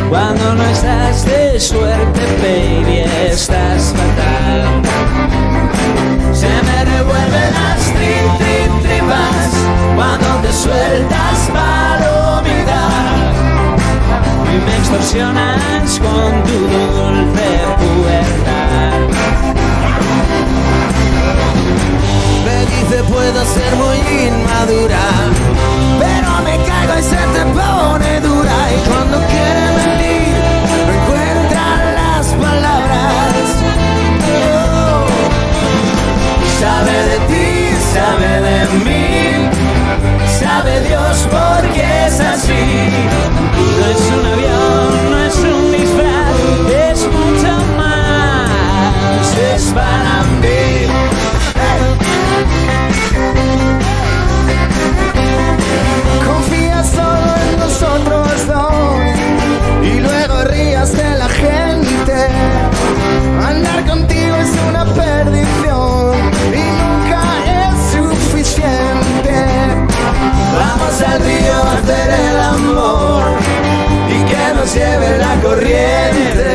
Cuando 0.08 0.54
no 0.54 0.64
estás 0.64 1.24
de 1.24 1.60
suerte, 1.60 2.20
baby, 2.42 3.04
estás 3.30 3.92
fatal. 3.96 4.82
Se 6.32 6.48
me 6.48 6.84
revuelven 6.84 7.52
las 7.54 7.80
tri, 7.94 8.14
tri, 8.38 8.56
tripas 8.88 9.50
cuando 9.94 10.26
te 10.42 10.52
sueltas 10.52 11.50
para 11.52 12.38
olvidar. 12.38 13.32
Y 14.52 14.58
me 14.64 14.76
extorsionas 14.76 16.00
con 16.00 16.42
tu 16.44 16.58
dulce 16.74 17.48
pubertad. 17.78 19.00
Me 22.44 22.58
dice 22.66 23.02
puedo 23.04 23.44
ser 23.44 23.76
muy 23.76 23.98
inmadura, 24.28 25.04
y 26.98 27.02
se 27.02 27.16
te 27.16 27.42
pone 27.56 28.20
dura. 28.20 28.56
Y 28.74 28.88
cuando 28.88 29.18
quiere 29.32 29.64
mentir, 29.78 30.36
no 30.86 30.92
encuentra 30.98 31.66
las 32.00 32.26
palabras. 32.44 33.44
Oh. 34.52 35.06
Sabe 36.60 36.96
de 37.10 37.18
ti, 37.30 37.48
sabe 37.94 38.30
de 38.48 38.58
mí, 38.84 39.06
sabe 40.40 40.80
Dios 40.88 41.26
por 41.30 41.62
qué 41.72 42.06
es 42.06 42.20
así. 42.20 42.64
No 43.78 43.84
es 43.94 44.02
un 44.16 44.26
avión, 44.26 45.10
no 45.10 45.18
es 45.24 45.36
un 45.36 45.72
disfraz, 45.72 46.36
es 46.90 47.00
mucho 47.06 47.52
más, 47.76 49.26
es 49.54 49.64
para 49.72 50.15
lleve 74.76 75.18
la 75.18 75.34
corriente. 75.42 76.48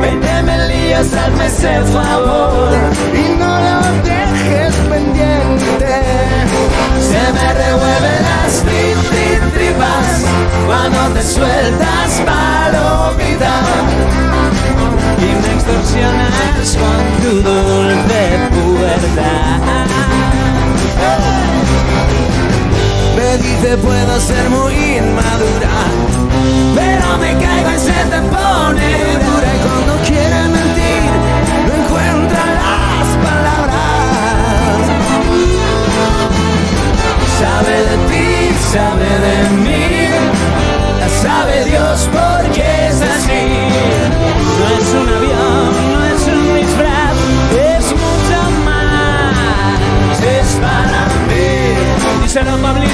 Méteme 0.00 0.56
líos, 0.68 1.08
hazme 1.14 1.46
ese 1.46 1.74
favor 1.94 2.70
y 3.14 3.24
no 3.40 3.52
lo 3.66 3.78
dejes 4.04 4.74
pendiente. 4.90 5.94
Se 7.10 7.22
me 7.36 7.46
revuelven 7.62 8.20
las 8.28 8.52
tri, 8.66 8.84
tri, 9.08 9.26
tripas 9.54 10.08
cuando 10.66 11.00
te 11.14 11.22
sueltas 11.22 12.10
olvidar 13.10 13.64
y 15.18 15.30
me 15.40 15.48
extorsionas 15.54 16.76
con 16.82 17.00
tu 17.22 17.32
dulce 17.48 18.20
pubertad. 18.52 19.77
Me 23.28 23.36
dice 23.36 23.76
puedo 23.76 24.18
ser 24.20 24.48
muy 24.48 24.72
inmadura, 24.96 25.68
pero 26.74 27.18
me 27.18 27.32
caigo 27.34 27.70
y 27.76 27.78
se 27.78 27.92
te 27.92 28.20
pone 28.22 28.88
dura 29.22 29.48
y 29.54 29.58
cuando 29.66 29.92
quiere 30.06 30.40
mentir 30.48 31.02
no 31.66 31.72
encuentra 31.74 32.42
las 32.58 33.08
palabras. 33.26 34.80
Sabe 37.38 37.76
de 37.88 37.96
ti, 38.08 38.28
sabe 38.72 39.10
de 39.26 39.36
mí, 39.62 39.86
sabe 41.20 41.64
Dios 41.66 42.08
por 42.10 42.50
qué 42.52 42.88
es 42.88 43.02
así. 43.02 43.44
No 44.58 44.64
es 44.78 44.88
un 45.02 45.08
avión, 45.16 45.70
no 45.92 46.00
es 46.06 46.22
un 46.28 46.54
disfraz, 46.54 47.16
es 47.76 47.84
mucho 47.92 48.40
más, 48.64 50.18
es 50.18 50.48
para 50.62 51.00
mí. 51.28 52.22
Díselo, 52.22 52.56
Pablito. 52.56 52.87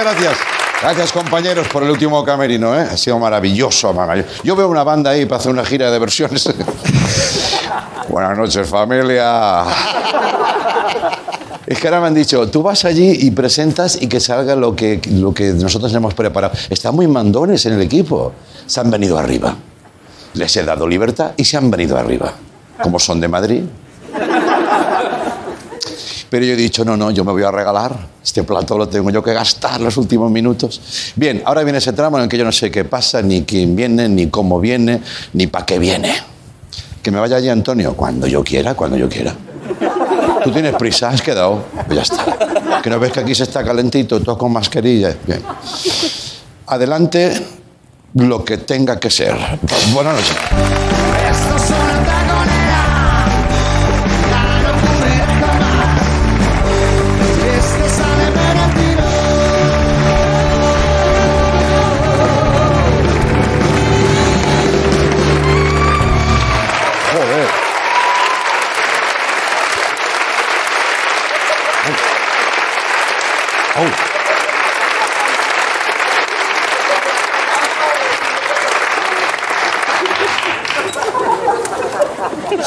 Gracias. 0.00 0.36
Gracias, 0.82 1.12
compañeros, 1.12 1.66
por 1.68 1.82
el 1.82 1.90
último 1.90 2.22
camerino, 2.22 2.78
¿eh? 2.78 2.82
Ha 2.82 2.96
sido 2.96 3.18
maravilloso, 3.18 3.94
maravilloso. 3.94 4.42
Yo 4.44 4.54
veo 4.54 4.68
una 4.68 4.84
banda 4.84 5.10
ahí 5.10 5.24
para 5.24 5.38
hacer 5.38 5.50
una 5.50 5.64
gira 5.64 5.90
de 5.90 5.98
versiones. 5.98 6.48
Buenas 8.08 8.36
noches, 8.36 8.68
familia. 8.68 9.64
Es 11.66 11.80
que 11.80 11.88
ahora 11.88 12.00
me 12.00 12.06
han 12.08 12.14
dicho, 12.14 12.48
tú 12.50 12.62
vas 12.62 12.84
allí 12.84 13.10
y 13.22 13.30
presentas 13.30 14.00
y 14.00 14.06
que 14.06 14.20
salga 14.20 14.54
lo 14.54 14.76
que, 14.76 15.00
lo 15.12 15.32
que 15.32 15.52
nosotros 15.52 15.92
hemos 15.94 16.14
preparado. 16.14 16.54
Están 16.68 16.94
muy 16.94 17.08
mandones 17.08 17.64
en 17.66 17.72
el 17.72 17.82
equipo. 17.82 18.32
Se 18.66 18.80
han 18.80 18.90
venido 18.90 19.18
arriba. 19.18 19.56
Les 20.34 20.54
he 20.56 20.62
dado 20.62 20.86
libertad 20.86 21.32
y 21.36 21.44
se 21.44 21.56
han 21.56 21.70
venido 21.70 21.96
arriba. 21.96 22.34
Como 22.82 22.98
son 22.98 23.18
de 23.20 23.28
Madrid. 23.28 23.62
Pero 26.28 26.44
yo 26.44 26.54
he 26.54 26.56
dicho, 26.56 26.84
no, 26.84 26.96
no, 26.96 27.10
yo 27.10 27.24
me 27.24 27.32
voy 27.32 27.42
a 27.42 27.50
regalar. 27.50 27.96
Este 28.22 28.42
plato 28.42 28.76
lo 28.76 28.88
tengo 28.88 29.10
yo 29.10 29.22
que 29.22 29.32
gastar 29.32 29.80
los 29.80 29.96
últimos 29.96 30.30
minutos. 30.30 31.12
Bien, 31.14 31.42
ahora 31.44 31.62
viene 31.62 31.78
ese 31.78 31.92
tramo 31.92 32.18
en 32.18 32.24
el 32.24 32.28
que 32.28 32.36
yo 32.38 32.44
no 32.44 32.52
sé 32.52 32.70
qué 32.70 32.84
pasa, 32.84 33.22
ni 33.22 33.42
quién 33.42 33.76
viene, 33.76 34.08
ni 34.08 34.28
cómo 34.28 34.58
viene, 34.60 35.00
ni 35.32 35.46
para 35.46 35.64
qué 35.64 35.78
viene. 35.78 36.14
Que 37.02 37.10
me 37.10 37.20
vaya 37.20 37.36
allí 37.36 37.48
Antonio, 37.48 37.94
cuando 37.94 38.26
yo 38.26 38.42
quiera, 38.42 38.74
cuando 38.74 38.96
yo 38.96 39.08
quiera. 39.08 39.34
Tú 40.42 40.50
tienes 40.50 40.74
prisa, 40.74 41.10
has 41.10 41.22
quedado. 41.22 41.64
Pues 41.86 41.96
ya 41.96 42.02
está. 42.02 42.80
Que 42.82 42.90
no 42.90 42.98
ves 42.98 43.12
que 43.12 43.20
aquí 43.20 43.34
se 43.34 43.44
está 43.44 43.64
calentito, 43.64 44.20
todo 44.20 44.36
con 44.36 44.52
mascarilla. 44.52 45.14
Bien. 45.26 45.42
Adelante 46.66 47.32
lo 48.14 48.44
que 48.44 48.58
tenga 48.58 48.98
que 48.98 49.10
ser. 49.10 49.36
Buenas 49.92 50.14
noches. 50.14 51.75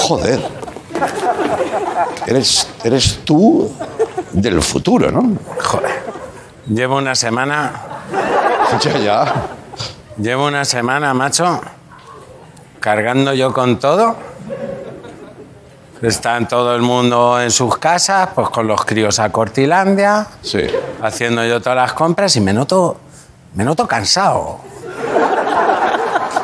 Joder. 0.10 0.40
Eres, 2.26 2.68
eres 2.84 3.20
tú 3.24 3.72
del 4.32 4.60
futuro, 4.64 5.12
¿no? 5.12 5.38
Joder. 5.64 6.02
Llevo 6.68 6.98
una 6.98 7.14
semana. 7.14 7.72
Ya, 8.84 8.98
ya. 9.00 9.34
Llevo 10.18 10.46
una 10.48 10.64
semana, 10.66 11.14
macho, 11.16 11.60
cargando 12.80 13.34
yo 13.34 13.52
con 13.54 13.80
todo. 13.80 14.16
Están 16.04 16.48
todo 16.48 16.76
el 16.76 16.82
mundo 16.84 17.40
en 17.42 17.50
sus 17.52 17.78
casas, 17.78 18.30
pues 18.36 18.50
con 18.50 18.68
los 18.68 18.84
críos 18.86 19.18
a 19.20 19.32
Cortilandia, 19.32 20.26
Sí. 20.44 20.62
haciendo 21.02 21.44
yo 21.46 21.60
todas 21.62 21.78
las 21.78 21.94
compras 21.94 22.36
y 22.36 22.42
me 22.42 22.54
noto, 22.54 22.98
me 23.56 23.64
noto 23.64 23.88
cansado. 23.88 24.60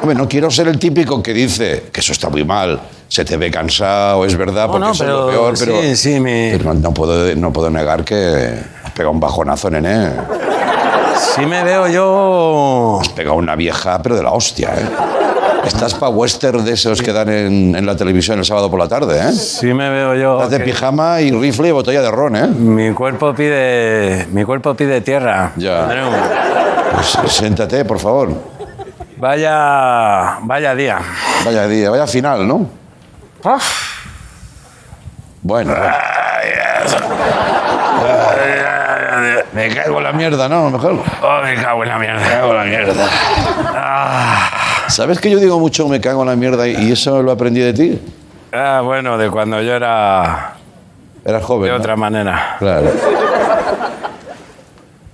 Hombre, 0.01 0.15
no 0.15 0.27
quiero 0.27 0.49
ser 0.51 0.67
el 0.67 0.77
típico 0.79 1.21
que 1.23 1.33
dice 1.33 1.89
que 1.93 1.99
eso 2.01 2.11
está 2.11 2.29
muy 2.29 2.43
mal, 2.43 2.79
se 3.15 3.23
te 3.23 3.37
ve 3.37 3.49
cansado, 3.49 4.25
es 4.25 4.35
verdad, 4.35 4.67
porque 4.67 4.79
no, 4.87 4.91
eso 4.91 5.03
es 5.05 5.09
lo 5.09 5.27
pero 5.27 5.39
peor, 5.39 5.53
pero, 5.57 5.81
sí, 5.81 5.95
sí, 5.95 6.19
me- 6.19 6.53
pero 6.57 6.73
no, 6.73 6.93
puedo, 6.93 7.33
no 7.37 7.53
puedo 7.53 7.69
negar 7.69 8.03
que 8.03 8.59
has 8.83 8.91
pegado 8.91 9.11
un 9.11 9.21
bajonazo, 9.21 9.69
nene. 9.69 10.11
Sí 11.33 11.45
me 11.45 11.63
veo 11.63 11.87
yo... 11.87 12.99
Has 13.01 13.07
pegado 13.09 13.37
una 13.37 13.55
vieja, 13.55 14.01
pero 14.01 14.17
de 14.17 14.23
la 14.23 14.31
hostia, 14.31 14.73
¿eh? 14.77 14.85
Estás 15.65 15.93
para 15.95 16.09
western 16.09 16.65
de 16.65 16.73
esos 16.73 17.01
que 17.01 17.13
dan 17.13 17.29
en, 17.29 17.73
en 17.73 17.85
la 17.85 17.95
televisión 17.95 18.37
el 18.37 18.43
sábado 18.43 18.69
por 18.69 18.79
la 18.81 18.89
tarde, 18.89 19.17
¿eh? 19.17 19.31
Sí 19.31 19.73
me 19.73 19.89
veo 19.89 20.13
yo... 20.15 20.33
Estás 20.35 20.51
de 20.51 20.59
pijama 20.59 21.21
y 21.21 21.31
rifle 21.31 21.69
y 21.69 21.71
botella 21.71 22.01
de 22.01 22.11
ron, 22.11 22.35
¿eh? 22.35 22.47
Mi 22.47 22.91
cuerpo 22.91 23.33
pide... 23.33 24.27
Mi 24.33 24.43
cuerpo 24.43 24.73
pide 24.75 24.99
tierra. 24.99 25.53
Ya. 25.55 25.87
Pues 27.21 27.31
siéntate, 27.33 27.85
por 27.85 27.97
favor. 27.97 28.29
Vaya... 29.17 30.37
Vaya 30.41 30.75
día. 30.75 30.99
Vaya 31.45 31.65
día, 31.65 31.89
vaya 31.89 32.07
final, 32.07 32.45
¿no? 32.45 32.83
Bueno. 35.41 35.73
Me 39.53 39.69
cago 39.73 39.97
en 39.99 40.03
la 40.03 40.11
mierda, 40.11 40.49
¿no? 40.49 40.69
Mejor. 40.69 41.01
Oh, 41.21 41.41
me 41.43 41.55
cago 41.55 41.83
en 41.83 41.89
la 41.89 41.97
mierda. 41.99 42.19
Me 42.19 42.27
cago 42.29 42.51
en 42.51 42.57
la 42.57 42.63
mierda. 42.65 43.07
¿Sabes 44.87 45.19
que 45.19 45.29
yo 45.31 45.39
digo 45.39 45.59
mucho 45.59 45.87
me 45.87 45.99
cago 46.01 46.21
en 46.23 46.29
la 46.29 46.35
mierda 46.35 46.67
y 46.67 46.91
eso 46.91 47.21
lo 47.23 47.31
aprendí 47.31 47.59
de 47.61 47.73
ti? 47.73 48.01
Ah, 48.53 48.81
bueno, 48.83 49.17
de 49.17 49.29
cuando 49.29 49.61
yo 49.61 49.73
era... 49.75 50.53
Eras 51.23 51.43
joven, 51.43 51.63
De 51.65 51.71
¿no? 51.71 51.77
otra 51.77 51.95
manera. 51.95 52.55
Claro. 52.59 52.91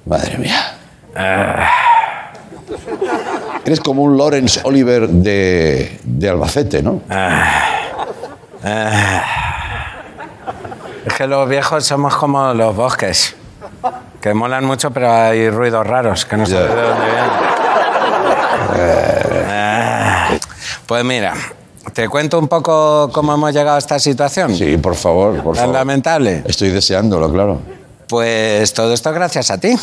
Madre 0.06 0.38
mía. 0.38 0.74
Ah, 1.16 1.70
Eres 3.66 3.80
como 3.80 4.02
un 4.04 4.18
Lawrence 4.18 4.60
Oliver 4.64 5.08
de, 5.08 6.00
de 6.04 6.30
Albacete, 6.30 6.82
¿no? 6.82 7.02
ah. 7.10 7.78
Es 11.06 11.14
que 11.16 11.28
los 11.28 11.48
viejos 11.50 11.86
somos 11.86 12.16
como 12.16 12.54
los 12.54 12.76
bosques. 12.76 13.36
Que 14.22 14.34
molan 14.34 14.66
mucho, 14.66 14.92
pero 14.92 15.12
hay 15.12 15.50
ruidos 15.50 15.86
raros 15.88 16.26
que 16.26 16.38
no 16.38 16.46
sabes 16.46 16.70
de 16.70 16.82
dónde 16.82 17.06
vienen. 17.06 17.30
Ah. 19.50 20.30
Pues 20.86 21.04
mira, 21.04 21.34
¿te 21.94 22.08
cuento 22.08 22.38
un 22.38 22.48
poco 22.48 23.10
cómo 23.12 23.34
hemos 23.34 23.54
llegado 23.54 23.76
a 23.78 23.80
esta 23.80 23.98
situación? 24.00 24.56
Sí, 24.56 24.78
por 24.78 24.96
favor, 24.96 25.42
por 25.42 25.56
favor. 25.56 25.74
lamentable. 25.74 26.44
Estoy 26.46 26.70
deseándolo, 26.70 27.32
claro. 27.32 27.60
Pues 28.08 28.74
todo 28.74 28.94
esto 28.94 29.12
gracias 29.12 29.50
a 29.52 29.58
ti. 29.58 29.76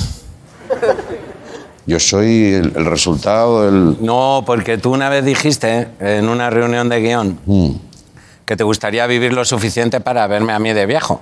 Yo 1.87 1.99
soy 1.99 2.53
el, 2.55 2.73
el 2.77 2.85
resultado 2.85 3.63
del... 3.65 3.97
No, 4.05 4.43
porque 4.47 4.77
tú 4.77 4.93
una 4.93 5.09
vez 5.09 5.25
dijiste 5.25 5.89
en 6.01 6.29
una 6.29 6.51
reunión 6.51 6.89
de 6.91 7.01
guion 7.01 7.39
Mm. 7.47 7.71
Que 8.49 8.57
te 8.57 8.65
gustaría 8.65 9.07
vivir 9.07 9.35
lo 9.35 9.45
suficiente 9.45 10.01
para 10.01 10.27
verme 10.27 10.55
a 10.55 10.59
mí 10.59 10.73
de 10.73 10.87
viejo. 10.87 11.21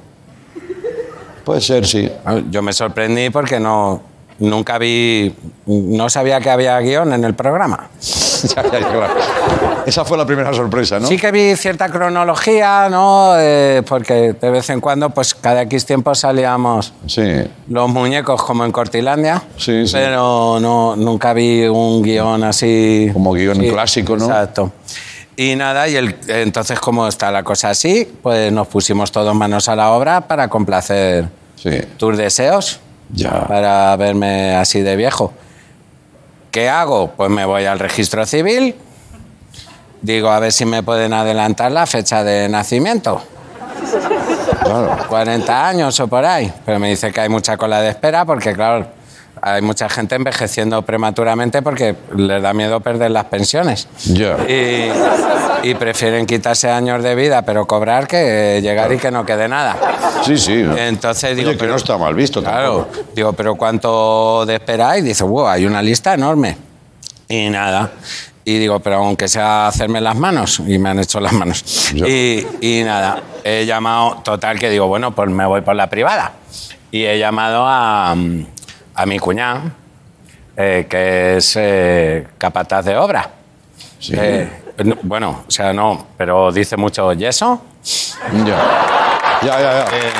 Puede 1.44 1.60
ser, 1.60 1.84
sí. 1.84 2.08
Yo 2.50 2.62
me 2.62 2.72
sorprendí 2.72 3.30
porque 3.30 3.58
no, 3.58 4.00
nunca 4.38 4.78
vi, 4.78 5.34
no 5.66 6.08
sabía 6.08 6.40
que 6.40 6.50
había 6.50 6.78
guion 6.78 7.12
en 7.12 7.24
el 7.24 7.34
programa. 7.34 7.90
Ya, 8.54 8.62
ya, 8.62 8.78
ya, 8.78 8.88
claro. 8.90 9.14
Esa 9.86 10.04
fue 10.04 10.18
la 10.18 10.26
primera 10.26 10.52
sorpresa, 10.52 11.00
¿no? 11.00 11.08
Sí 11.08 11.16
que 11.16 11.32
vi 11.32 11.56
cierta 11.56 11.88
cronología, 11.88 12.88
¿no? 12.90 13.32
Eh, 13.38 13.82
porque 13.88 14.34
de 14.34 14.50
vez 14.50 14.68
en 14.68 14.78
cuando, 14.80 15.08
pues 15.08 15.34
cada 15.34 15.62
X 15.62 15.86
tiempo 15.86 16.14
salíamos 16.14 16.92
Sí. 17.06 17.22
los 17.68 17.88
muñecos 17.88 18.42
como 18.42 18.64
en 18.66 18.72
Cortilandia. 18.72 19.42
Sí, 19.56 19.86
sí. 19.86 19.94
Pero 19.94 20.58
no, 20.60 20.94
nunca 20.96 21.32
vi 21.32 21.64
un 21.64 22.02
guion 22.02 22.44
así. 22.44 23.08
Como 23.12 23.32
guion 23.32 23.58
clásico, 23.58 24.18
¿no? 24.18 24.26
Exacto. 24.26 24.70
Y 25.36 25.54
nada, 25.56 25.86
y 25.88 25.96
el- 25.96 26.16
entonces 26.28 26.80
como 26.80 27.06
está 27.08 27.30
la 27.30 27.42
cosa 27.42 27.70
así, 27.70 28.10
pues 28.22 28.50
nos 28.52 28.66
pusimos 28.68 29.12
todos 29.12 29.34
manos 29.34 29.68
a 29.68 29.76
la 29.76 29.90
obra 29.92 30.22
para 30.22 30.48
complacer 30.48 31.26
Sí. 31.56 31.70
tus 31.98 32.16
deseos, 32.16 32.80
Ya. 33.12 33.46
para 33.46 33.94
verme 33.96 34.54
así 34.56 34.80
de 34.80 34.96
viejo. 34.96 35.32
¿Qué 36.50 36.70
hago? 36.70 37.12
Pues 37.16 37.28
me 37.30 37.44
voy 37.44 37.66
al 37.66 37.78
registro 37.78 38.24
civil, 38.24 38.74
digo 40.00 40.30
a 40.30 40.38
ver 40.40 40.52
si 40.52 40.64
me 40.64 40.82
pueden 40.82 41.12
adelantar 41.12 41.70
la 41.70 41.84
fecha 41.86 42.24
de 42.24 42.48
nacimiento. 42.48 43.22
Claro. 44.62 44.96
40 45.08 45.68
años 45.68 46.00
o 46.00 46.08
por 46.08 46.24
ahí. 46.24 46.50
Pero 46.64 46.78
me 46.78 46.88
dice 46.88 47.12
que 47.12 47.20
hay 47.20 47.28
mucha 47.28 47.56
cola 47.58 47.80
de 47.82 47.90
espera 47.90 48.24
porque, 48.24 48.52
claro, 48.54 48.86
hay 49.54 49.62
mucha 49.62 49.88
gente 49.88 50.16
envejeciendo 50.16 50.82
prematuramente 50.82 51.62
porque 51.62 51.94
les 52.16 52.42
da 52.42 52.52
miedo 52.52 52.80
perder 52.80 53.12
las 53.12 53.26
pensiones. 53.26 53.86
Ya. 54.06 54.36
Y, 54.48 54.90
y 55.70 55.74
prefieren 55.76 56.26
quitarse 56.26 56.68
años 56.68 57.00
de 57.02 57.14
vida, 57.14 57.42
pero 57.42 57.64
cobrar 57.66 58.08
que 58.08 58.58
llegar 58.60 58.92
y 58.92 58.98
que 58.98 59.10
no 59.12 59.24
quede 59.24 59.46
nada. 59.48 59.76
Sí, 60.24 60.36
sí. 60.36 60.64
Entonces 60.76 61.24
Oye, 61.30 61.34
digo, 61.36 61.50
que 61.52 61.58
pero- 61.58 61.70
no 61.72 61.76
está 61.76 61.96
mal 61.96 62.14
visto 62.14 62.42
Claro, 62.42 62.86
tampoco. 62.86 63.06
digo, 63.14 63.32
pero 63.34 63.54
¿cuánto 63.54 64.44
de 64.46 64.56
espera 64.56 64.90
hay? 64.90 65.02
Dice, 65.02 65.22
wow, 65.22 65.46
hay 65.46 65.64
una 65.64 65.80
lista 65.80 66.14
enorme. 66.14 66.56
Y 67.28 67.48
nada. 67.48 67.92
Y 68.44 68.58
digo, 68.58 68.80
pero 68.80 68.96
aunque 68.96 69.28
sea 69.28 69.68
hacerme 69.68 70.00
las 70.00 70.16
manos, 70.16 70.60
y 70.66 70.78
me 70.78 70.88
han 70.90 70.98
hecho 70.98 71.20
las 71.20 71.32
manos. 71.32 71.92
Y, 71.94 72.46
y 72.60 72.82
nada, 72.84 73.20
he 73.44 73.64
llamado, 73.66 74.22
total, 74.24 74.58
que 74.58 74.70
digo, 74.70 74.86
bueno, 74.88 75.12
pues 75.14 75.28
me 75.30 75.46
voy 75.46 75.60
por 75.60 75.76
la 75.76 75.88
privada. 75.88 76.32
Y 76.92 77.04
he 77.04 77.18
llamado 77.18 77.64
a, 77.66 78.14
a 78.96 79.06
mi 79.06 79.18
cuñado, 79.18 79.60
eh, 80.56 80.86
que 80.88 81.36
es 81.36 81.54
eh, 81.56 82.26
capataz 82.38 82.84
de 82.86 82.96
obra. 82.96 83.30
Sí. 84.00 84.14
Eh, 84.16 84.48
no, 84.84 84.96
bueno, 85.02 85.44
o 85.46 85.50
sea, 85.50 85.72
no, 85.72 86.06
pero 86.16 86.50
dice 86.50 86.76
mucho 86.76 87.12
yeso. 87.12 87.62
Ya. 88.44 88.56
Ya, 89.42 89.60
ya, 89.60 89.60
ya. 89.60 89.84
Eh, 89.92 90.10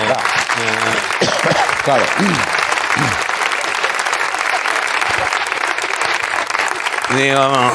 Claro. 1.85 2.03
Digo, 7.17 7.75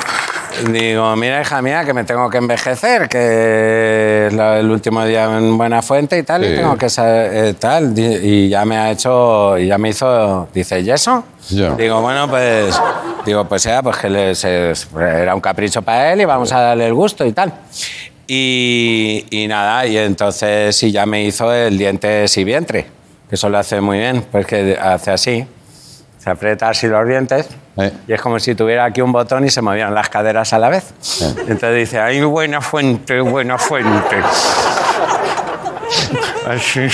Digo, 0.70 1.16
mira, 1.16 1.42
hija 1.42 1.62
mía, 1.62 1.84
que 1.86 1.94
me 1.94 2.04
tengo 2.04 2.30
que 2.30 2.38
envejecer, 2.38 3.08
que 3.10 4.28
es 4.28 4.34
el 4.34 4.70
último 4.70 5.04
día 5.06 5.26
en 5.38 5.58
Buena 5.58 5.82
Fuente 5.82 6.18
y 6.18 6.24
tal, 6.24 6.44
Sí. 6.44 6.52
y 6.52 6.56
tengo 6.56 6.78
que 6.78 6.90
sa- 6.90 7.26
eh, 7.26 7.54
tal. 7.58 7.94
Y 7.98 8.50
ya 8.50 8.64
me 8.66 8.78
ha 8.78 8.92
hecho, 8.92 9.58
y 9.58 9.68
ya 9.68 9.78
me 9.78 9.90
hizo, 9.90 10.48
dice, 10.54 10.82
¿y 10.82 10.92
eso? 10.92 11.24
Ya. 11.50 11.72
Digo, 11.76 12.02
bueno, 12.02 12.30
pues, 12.30 12.80
digo, 13.26 13.46
pues 13.46 13.62
sea, 13.64 13.82
pues 13.82 13.98
que 13.98 14.10
le- 14.10 14.36
se- 14.36 14.74
era 15.00 15.34
un 15.34 15.42
capricho 15.42 15.82
para 15.82 16.14
él 16.14 16.22
y 16.22 16.26
vamos 16.26 16.52
a 16.52 16.60
darle 16.60 16.86
el 16.88 16.94
gusto 16.94 17.26
y 17.26 17.32
tal. 17.32 17.54
Y, 18.28 19.26
y 19.32 19.48
nada, 19.48 19.86
y 19.88 19.98
entonces 19.98 20.76
sí 20.76 20.92
ya 20.92 21.06
me 21.06 21.24
hizo 21.24 21.52
el 21.54 21.78
diente 21.78 22.26
y 22.36 22.44
vientre, 22.44 22.86
que 23.30 23.36
eso 23.36 23.50
lo 23.50 23.58
hace 23.58 23.82
muy 23.82 23.98
bien, 23.98 24.24
pues 24.32 24.46
que 24.46 24.78
hace 24.80 25.12
así, 25.12 25.46
se 26.20 26.30
aprieta 26.30 26.70
así 26.70 26.88
los 26.88 27.08
dientes 27.08 27.48
y 28.08 28.14
es 28.14 28.22
como 28.22 28.40
si 28.40 28.56
tuviera 28.56 28.86
aquí 28.86 29.02
un 29.02 29.12
botón 29.12 29.46
y 29.46 29.50
se 29.50 29.62
movían 29.62 29.94
las 29.94 30.10
caderas 30.10 30.52
a 30.54 30.60
la 30.60 30.70
vez. 30.70 30.94
Entonces 31.48 31.76
dice, 31.76 32.00
ay, 32.00 32.22
buena 32.22 32.62
fuente, 32.62 33.20
buena 33.22 33.58
fuente. 33.58 34.18
Así. 36.48 36.88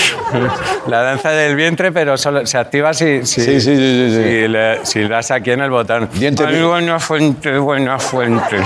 La 0.86 1.02
danza 1.02 1.30
del 1.30 1.56
vientre, 1.56 1.90
pero 1.92 2.16
solo 2.16 2.46
se 2.46 2.58
activa 2.58 2.92
si, 2.94 3.24
si, 3.26 3.40
Sí, 3.40 3.60
sí, 3.60 3.76
sí, 3.76 4.10
si 4.10 4.48
le, 4.48 4.84
si 4.84 5.08
das 5.08 5.30
aquí 5.30 5.50
en 5.50 5.60
el 5.60 5.70
botón. 5.70 6.08
Diente 6.12 6.44
Ay, 6.46 6.62
buena 6.62 6.98
fuente, 6.98 7.58
buena 7.58 7.98
fuente. 7.98 8.58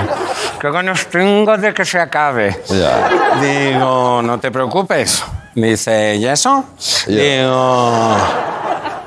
Qué 0.61 0.71
ganas 0.71 1.07
tengo 1.07 1.57
de 1.57 1.73
que 1.73 1.85
se 1.85 1.99
acabe. 1.99 2.61
Ya. 2.69 3.09
Digo, 3.41 4.23
no 4.23 4.39
te 4.39 4.51
preocupes. 4.51 5.25
Dice, 5.55 6.17
¿y 6.17 6.27
eso? 6.27 6.65
Ya. 7.07 7.15
Digo, 7.15 8.17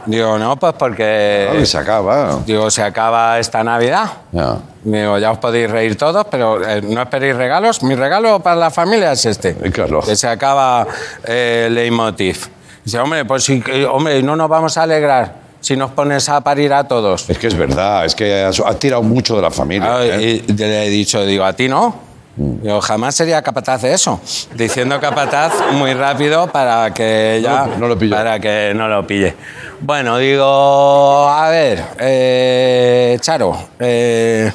digo, 0.06 0.38
no, 0.38 0.58
pues 0.58 0.74
porque... 0.74 1.50
Ay, 1.52 1.66
se 1.66 1.78
acaba. 1.78 2.40
Digo, 2.46 2.70
se 2.72 2.84
acaba 2.84 3.40
esta 3.40 3.64
Navidad. 3.64 4.06
Ya. 4.32 4.58
Digo, 4.84 5.18
ya 5.18 5.32
os 5.32 5.38
podéis 5.38 5.70
reír 5.70 5.98
todos, 5.98 6.26
pero 6.30 6.66
eh, 6.66 6.82
no 6.82 7.02
esperéis 7.02 7.36
regalos. 7.36 7.84
Mi 7.84 7.96
regalo 7.96 8.40
para 8.40 8.56
la 8.56 8.72
familia 8.72 9.12
es 9.12 9.26
este. 9.26 9.56
Claro. 9.72 10.02
Que 10.02 10.16
se 10.16 10.28
acaba 10.28 10.86
eh, 11.26 11.66
el 11.68 11.76
leitmotiv. 11.76 12.48
Dice, 12.84 13.00
hombre, 13.00 13.26
pues 13.26 13.50
hombre, 13.90 14.22
no 14.22 14.36
nos 14.36 14.48
vamos 14.48 14.78
a 14.78 14.84
alegrar 14.84 15.46
si 15.60 15.76
nos 15.76 15.90
pones 15.92 16.30
a 16.30 16.42
parir 16.42 16.72
a 16.74 16.88
todos. 16.88 17.28
Es 17.28 17.40
que 17.40 17.48
es 17.48 17.58
verdad, 17.58 18.06
es 18.06 18.14
que 18.14 18.44
has, 18.44 18.60
has 18.60 18.78
tirado 18.78 19.02
mucho 19.02 19.36
de 19.36 19.42
la 19.42 19.50
familia. 19.50 19.96
Ah, 19.98 20.06
¿eh? 20.06 20.44
y 20.48 20.54
le 20.54 20.86
he 20.86 20.90
dicho, 20.92 21.26
digo, 21.26 21.44
a 21.44 21.54
ti 21.54 21.68
no. 21.68 22.15
Digo, 22.38 22.82
jamás 22.82 23.16
sería 23.16 23.42
capaz 23.42 23.82
de 23.82 23.94
eso. 23.94 24.20
Diciendo 24.56 25.00
capataz 25.00 25.54
muy 25.72 25.94
rápido 25.94 26.48
para 26.48 26.94
que 26.94 27.38
ella. 27.38 27.68
No 27.78 27.88
lo 27.88 27.98
pilló. 27.98 28.16
Para 28.16 28.40
que 28.40 28.74
no 28.76 28.88
lo 28.90 29.08
pille. 29.08 29.34
Bueno, 29.80 30.18
digo, 30.18 31.28
a 31.30 31.50
ver, 31.50 31.84
eh, 32.00 33.18
Charo. 33.22 33.58
eh, 33.80 34.52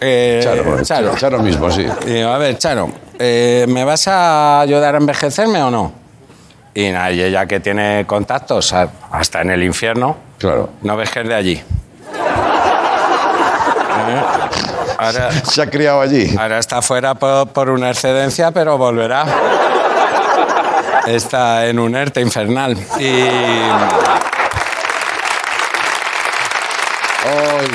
eh, 0.00 0.40
Charo, 0.42 0.82
Charo. 0.82 1.14
Charo 1.16 1.38
mismo, 1.40 1.70
sí. 1.70 1.86
Digo, 2.06 2.30
a 2.30 2.38
ver, 2.38 2.58
Charo, 2.58 2.90
eh, 3.18 3.66
¿me 3.68 3.84
vas 3.84 4.08
a 4.08 4.60
ayudar 4.60 4.94
a 4.96 4.98
envejecerme 4.98 5.62
o 5.62 5.70
no? 5.70 5.92
Y 6.74 6.90
nada, 6.90 7.12
y 7.12 7.22
ella 7.22 7.46
que 7.46 7.60
tiene 7.60 8.04
contactos 8.06 8.72
hasta 8.72 9.42
en 9.42 9.50
el 9.50 9.62
infierno, 9.62 10.16
Claro. 10.38 10.70
no 10.82 10.96
ves 10.96 11.10
que 11.10 11.20
es 11.20 11.28
de 11.28 11.34
allí. 11.36 11.62
¿Eh? 14.06 14.22
Ahora, 15.06 15.30
Se 15.44 15.62
ha 15.62 15.70
criado 15.70 16.00
allí. 16.00 16.34
ahora 16.38 16.58
está 16.58 16.80
fuera 16.82 17.14
por, 17.14 17.48
por 17.48 17.70
una 17.70 17.90
excedencia, 17.90 18.50
pero 18.50 18.76
volverá. 18.78 19.24
Está 21.06 21.66
en 21.66 21.78
un 21.78 21.94
ERTE 21.94 22.20
infernal. 22.22 22.76
Y. 22.98 23.28
Ay. 27.26 27.66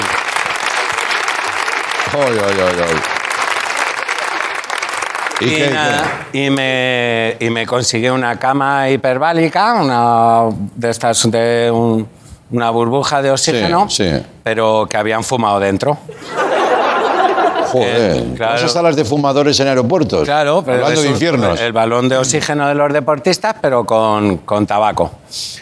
Ay, 2.13 2.37
ay, 2.43 2.59
ay, 2.59 2.81
ay. 2.89 2.95
Y, 5.41 5.45
¿Y 5.45 5.55
qué- 5.55 5.69
nada, 5.69 6.03
y 6.33 6.49
me, 6.49 7.37
y 7.39 7.49
me 7.49 7.65
conseguí 7.65 8.09
una 8.09 8.37
cama 8.37 8.89
hiperbálica, 8.89 9.73
una 9.75 10.41
de 10.75 10.89
estas 10.89 11.31
de 11.31 11.71
un- 11.71 12.07
una 12.51 12.69
burbuja 12.71 13.21
de 13.21 13.31
oxígeno, 13.31 13.87
Sí, 13.89 14.09
sí. 14.09 14.25
pero 14.43 14.87
que 14.89 14.97
habían 14.97 15.23
fumado 15.23 15.59
dentro. 15.59 15.97
Joder. 17.71 18.15
Eh, 18.17 18.23
claro. 18.35 18.55
Esas 18.55 18.71
salas 18.73 18.95
de 18.95 19.05
fumadores 19.05 19.59
en 19.59 19.67
aeropuertos. 19.67 20.23
Claro, 20.25 20.61
pero 20.65 20.77
Hablando 20.85 21.01
de 21.01 21.07
un- 21.07 21.13
infiernos. 21.13 21.59
El 21.61 21.73
balón 21.73 22.09
de 22.09 22.17
oxígeno 22.17 22.67
de 22.67 22.75
los 22.75 22.91
deportistas, 22.93 23.55
pero 23.61 23.85
con, 23.85 24.37
con 24.39 24.65
tabaco. 24.67 25.11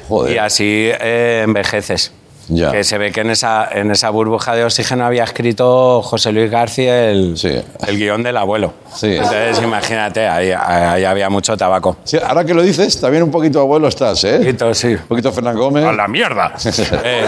Joder. 0.07 0.35
Y 0.35 0.37
así 0.37 0.89
eh, 0.99 1.41
envejeces. 1.45 2.11
Ya. 2.49 2.71
Que 2.71 2.85
se 2.85 2.97
ve 2.97 3.11
que 3.11 3.19
en 3.19 3.29
esa, 3.31 3.67
en 3.73 3.91
esa 3.91 4.09
burbuja 4.09 4.55
de 4.55 4.63
oxígeno 4.63 5.05
había 5.05 5.25
escrito 5.25 6.01
José 6.01 6.31
Luis 6.31 6.49
García 6.49 7.09
el, 7.11 7.37
Sí. 7.37 7.49
el 7.85 7.97
guion 7.97 8.23
del 8.23 8.37
abuelo. 8.37 8.73
Sí. 8.95 9.15
Entonces, 9.17 9.61
imagínate, 9.61 10.25
ahí, 10.29 10.51
ahí 10.57 11.03
había 11.03 11.29
mucho 11.29 11.57
tabaco. 11.57 11.97
Sí, 12.05 12.17
ahora 12.25 12.45
que 12.45 12.53
lo 12.53 12.61
dices, 12.61 13.01
también 13.01 13.23
un 13.23 13.31
poquito 13.31 13.59
abuelo 13.59 13.89
estás, 13.89 14.23
¿eh? 14.23 14.37
poquito, 14.37 14.73
sí. 14.73 14.87
Un 14.93 15.07
poquito 15.09 15.33
Fernán 15.33 15.57
Gómez. 15.57 15.83
¡A 15.83 15.91
la 15.91 16.07
mierda! 16.07 16.53
Eh, 17.03 17.25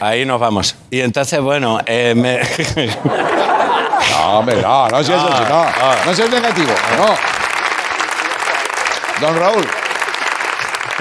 ahí 0.00 0.24
nos 0.24 0.40
vamos. 0.40 0.74
Y 0.90 1.00
entonces, 1.00 1.40
bueno, 1.42 1.80
eh, 1.84 2.14
me... 2.16 2.40
No, 4.10 4.38
hombre, 4.38 4.60
no, 4.62 4.88
no 4.88 5.02
seas 5.04 5.20
Ah, 5.22 5.30
así, 5.34 5.42
no. 5.48 5.60
ah. 5.60 5.96
No 6.06 6.14
seas 6.14 6.30
negativo, 6.30 6.72
no. 6.98 7.06
Don 9.26 9.38
Raúl, 9.38 9.66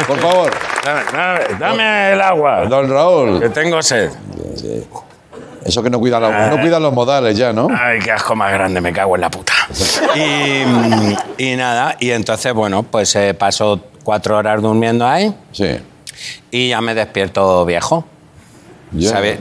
por 0.07 0.19
favor. 0.19 0.51
dame, 0.83 1.01
dame- 1.11 1.55
dame 1.59 2.11
el 2.13 2.21
agua, 2.21 2.65
Don 2.65 2.89
Raúl. 2.89 3.39
que 3.39 3.49
tengo 3.49 3.81
sed. 3.81 4.11
Eso 5.65 5.81
que 5.81 5.89
no 5.89 5.97
cuidan 5.99 6.21
los, 6.21 6.31
no 6.49 6.59
cuidan 6.59 6.83
los 6.83 6.93
modales 6.93 7.37
ya, 7.37 7.53
¿no? 7.53 7.69
Ay, 7.77 7.99
qué 7.99 8.11
asco 8.11 8.35
más 8.35 8.51
grande, 8.51 8.81
me 8.81 8.91
cago 8.91 9.15
en 9.15 9.21
la 9.21 9.29
puta. 9.31 9.53
Y, 10.15 10.63
y 11.37 11.55
nada, 11.55 11.95
y 11.99 12.11
entonces, 12.11 12.53
bueno, 12.53 12.83
pues 12.83 13.15
eh, 13.15 13.33
paso 13.33 13.79
cuatro 14.03 14.37
horas 14.37 14.61
durmiendo 14.61 15.07
ahí 15.07 15.33
Sí. 15.53 15.79
y 16.51 16.69
ya 16.69 16.81
me 16.81 16.93
despierto 16.93 17.63
viejo. 17.65 18.05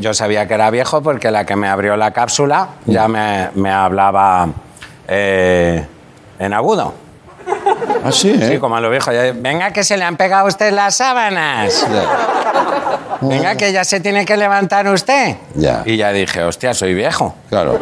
Yo 0.00 0.14
sabía 0.14 0.48
que 0.48 0.55
era 0.55 0.70
viejo 0.70 1.03
porque 1.03 1.30
la 1.30 1.44
que 1.44 1.57
me 1.57 1.68
abrió 1.68 1.96
la 1.96 2.11
cápsula 2.12 2.68
ya 2.86 3.09
me, 3.09 3.50
me 3.55 3.70
hablaba 3.70 4.48
eh, 5.09 5.86
en 6.38 6.53
agudo. 6.53 6.94
Ah, 8.05 8.11
sí, 8.11 8.30
¿eh? 8.30 8.49
Sí, 8.53 8.59
como 8.59 8.76
a 8.76 8.80
lo 8.80 8.90
viejo. 8.90 9.12
ya, 9.12 9.32
Venga, 9.34 9.70
que 9.72 9.84
se 9.84 9.97
le 9.97 10.05
han 10.05 10.16
pegado 10.16 10.47
a 10.47 10.49
usted 10.49 10.72
las 10.72 10.97
sábanas. 10.97 11.86
Venga, 13.20 13.55
que 13.55 13.72
ya 13.72 13.84
se 13.84 14.01
tiene 14.01 14.24
que 14.24 14.36
levantar 14.36 14.88
usted. 14.88 15.36
Ya. 15.55 15.82
Y 15.84 15.97
ya 15.97 16.11
dije, 16.12 16.43
hostia, 16.43 16.74
soy 16.74 16.95
viejo. 16.95 17.36
Claro. 17.49 17.78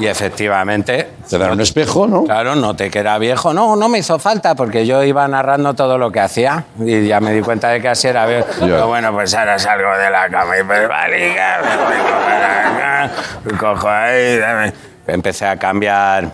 Y 0.00 0.06
efectivamente, 0.06 1.10
Te 1.28 1.36
dan 1.38 1.52
un 1.52 1.60
espejo, 1.60 2.06
¿no? 2.06 2.24
claro, 2.24 2.54
noté 2.56 2.90
que 2.90 2.98
era 3.00 3.18
viejo. 3.18 3.52
No, 3.52 3.76
no 3.76 3.88
me 3.90 3.98
hizo 3.98 4.18
falta 4.18 4.54
porque 4.54 4.86
yo 4.86 5.02
iba 5.02 5.28
narrando 5.28 5.74
todo 5.74 5.98
lo 5.98 6.10
que 6.10 6.20
hacía 6.20 6.64
y 6.80 7.06
ya 7.06 7.20
me 7.20 7.32
di 7.32 7.42
cuenta 7.42 7.68
de 7.68 7.80
que 7.82 7.88
así 7.88 8.08
era 8.08 8.24
viejo. 8.26 8.48
Pero 8.60 8.86
bueno, 8.88 9.12
pues 9.12 9.34
ahora 9.34 9.58
salgo 9.58 9.90
de 9.98 10.10
la 10.10 10.28
cama 10.30 10.58
hiperbálica, 10.58 11.58
me 11.62 11.76
voy 11.76 12.12
para 12.24 13.06
acá, 13.06 13.10
cojo 13.58 13.88
ahí, 13.88 14.38
dame. 14.38 14.72
Empecé 15.06 15.46
a 15.46 15.56
cambiar 15.58 16.30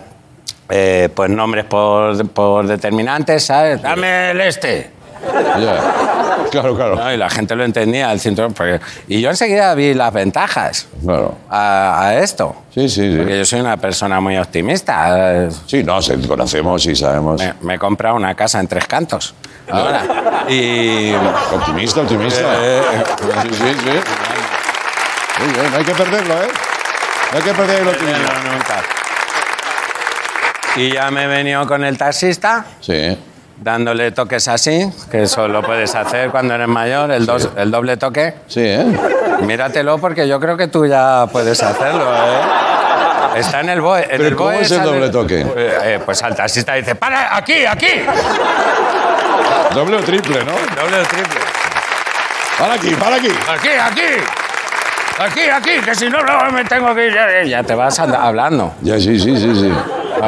eh, 0.71 1.09
pues 1.13 1.29
nombres 1.29 1.65
por, 1.65 2.27
por 2.29 2.65
determinantes, 2.65 3.45
¿sabes? 3.45 3.81
Dame 3.81 4.31
el 4.31 4.41
este. 4.41 4.89
Ya. 5.59 5.79
Claro, 6.49 6.75
claro. 6.75 6.95
¿no? 6.95 7.13
Y 7.13 7.17
la 7.17 7.29
gente 7.29 7.55
lo 7.55 7.63
entendía, 7.63 8.11
el 8.11 8.19
cinturón. 8.19 8.53
porque- 8.53 8.79
Y 9.07 9.21
yo 9.21 9.29
enseguida 9.29 9.73
vi 9.75 9.93
las 9.93 10.11
ventajas 10.11 10.87
Claro. 11.05 11.35
a, 11.49 12.07
a 12.07 12.15
esto. 12.19 12.55
Sí, 12.73 12.89
sí, 12.89 13.15
Porque 13.17 13.33
sí. 13.33 13.37
yo 13.39 13.45
soy 13.45 13.59
una 13.61 13.77
persona 13.77 14.19
muy 14.19 14.37
optimista. 14.37 15.43
eh, 15.45 15.49
Sí, 15.67 15.83
no, 15.83 16.01
se- 16.01 16.19
conocemos 16.27 16.85
y 16.87 16.95
sabemos. 16.95 17.39
Me, 17.39 17.53
me 17.61 17.75
he 17.75 17.79
comprado 17.79 18.15
una 18.15 18.33
casa 18.35 18.59
en 18.59 18.67
tres 18.67 18.85
cantos. 18.87 19.35
Ahora. 19.69 20.03
Y. 20.49 21.13
Optimista, 21.53 22.01
optimista. 22.01 22.41
Eh, 22.59 22.81
Sí, 23.43 23.49
sí, 23.53 23.75
sí. 23.83 23.99
Muy 25.43 25.53
bien, 25.53 25.71
no 25.71 25.77
hay 25.77 25.83
que 25.85 25.93
perderlo, 25.93 26.33
¿eh? 26.33 26.47
No 27.31 27.37
hay 27.37 27.43
que 27.43 27.53
perder 27.53 27.81
el 27.81 27.87
optimismo. 27.87 28.19
no, 28.43 28.51
nunca. 28.53 28.75
Y 30.75 30.91
ya 30.93 31.11
me 31.11 31.23
he 31.23 31.27
venido 31.27 31.67
con 31.67 31.83
el 31.83 31.97
taxista, 31.97 32.65
Sí. 32.79 33.17
dándole 33.57 34.11
toques 34.11 34.47
así, 34.47 34.89
que 35.11 35.23
eso 35.23 35.47
lo 35.47 35.61
puedes 35.61 35.93
hacer 35.95 36.29
cuando 36.31 36.53
eres 36.55 36.67
mayor, 36.67 37.11
el, 37.11 37.25
dos- 37.25 37.49
el 37.57 37.69
doble 37.71 37.97
toque. 37.97 38.35
Sí, 38.47 38.61
¿eh? 38.63 38.85
Míratelo 39.41 39.97
porque 39.97 40.27
yo 40.27 40.39
creo 40.39 40.55
que 40.57 40.67
tú 40.67 40.85
ya 40.85 41.27
puedes 41.31 41.61
hacerlo, 41.61 42.13
¿eh? 42.13 43.39
Está 43.39 43.61
en 43.61 43.69
el 43.69 43.81
BOE. 43.81 44.01
En 44.03 44.09
Pero 44.09 44.25
el 44.25 44.35
¿cómo 44.35 44.49
BOE 44.51 44.61
es 44.61 44.71
el 44.71 44.83
doble 44.83 45.09
toque? 45.09 45.41
Eh, 45.41 45.77
eh, 45.83 45.99
pues 46.05 46.21
al 46.23 46.35
taxista 46.35 46.73
dice, 46.73 46.95
¡para! 46.95 47.35
¡Aquí, 47.37 47.65
aquí! 47.65 47.87
Doble 49.73 49.97
o 49.97 49.99
triple, 50.01 50.43
¿no? 50.43 50.51
Doble 50.81 50.99
o 50.99 51.03
triple. 51.03 51.39
Para 52.59 52.73
aquí, 52.75 52.89
para 52.95 53.15
aquí. 53.15 53.29
¡Aquí, 53.49 53.69
aquí! 53.69 54.01
¡Aquí, 55.19 55.41
aquí! 55.49 55.85
Que 55.85 55.95
si 55.95 56.09
no, 56.09 56.17
me 56.51 56.65
tengo 56.65 56.93
que 56.93 57.07
ir. 57.07 57.47
Ya 57.47 57.63
te 57.63 57.73
vas 57.73 57.99
and- 57.99 58.15
hablando. 58.15 58.73
Ya, 58.81 58.95
sí, 58.99 59.17
sí, 59.19 59.37
sí, 59.37 59.55
sí. 59.55 59.71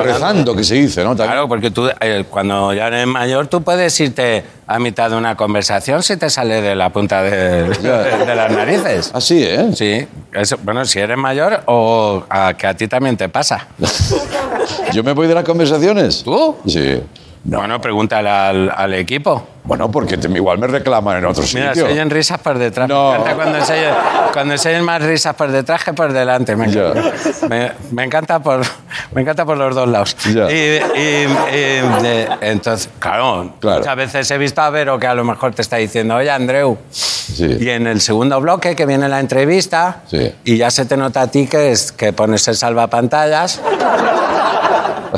Rezando, 0.01 0.55
que 0.55 0.63
se 0.63 0.75
dice, 0.75 1.03
¿no? 1.03 1.15
Claro, 1.15 1.47
porque 1.47 1.69
tú, 1.71 1.87
eh, 1.99 2.25
cuando 2.29 2.73
ya 2.73 2.87
eres 2.87 3.05
mayor, 3.05 3.47
tú 3.47 3.61
puedes 3.61 3.99
irte 3.99 4.43
a 4.65 4.79
mitad 4.79 5.09
de 5.09 5.17
una 5.17 5.35
conversación 5.35 6.01
si 6.01 6.17
te 6.17 6.29
sale 6.29 6.61
de 6.61 6.75
la 6.75 6.89
punta 6.89 7.21
de, 7.21 7.63
de- 7.69 8.25
de 8.25 8.35
las 8.35 8.51
narices. 8.51 9.11
Así, 9.13 9.43
¿eh? 9.43 9.69
Sí. 9.75 10.07
Eso, 10.33 10.57
bueno, 10.63 10.85
si 10.85 10.99
eres 10.99 11.17
mayor 11.17 11.61
o 11.67 12.23
a, 12.29 12.53
que 12.55 12.67
a 12.67 12.73
ti 12.73 12.87
también 12.87 13.17
te 13.17 13.29
pasa. 13.29 13.67
¿Yo 14.93 15.03
me 15.03 15.13
voy 15.13 15.27
de 15.27 15.35
las 15.35 15.43
conversaciones? 15.43 16.23
¿Tú? 16.23 16.55
Sí. 16.67 17.01
Bueno, 17.45 17.81
pregúntale 17.81 18.29
al, 18.29 18.71
al 18.75 18.93
equipo. 18.93 19.47
Bueno, 19.65 19.89
porque 19.91 20.17
te- 20.17 20.29
igual 20.29 20.57
me 20.59 20.67
reclaman 20.67 21.17
en 21.17 21.25
otro 21.25 21.43
Mira, 21.53 21.69
sitio. 21.73 21.85
se 21.87 21.91
oyen 21.93 22.09
risas 22.09 22.39
por 22.39 22.57
detrás. 22.57 22.87
No. 22.87 23.11
Me 23.11 23.17
encanta 23.17 23.35
cuando 23.35 23.65
se, 23.65 23.73
oyen, 23.73 23.93
cuando 24.33 24.57
se 24.57 24.69
oyen 24.69 24.83
más 24.85 25.01
risas 25.01 25.35
por 25.35 25.51
detrás 25.51 25.83
que 25.83 25.93
por 25.93 26.11
delante. 26.13 26.55
Me, 26.55 26.69
Ya. 26.71 26.93
me- 27.49 27.71
me 27.91 28.03
encanta, 28.05 28.39
por, 28.41 28.61
me 29.13 29.21
encanta 29.21 29.45
por 29.45 29.57
los 29.57 29.75
dos 29.75 29.87
lados. 29.89 30.15
Ya. 30.33 30.49
Y, 30.51 30.55
y- 30.55 31.27
y, 31.27 32.01
de- 32.03 32.29
entonces, 32.41 32.89
claro, 32.99 33.53
Claro. 33.59 33.79
muchas 33.79 33.95
veces 33.97 34.31
he 34.31 34.37
visto 34.37 34.61
a 34.61 34.69
Vero 34.69 34.97
que 34.97 35.07
a 35.07 35.13
lo 35.15 35.23
mejor 35.25 35.53
te 35.53 35.61
está 35.61 35.77
diciendo, 35.77 36.15
oye, 36.15 36.31
Andreu. 36.31 36.77
Sí. 36.89 37.57
Y 37.59 37.69
en 37.69 37.87
el 37.87 37.99
segundo 38.01 38.39
bloque, 38.41 38.75
que 38.75 38.85
viene 38.85 39.07
la 39.09 39.19
entrevista, 39.19 40.01
Sí. 40.07 40.33
y 40.45 40.57
ya 40.57 40.69
se 40.71 40.85
te 40.85 40.95
nota 40.97 41.21
a 41.21 41.27
ti 41.27 41.47
que, 41.47 41.71
es, 41.71 41.91
que 41.91 42.11
pones 42.13 42.47
el 42.47 42.55
salvapantallas. 42.55 43.61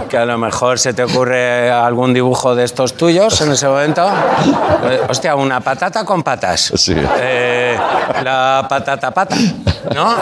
Que 0.10 0.18
a 0.18 0.26
lo 0.26 0.38
mejor 0.38 0.78
se 0.80 0.94
te 0.94 1.04
ocurre 1.04 1.72
algún 1.72 2.14
dibujo 2.14 2.56
de 2.56 2.64
estos 2.64 2.94
tuyos 2.94 3.40
en 3.42 3.52
ese 3.52 3.68
momento. 3.68 4.08
Eh, 4.90 5.02
hostia, 5.10 5.36
una 5.36 5.62
patata 5.62 6.04
con 6.06 6.22
patas. 6.24 6.72
Sí. 6.76 6.96
Eh, 7.20 7.78
la 8.24 8.66
patata 8.70 9.12
pata, 9.12 9.36
¿no? 9.94 10.16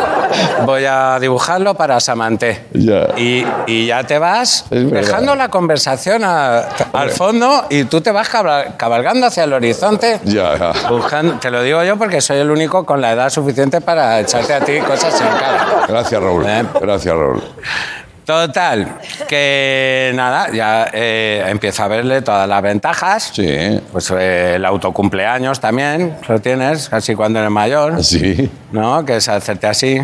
Voy 0.66 0.86
a 0.86 1.18
dibujarlo 1.20 1.74
para 1.74 2.00
Samanté. 2.00 2.66
Ya. 2.74 3.08
Y, 3.18 3.46
y 3.68 3.88
ya 3.88 4.04
te 4.04 4.18
vas 4.20 4.66
dejando 4.70 5.36
la 5.36 5.50
conversación 5.50 6.24
a- 6.24 6.60
al 6.94 7.10
fondo 7.12 7.66
y 7.70 7.84
tú 7.86 8.02
te 8.02 8.12
vas 8.12 8.30
cabal- 8.30 8.76
cabalgando 8.78 9.28
hacia 9.28 9.44
el 9.44 9.54
horizonte. 9.54 10.20
Ya. 10.24 10.72
Buscando, 10.90 11.36
te 11.40 11.50
lo 11.52 11.62
digo 11.62 11.84
yo 11.84 11.98
porque 11.98 12.22
soy 12.22 12.38
el 12.38 12.50
único 12.52 12.86
con 12.86 13.02
la 13.02 13.12
edad 13.12 13.30
suficiente 13.30 13.82
para 13.82 14.20
echarte 14.20 14.54
a 14.54 14.60
ti 14.62 14.80
cosas 14.80 15.20
en 15.20 15.28
cara. 15.28 15.68
Gracias, 15.88 16.22
Raúl. 16.22 16.46
Eh. 16.48 16.64
Gracias, 16.82 17.14
Raúl. 17.16 17.44
Total, 18.26 19.00
que 19.28 20.12
nada, 20.16 20.50
ya 20.52 20.88
eh, 20.94 21.44
empiezo 21.48 21.84
a 21.84 21.88
verle 21.90 22.22
todas 22.22 22.48
las 22.48 22.62
ventajas. 22.62 23.32
Sí. 23.34 23.82
Pues 23.92 24.10
eh, 24.12 24.56
el 24.56 24.66
autocumpleaños 24.66 25.60
también, 25.60 26.18
lo 26.30 26.40
tienes, 26.40 26.88
casi 26.88 27.16
cuando 27.16 27.40
eres 27.40 27.52
mayor, 27.52 28.02
Sí. 28.04 28.50
¿no? 28.72 29.04
Que 29.06 29.18
es 29.18 29.28
hacerte 29.28 29.68
así. 29.68 30.02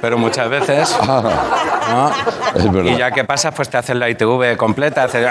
Pero 0.00 0.18
muchas 0.18 0.48
veces, 0.48 0.96
Ah, 1.02 2.12
¿no? 2.54 2.60
es 2.60 2.72
verdad. 2.72 2.92
Y 2.92 2.96
ya 2.96 3.10
que 3.10 3.24
pasas, 3.24 3.52
pues 3.54 3.68
te 3.68 3.76
haces 3.78 3.96
la 3.96 4.08
ITV 4.08 4.56
completa. 4.56 5.04
haces- 5.04 5.26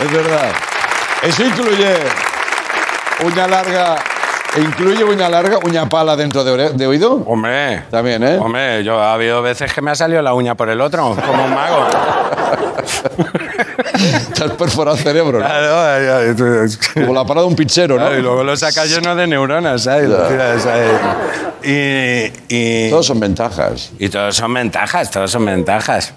Es 0.00 0.10
verdad. 0.12 0.50
Eso 1.22 1.44
incluye 1.44 1.94
uña 3.24 3.46
larga. 3.46 3.96
¿Incluye 4.56 5.02
uña 5.04 5.28
larga, 5.30 5.58
uña 5.64 5.88
pala 5.88 6.14
dentro 6.14 6.44
de, 6.44 6.70
de 6.70 6.86
oído? 6.86 7.22
Hombre, 7.26 7.84
También, 7.90 8.22
¿eh? 8.22 8.36
hombre, 8.38 8.84
yo 8.84 9.00
ha 9.00 9.14
habido 9.14 9.40
veces 9.40 9.72
que 9.72 9.80
me 9.80 9.90
ha 9.90 9.94
salido 9.94 10.20
la 10.20 10.34
uña 10.34 10.54
por 10.54 10.68
el 10.68 10.80
otro, 10.80 11.16
como 11.26 11.44
un 11.44 11.54
mago. 11.54 11.86
Te 14.34 14.44
has 14.44 14.50
perforado 14.52 14.96
el 14.96 15.02
cerebro, 15.02 15.38
¿no? 15.38 15.46
Claro, 15.46 16.34
Como 16.94 17.14
la 17.14 17.24
pala 17.24 17.40
de 17.42 17.46
un 17.46 17.56
pichero, 17.56 17.94
¿no? 17.94 18.00
Claro, 18.02 18.18
y 18.18 18.22
luego 18.22 18.44
lo 18.44 18.56
sacas 18.56 18.88
lleno 18.90 19.14
de 19.14 19.26
neuronas, 19.26 19.84
¿sabes? 19.84 20.10
Ahí. 20.66 22.32
Y, 22.48 22.86
y, 22.86 22.90
Todos 22.90 23.06
son 23.06 23.20
ventajas. 23.20 23.92
y 23.98 24.08
todos 24.08 24.34
son 24.36 24.52
ventajas, 24.52 25.10
todos 25.10 25.30
son 25.30 25.44
ventajas. 25.46 26.12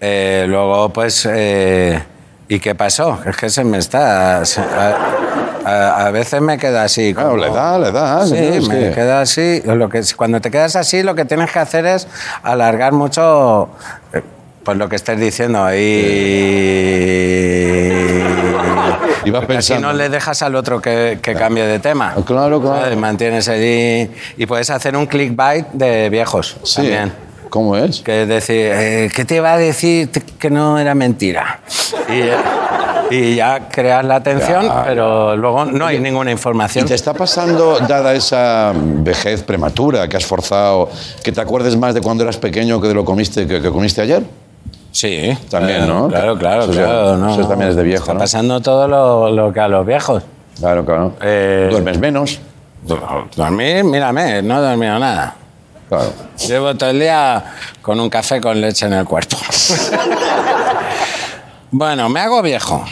Eh, 0.00 0.44
luego, 0.48 0.90
pues, 0.90 1.26
eh, 1.30 2.00
¿y 2.48 2.60
qué 2.60 2.74
pasó? 2.74 3.18
Es 3.26 3.36
que 3.36 3.48
se 3.50 3.64
me 3.64 3.78
está... 3.78 4.44
se- 4.44 4.60
a, 4.60 5.49
a- 5.70 6.06
a 6.06 6.10
veces 6.10 6.40
me 6.40 6.58
queda 6.58 6.84
así. 6.84 7.14
Claro, 7.14 7.36
le 7.36 7.50
da, 7.50 7.78
le 7.78 7.92
da. 7.92 8.26
Sí, 8.26 8.34
me 8.68 8.88
que- 8.88 8.92
queda 8.94 9.20
así. 9.20 9.62
Lo 9.64 9.88
que, 9.88 10.02
cuando 10.16 10.40
te 10.40 10.50
quedas 10.50 10.76
así, 10.76 11.02
lo 11.02 11.14
que 11.14 11.24
tienes 11.24 11.50
que 11.50 11.58
hacer 11.58 11.86
es 11.86 12.06
alargar 12.42 12.92
mucho 12.92 13.70
eh, 14.12 14.22
pues 14.64 14.76
lo 14.76 14.88
que 14.88 14.96
estés 14.96 15.18
diciendo. 15.18 15.66
Y, 15.74 15.80
Y 19.22 19.30
vas 19.30 19.40
Porque 19.42 19.58
así 19.58 19.74
pensando. 19.74 19.92
no 19.92 19.98
le 19.98 20.08
dejas 20.08 20.40
al 20.42 20.54
otro 20.54 20.80
que, 20.80 21.18
que 21.20 21.34
cambie 21.34 21.64
de 21.66 21.78
tema. 21.78 22.14
Claro, 22.24 22.58
claro. 22.60 22.80
¿Sabes? 22.80 22.96
Mantienes 22.96 23.48
allí. 23.50 24.10
Y 24.38 24.46
puedes 24.46 24.70
hacer 24.70 24.96
un 24.96 25.06
clickbait 25.06 25.66
de 25.72 26.08
viejos 26.08 26.56
Sí. 26.62 26.76
también. 26.76 27.12
¿Cómo 27.50 27.76
es? 27.76 28.00
Que 28.00 28.22
es 28.22 28.28
decir, 28.28 28.70
eh, 28.72 29.10
¿qué 29.14 29.24
te 29.26 29.36
iba 29.36 29.52
a 29.52 29.58
decir 29.58 30.08
que 30.10 30.48
no 30.50 30.78
era 30.78 30.94
mentira? 30.94 31.60
Y, 32.08 32.22
y 33.10 33.34
ya 33.36 33.68
creas 33.68 34.04
la 34.04 34.16
atención, 34.16 34.64
Ya, 34.64 34.84
pero 34.84 35.36
luego 35.36 35.64
no 35.64 35.86
hay 35.86 35.98
ninguna 35.98 36.30
¿Y 36.30 36.32
información. 36.32 36.86
te 36.86 36.94
está 36.94 37.12
pasando, 37.14 37.78
dada 37.80 38.12
esa 38.14 38.72
vejez 38.74 39.42
prematura 39.42 40.08
que 40.08 40.16
has 40.16 40.24
forzado, 40.26 40.88
que 41.22 41.32
te 41.32 41.40
acuerdes 41.40 41.76
más 41.76 41.94
de 41.94 42.00
cuando 42.00 42.22
eras 42.24 42.36
pequeño 42.38 42.80
que 42.80 42.88
de 42.88 42.94
lo 42.94 43.04
comiste, 43.04 43.46
que, 43.46 43.60
que 43.60 43.70
comiste 43.70 44.00
ayer? 44.00 44.22
Sí. 44.92 45.36
También, 45.50 45.84
claro, 45.84 45.94
¿no? 46.00 46.08
Claro, 46.08 46.38
claro, 46.38 46.62
Eso 46.64 46.72
ya- 46.72 46.84
claro. 46.84 47.16
no, 47.16 47.30
eso 47.34 47.46
también 47.48 47.70
es 47.70 47.76
de 47.76 47.82
viejo, 47.82 48.02
Está 48.02 48.14
¿no? 48.14 48.18
pasando 48.20 48.60
todo 48.60 48.88
lo, 48.88 49.30
lo 49.30 49.52
que 49.52 49.60
a 49.60 49.68
los 49.68 49.86
viejos. 49.86 50.22
Claro, 50.58 50.84
claro. 50.84 51.12
Eh, 51.22 51.68
Duermes 51.70 51.98
menos. 51.98 52.40
Dormir, 53.36 53.84
mírame, 53.84 54.42
no 54.42 54.58
he 54.58 54.60
dormido 54.70 54.98
nada. 54.98 55.34
Claro. 55.88 56.12
Llevo 56.46 56.74
todo 56.76 56.90
el 56.90 57.00
día 57.00 57.44
con 57.82 57.98
un 58.00 58.08
café 58.08 58.40
con 58.40 58.60
leche 58.60 58.86
en 58.86 58.92
el 58.94 59.04
cuerpo. 59.04 59.36
bueno, 61.70 62.08
me 62.08 62.20
hago 62.20 62.42
viejo. 62.42 62.84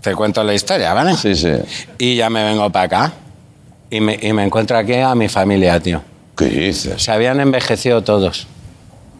Te 0.00 0.14
cuento 0.14 0.44
la 0.44 0.54
historia, 0.54 0.92
¿vale? 0.92 1.14
Sí, 1.16 1.34
sí. 1.34 1.50
Y 1.98 2.16
ya 2.16 2.28
me 2.30 2.44
vengo 2.44 2.68
para 2.70 2.84
acá. 2.84 3.12
Y 3.90 4.00
me, 4.00 4.18
y 4.20 4.32
me 4.32 4.44
encuentro 4.44 4.76
aquí 4.76 4.94
a 4.94 5.14
mi 5.14 5.28
familia, 5.28 5.78
tío. 5.80 6.02
¿Qué 6.36 6.46
dices? 6.46 7.02
Se 7.02 7.12
habían 7.12 7.40
envejecido 7.40 8.02
todos. 8.02 8.46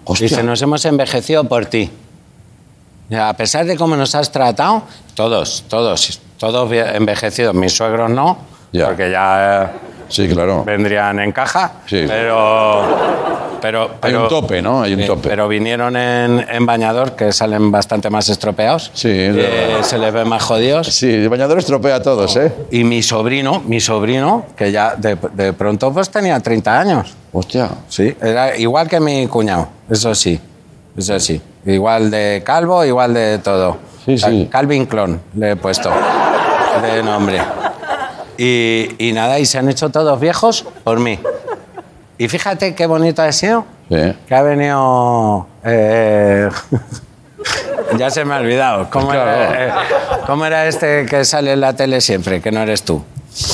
Hostia. 0.05 0.28
Dice, 0.28 0.42
nos 0.42 0.61
hemos 0.62 0.84
envejecido 0.84 1.44
por 1.44 1.66
ti. 1.66 1.90
A 3.16 3.32
pesar 3.34 3.64
de 3.66 3.76
cómo 3.76 3.96
nos 3.96 4.14
has 4.14 4.32
tratado, 4.32 4.82
todos, 5.14 5.64
todos, 5.68 6.20
todos 6.38 6.70
envejecidos. 6.72 7.55
Mis 7.55 7.72
suegros 7.76 8.11
no, 8.11 8.38
Ya. 8.72 8.86
porque 8.86 9.11
ya 9.11 9.64
eh, 9.64 9.68
Sí, 10.09 10.28
claro. 10.28 10.64
vendrían 10.64 11.18
en 11.20 11.32
caja. 11.32 11.72
Sí. 11.86 12.05
Pero, 12.07 12.82
pero, 13.65 13.85
Hay 14.03 14.12
pero- 14.12 14.23
un 14.25 14.29
tope, 14.29 14.61
¿no? 14.61 14.83
Hay 14.83 14.93
un 14.93 15.01
Sí, 15.01 15.07
tope. 15.07 15.31
Pero 15.31 15.49
vinieron 15.49 15.97
en, 15.97 16.45
en 16.51 16.67
bañador, 16.67 17.12
que 17.17 17.33
salen 17.33 17.71
bastante 17.73 18.11
más 18.11 18.29
estropeados. 18.29 18.91
Sí, 18.93 19.09
Eh, 19.11 19.79
se 19.81 19.97
les 19.97 20.12
ve 20.12 20.23
más 20.27 20.43
jodidos. 20.43 20.89
Sí, 20.89 21.11
el 21.11 21.31
bañador 21.31 21.59
estropea 21.59 21.95
a 21.95 22.03
todos, 22.03 22.37
¿eh? 22.37 22.53
Y 22.71 22.85
mi 22.85 23.03
sobrino, 23.03 23.62
mi 23.67 23.81
sobrino, 23.81 24.45
que 24.55 24.71
ya 24.71 24.97
de, 24.97 25.17
de 25.33 25.55
pronto 25.55 25.91
pues 25.95 26.11
tenía 26.11 26.39
30 26.41 26.79
años. 26.79 27.15
Hostia. 27.33 27.71
Sí, 27.89 28.15
era 28.21 28.55
igual 28.59 28.87
que 28.87 29.01
mi 29.01 29.27
cuñado, 29.29 29.69
eso 29.91 30.15
sí, 30.15 30.39
eso 30.95 31.19
sí. 31.19 31.41
Igual 31.65 32.11
de 32.11 32.43
calvo, 32.45 32.85
igual 32.85 33.15
de 33.15 33.39
todo. 33.39 33.79
Sí, 34.05 34.19
sí. 34.19 34.47
Calvin 34.53 34.85
Clon 34.85 35.19
le 35.37 35.53
he 35.53 35.57
puesto 35.57 35.89
de 36.83 37.03
nombre. 37.03 37.41
Y, 38.37 38.89
y 38.99 39.12
nada, 39.12 39.39
y 39.39 39.47
se 39.47 39.57
han 39.59 39.69
hecho 39.71 39.89
todos 39.89 40.21
viejos 40.21 40.67
por 40.85 41.01
mí. 41.01 41.19
Y 42.19 42.29
fíjate 42.29 42.75
qué 42.75 42.87
bonito 42.87 43.23
ha 43.23 43.33
sido, 43.33 43.65
Sí. 43.89 44.15
que 44.27 44.35
ha 44.35 44.43
venido... 44.43 45.47
eh, 45.65 46.49
ya 47.99 48.11
se 48.11 48.25
me 48.25 48.35
ha 48.35 48.39
olvidado. 48.39 48.89
¿Cómo, 48.91 49.09
Claro. 49.09 49.31
era, 49.31 49.67
eh, 49.67 49.73
¿Cómo 50.27 50.47
era 50.47 50.67
este 50.67 51.07
que 51.07 51.25
sale 51.25 51.53
en 51.53 51.61
la 51.61 51.75
tele 51.75 52.01
siempre, 52.01 52.41
que 52.41 52.51
no 52.51 52.61
eres 52.62 52.83
tú? 52.83 53.03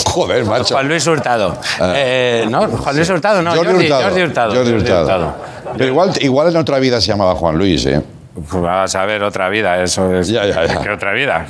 Joder, 0.06 0.44
macho. 0.44 0.74
Juan 0.74 0.88
Luis 0.88 1.06
Hurtado. 1.06 1.56
Ah. 1.80 1.92
Eh, 1.96 2.46
no, 2.50 2.68
Juan 2.68 2.96
Luis 2.96 3.08
Hurtado, 3.08 3.40
no, 3.42 3.50
Jordi, 3.54 3.88
Jordi 3.88 4.22
Hurtado. 4.22 4.54
Jordi 4.54 4.70
Jordi 4.72 4.90
Hurtado. 4.90 5.34
Pero 5.76 5.86
igual, 5.90 6.12
igual 6.20 6.48
en 6.48 6.56
otra 6.56 6.78
vida 6.78 7.00
se 7.00 7.06
llamaba 7.08 7.34
Juan 7.34 7.56
Luis, 7.56 7.86
¿eh? 7.86 8.02
Pues 8.48 8.62
vas 8.62 8.94
a 8.94 9.04
ver 9.06 9.22
otra 9.22 9.48
vida, 9.48 9.82
eso 9.82 10.14
es. 10.14 10.28
Ya, 10.28 10.44
ya, 10.46 10.64
ya. 10.64 10.80
¿Qué 10.80 10.90
otra 10.90 11.12
vida? 11.12 11.44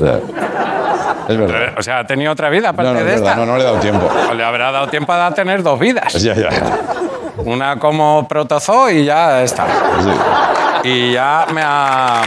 Es 1.28 1.38
verdad. 1.38 1.74
O 1.78 1.82
sea, 1.82 1.98
¿ha 2.00 2.06
tenido 2.06 2.32
otra 2.32 2.48
vida 2.48 2.70
aparte 2.70 2.88
No, 2.92 2.94
no, 2.94 3.00
es 3.00 3.04
de 3.06 3.10
verdad. 3.12 3.28
esta? 3.30 3.40
No, 3.40 3.46
no 3.46 3.56
le 3.56 3.62
he 3.62 3.66
dado 3.66 3.78
tiempo. 3.78 4.10
O 4.30 4.34
le 4.34 4.44
habrá 4.44 4.72
dado 4.72 4.88
tiempo 4.88 5.12
a 5.12 5.30
tener 5.32 5.62
dos 5.62 5.78
vidas. 5.78 6.12
Ya, 6.14 6.34
ya. 6.34 6.48
Una 7.38 7.78
como 7.78 8.26
protozoo 8.26 8.90
y 8.90 9.04
ya 9.04 9.42
está. 9.42 9.66
Sí. 10.02 10.88
Y 10.88 11.12
ya 11.12 11.46
me 11.52 11.62
ha... 11.64 12.22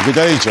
¿Y 0.00 0.04
¿Qué 0.06 0.12
te 0.12 0.20
ha 0.20 0.24
dicho? 0.24 0.50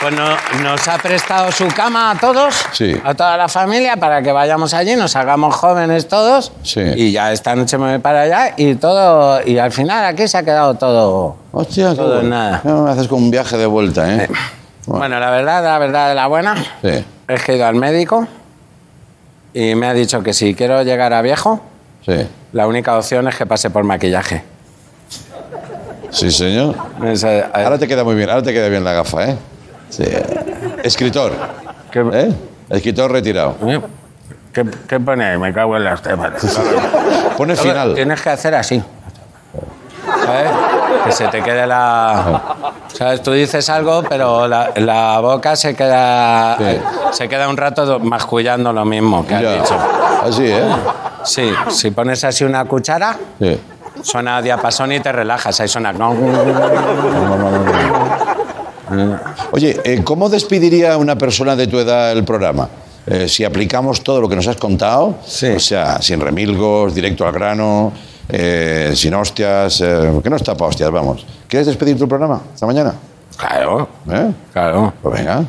Pues 0.00 0.14
no- 0.14 0.62
nos 0.62 0.86
ha 0.86 0.96
prestado 0.98 1.50
su 1.50 1.66
cama 1.68 2.12
a 2.12 2.14
todos, 2.18 2.54
Sí. 2.72 2.94
a 3.04 3.14
toda 3.14 3.36
la 3.36 3.48
familia, 3.48 3.96
para 3.96 4.22
que 4.22 4.30
vayamos 4.30 4.72
allí, 4.72 4.94
nos 4.94 5.16
hagamos 5.16 5.56
jóvenes 5.56 6.06
todos. 6.06 6.52
Sí. 6.62 6.80
Y 6.96 7.10
ya 7.10 7.32
esta 7.32 7.56
noche 7.56 7.76
me 7.78 7.90
voy 7.90 7.98
para 7.98 8.20
allá 8.22 8.54
y 8.56 8.76
todo... 8.76 9.40
Y 9.44 9.58
al 9.58 9.72
final 9.72 10.04
aquí 10.04 10.28
se 10.28 10.38
ha 10.38 10.44
quedado 10.44 10.74
todo... 10.74 11.36
Hostia, 11.50 11.94
Todo 11.96 12.20
en 12.20 12.28
bueno. 12.28 12.36
nada. 12.36 12.60
No, 12.62 12.82
me 12.82 12.90
haces 12.92 13.08
como 13.08 13.24
un 13.24 13.30
viaje 13.32 13.56
de 13.56 13.66
vuelta, 13.66 14.14
¿eh? 14.14 14.28
Bueno, 14.86 15.18
la 15.18 15.30
verdad, 15.30 15.64
la 15.64 15.78
verdad 15.78 16.08
de 16.10 16.14
la 16.14 16.26
buena 16.28 16.54
Sí. 16.82 17.04
que 17.26 17.52
he 17.52 17.56
ido 17.56 17.66
al 17.66 17.74
médico 17.74 18.26
y 19.52 19.74
me 19.74 19.86
ha 19.88 19.94
dicho 19.94 20.22
que 20.22 20.32
si 20.32 20.54
quiero 20.54 20.82
llegar 20.84 21.12
a 21.12 21.22
viejo, 21.22 21.60
Sí. 22.06 22.26
la 22.52 22.68
única 22.68 22.96
opción 22.96 23.26
es 23.26 23.34
que 23.34 23.46
pase 23.46 23.70
por 23.70 23.82
maquillaje. 23.82 24.44
Sí, 26.10 26.30
señor. 26.30 26.76
Ahora 27.52 27.78
te 27.78 27.88
queda 27.88 28.04
muy 28.04 28.14
bien, 28.14 28.30
ahora 28.30 28.42
te 28.42 28.52
queda 28.52 28.68
bien 28.68 28.84
la 28.84 28.92
gafa, 28.92 29.24
¿eh? 29.30 29.36
Sí. 29.90 30.04
Escritor. 30.82 31.32
¿Eh? 32.12 32.32
Escritor 32.70 33.10
retirado. 33.12 33.56
¿Qué, 34.52 34.64
qué 34.88 35.00
pone 35.00 35.24
ahí? 35.24 35.38
Me 35.38 35.52
cago 35.52 35.76
en 35.76 35.84
las 35.84 36.02
temas. 36.02 36.30
Pone 37.36 37.56
final. 37.56 37.94
Tienes 37.94 38.20
que 38.20 38.30
hacer 38.30 38.54
así. 38.54 38.82
¿Sabes? 40.24 40.50
Que 41.04 41.12
se 41.12 41.28
te 41.28 41.42
quede 41.42 41.66
la... 41.66 42.42
¿Sabes? 42.92 43.22
Tú 43.22 43.32
dices 43.32 43.68
algo, 43.70 44.02
pero 44.08 44.46
la, 44.48 44.70
la 44.76 45.20
boca 45.20 45.54
se 45.56 45.74
queda... 45.74 46.56
Se 47.12 47.28
queda 47.28 47.48
un 47.48 47.56
rato 47.56 47.98
mascullando 48.00 48.72
lo 48.72 48.84
mismo 48.84 49.26
que 49.26 49.34
has 49.34 49.42
Ya. 49.42 49.52
dicho. 49.54 49.76
Así, 50.24 50.46
¿eh? 50.46 50.64
Sí, 51.24 51.50
si 51.70 51.90
pones 51.90 52.22
así 52.24 52.44
una 52.44 52.64
cuchara, 52.64 53.16
Sí. 53.40 53.60
suena 54.02 54.42
diapasón 54.42 54.92
y 54.92 55.00
te 55.00 55.12
relajas. 55.12 55.60
Ahí 55.60 55.68
suena... 55.68 55.92
Oye, 59.52 59.80
eh, 59.84 60.02
¿cómo 60.04 60.28
despediría 60.28 60.96
una 60.96 61.16
persona 61.16 61.56
de 61.56 61.66
tu 61.66 61.78
edad 61.78 62.12
el 62.12 62.24
programa? 62.24 62.68
Eh, 63.06 63.26
si 63.26 63.42
aplicamos 63.44 64.02
todo 64.02 64.20
lo 64.20 64.28
que 64.28 64.36
nos 64.36 64.46
has 64.46 64.56
contado, 64.56 65.16
o 65.16 65.58
sea, 65.58 66.02
sin 66.02 66.20
remilgos, 66.20 66.94
directo 66.94 67.26
al 67.26 67.32
grano, 67.32 67.92
eh, 68.28 68.92
sin 68.94 69.14
hostias, 69.14 69.80
eh, 69.80 70.20
que 70.22 70.28
no 70.28 70.36
está 70.36 70.54
para 70.54 70.68
hostias, 70.68 70.90
vamos. 70.90 71.24
¿Quieres 71.48 71.66
despedir 71.66 71.98
tu 71.98 72.06
programa 72.06 72.42
esta 72.52 72.66
mañana? 72.66 72.92
Claro. 73.38 73.88
¿Eh? 74.10 74.30
Claro. 74.52 74.92
Pues 75.00 75.18
venga. 75.18 75.44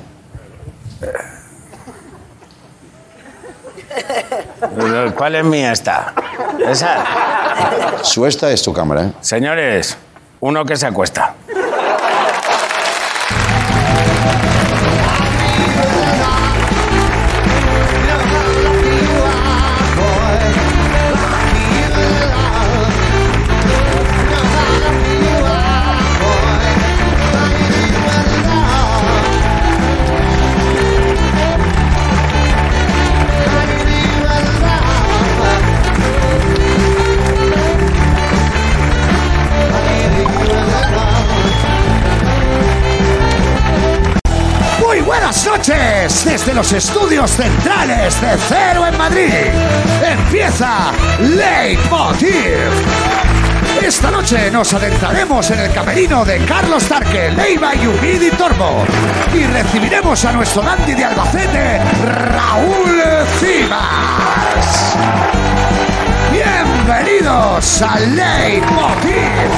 ¿Cuál 5.18 5.36
es 5.36 5.44
mi 5.44 5.60
esta? 5.60 6.14
Esa. 6.66 7.04
Su 8.04 8.26
esta 8.26 8.50
es 8.52 8.62
tu 8.62 8.72
cámara, 8.72 9.04
¿eh? 9.04 9.12
Señores, 9.20 9.98
uno 10.40 10.64
que 10.64 10.78
se 10.78 10.88
acuesta. 10.88 11.36
Desde 46.00 46.54
los 46.54 46.72
estudios 46.72 47.30
centrales 47.32 48.22
de 48.22 48.38
Cero 48.48 48.88
en 48.88 48.98
Madrid. 48.98 49.34
Empieza 50.02 50.94
Leitmotiv. 51.20 52.56
Esta 53.82 54.10
noche 54.10 54.50
nos 54.50 54.74
adentraremos 54.74 55.52
en 55.52 55.60
el 55.60 55.74
camerino 55.74 56.24
de 56.24 56.38
Carlos 56.46 56.86
Tarque, 56.88 57.32
Leiva 57.32 57.76
y 57.76 57.86
Umidi 57.86 58.30
Torbo 58.32 58.86
y 59.34 59.44
recibiremos 59.44 60.24
a 60.24 60.32
nuestro 60.32 60.62
dandy 60.62 60.94
de 60.94 61.04
Albacete, 61.04 61.82
Raúl 62.06 63.04
Cimas. 63.38 64.96
Bienvenidos 66.32 67.82
a 67.82 68.00
Leitmotiv 68.00 69.50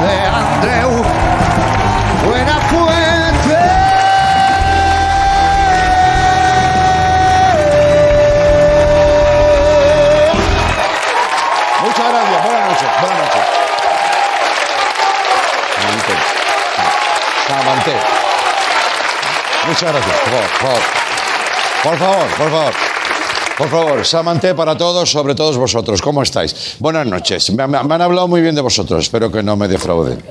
de 0.00 0.26
Andreu 0.26 0.95
Muchas 19.76 19.92
gracias, 19.92 20.16
por 21.82 21.98
favor, 21.98 22.26
por 22.38 22.50
favor. 22.50 22.72
Por 23.58 23.68
favor, 23.68 24.06
Samanté 24.06 24.54
para 24.54 24.74
todos, 24.74 25.10
sobre 25.10 25.34
todos 25.34 25.58
vosotros. 25.58 26.00
¿Cómo 26.00 26.22
estáis? 26.22 26.76
Buenas 26.78 27.06
noches. 27.06 27.50
Me, 27.50 27.62
han 27.62 28.00
hablado 28.00 28.26
muy 28.26 28.40
bien 28.40 28.54
de 28.54 28.62
vosotros, 28.62 29.04
espero 29.04 29.30
que 29.30 29.42
no 29.42 29.54
me 29.54 29.68
defrauden. 29.68 30.22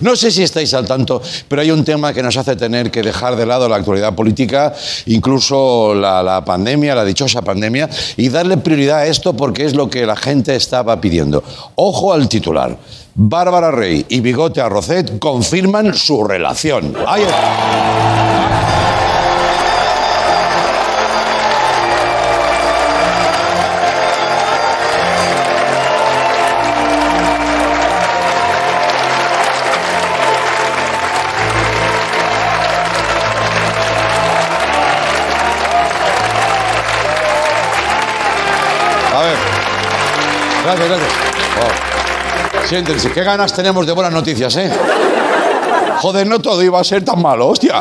No 0.00 0.16
sé 0.16 0.32
si 0.32 0.42
estáis 0.42 0.74
al 0.74 0.84
tanto, 0.84 1.22
pero 1.46 1.62
hay 1.62 1.70
un 1.70 1.84
tema 1.84 2.12
que 2.12 2.24
nos 2.24 2.36
hace 2.36 2.56
tener 2.56 2.90
que 2.90 3.02
dejar 3.02 3.36
de 3.36 3.46
lado 3.46 3.68
la 3.68 3.76
actualidad 3.76 4.16
política, 4.16 4.74
incluso 5.06 5.94
la, 5.94 6.20
la 6.24 6.44
pandemia, 6.44 6.96
la 6.96 7.04
dichosa 7.04 7.42
pandemia, 7.42 7.88
y 8.16 8.30
darle 8.30 8.56
prioridad 8.56 8.98
a 8.98 9.06
esto 9.06 9.36
porque 9.36 9.64
es 9.64 9.76
lo 9.76 9.88
que 9.88 10.04
la 10.06 10.16
gente 10.16 10.56
estaba 10.56 11.00
pidiendo. 11.00 11.44
Ojo 11.76 12.12
al 12.12 12.28
titular. 12.28 12.76
Bárbara 13.14 13.70
Rey 13.70 14.04
y 14.08 14.18
Bigote 14.18 14.60
Arrocet 14.60 15.20
confirman 15.20 15.94
su 15.94 16.24
relación. 16.24 16.94
Ahí 17.06 17.22
está. 17.22 18.15
Siéntense. 42.68 43.12
Qué 43.12 43.22
ganas 43.22 43.52
tenemos 43.52 43.86
de 43.86 43.92
buenas 43.92 44.12
noticias, 44.12 44.56
¿eh? 44.56 44.70
Joder, 45.98 46.26
no 46.26 46.40
todo 46.40 46.62
iba 46.62 46.80
a 46.80 46.84
ser 46.84 47.04
tan 47.04 47.22
malo, 47.22 47.48
hostia. 47.48 47.80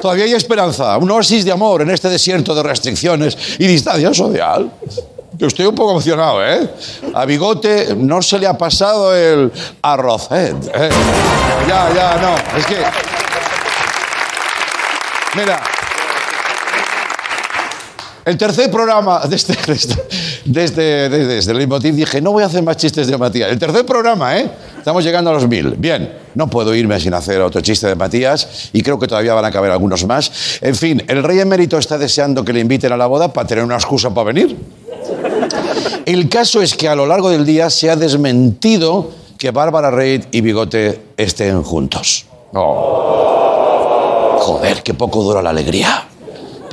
Todavía 0.00 0.24
hay 0.24 0.32
esperanza. 0.32 0.98
Un 0.98 1.10
oasis 1.12 1.44
de 1.44 1.52
amor 1.52 1.82
en 1.82 1.90
este 1.90 2.08
desierto 2.08 2.54
de 2.54 2.62
restricciones 2.62 3.38
y 3.58 3.66
distancia 3.66 4.12
social. 4.12 4.70
Yo 5.34 5.46
estoy 5.46 5.66
un 5.66 5.74
poco 5.74 5.92
emocionado, 5.92 6.44
¿eh? 6.44 6.68
A 7.14 7.24
Bigote 7.24 7.94
no 7.96 8.20
se 8.20 8.38
le 8.38 8.46
ha 8.46 8.58
pasado 8.58 9.14
el 9.14 9.52
arrocet. 9.82 10.56
¿eh? 10.74 10.90
Ya, 11.68 11.88
ya, 11.94 12.16
no. 12.20 12.58
Es 12.58 12.66
que... 12.66 12.76
Mira, 15.36 15.62
el 18.24 18.36
tercer 18.38 18.70
programa 18.70 19.20
de 19.26 19.36
este, 19.36 19.52
de 19.66 19.72
este, 19.74 19.96
de 20.44 20.64
este, 20.64 20.80
de- 21.08 21.26
desde 21.26 21.52
el 21.52 21.58
Leitmotiv 21.58 21.94
dije, 21.94 22.20
no 22.20 22.32
voy 22.32 22.42
a 22.42 22.46
hacer 22.46 22.62
más 22.62 22.76
chistes 22.76 23.06
de 23.06 23.18
Matías. 23.18 23.50
El 23.50 23.58
tercer 23.58 23.84
programa, 23.84 24.38
¿eh? 24.38 24.50
Estamos 24.78 25.02
llegando 25.04 25.30
a 25.30 25.34
los 25.34 25.48
mil. 25.48 25.70
Bien, 25.78 26.12
no 26.34 26.48
puedo 26.48 26.74
irme 26.74 26.98
sin 27.00 27.14
hacer 27.14 27.40
otro 27.40 27.60
chiste 27.60 27.86
de 27.86 27.94
Matías 27.94 28.70
y 28.72 28.82
creo 28.82 28.98
que 28.98 29.06
todavía 29.06 29.34
van 29.34 29.44
a 29.46 29.50
caber 29.50 29.70
algunos 29.70 30.06
más. 30.06 30.58
En 30.60 30.74
fin, 30.74 31.02
el 31.08 31.22
rey 31.22 31.38
emérito 31.40 31.78
está 31.78 31.96
deseando 31.98 32.44
que 32.44 32.52
le 32.52 32.60
inviten 32.60 32.92
a 32.92 32.96
la 32.96 33.06
boda 33.06 33.32
para 33.32 33.46
tener 33.46 33.64
una 33.64 33.76
excusa 33.76 34.12
para 34.12 34.26
venir. 34.32 34.56
El 36.06 36.28
caso 36.28 36.60
es 36.60 36.74
que 36.74 36.88
a 36.88 36.94
lo 36.94 37.06
largo 37.06 37.30
del 37.30 37.46
día 37.46 37.70
se 37.70 37.90
ha 37.90 37.96
desmentido 37.96 39.10
que 39.38 39.50
Bárbara 39.50 39.90
Reid 39.90 40.24
y 40.32 40.40
Bigote 40.42 41.00
estén 41.16 41.62
juntos. 41.62 42.26
Joder, 44.40 44.82
qué 44.82 44.92
poco 44.94 45.22
dura 45.22 45.40
la 45.42 45.50
alegría. 45.50 46.08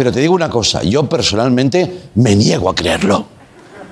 Pero 0.01 0.11
te 0.11 0.19
digo 0.19 0.33
una 0.33 0.49
cosa, 0.49 0.81
yo 0.81 1.07
personalmente 1.07 2.09
me 2.15 2.35
niego 2.35 2.71
a 2.71 2.73
creerlo. 2.73 3.23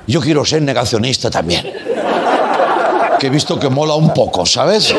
Yo 0.08 0.20
quiero 0.20 0.44
ser 0.44 0.64
negacionista 0.64 1.30
también. 1.30 1.72
Que 3.20 3.28
he 3.28 3.30
visto 3.30 3.60
que 3.60 3.70
mola 3.70 3.94
un 3.94 4.12
poco, 4.12 4.44
¿sabes? 4.44 4.92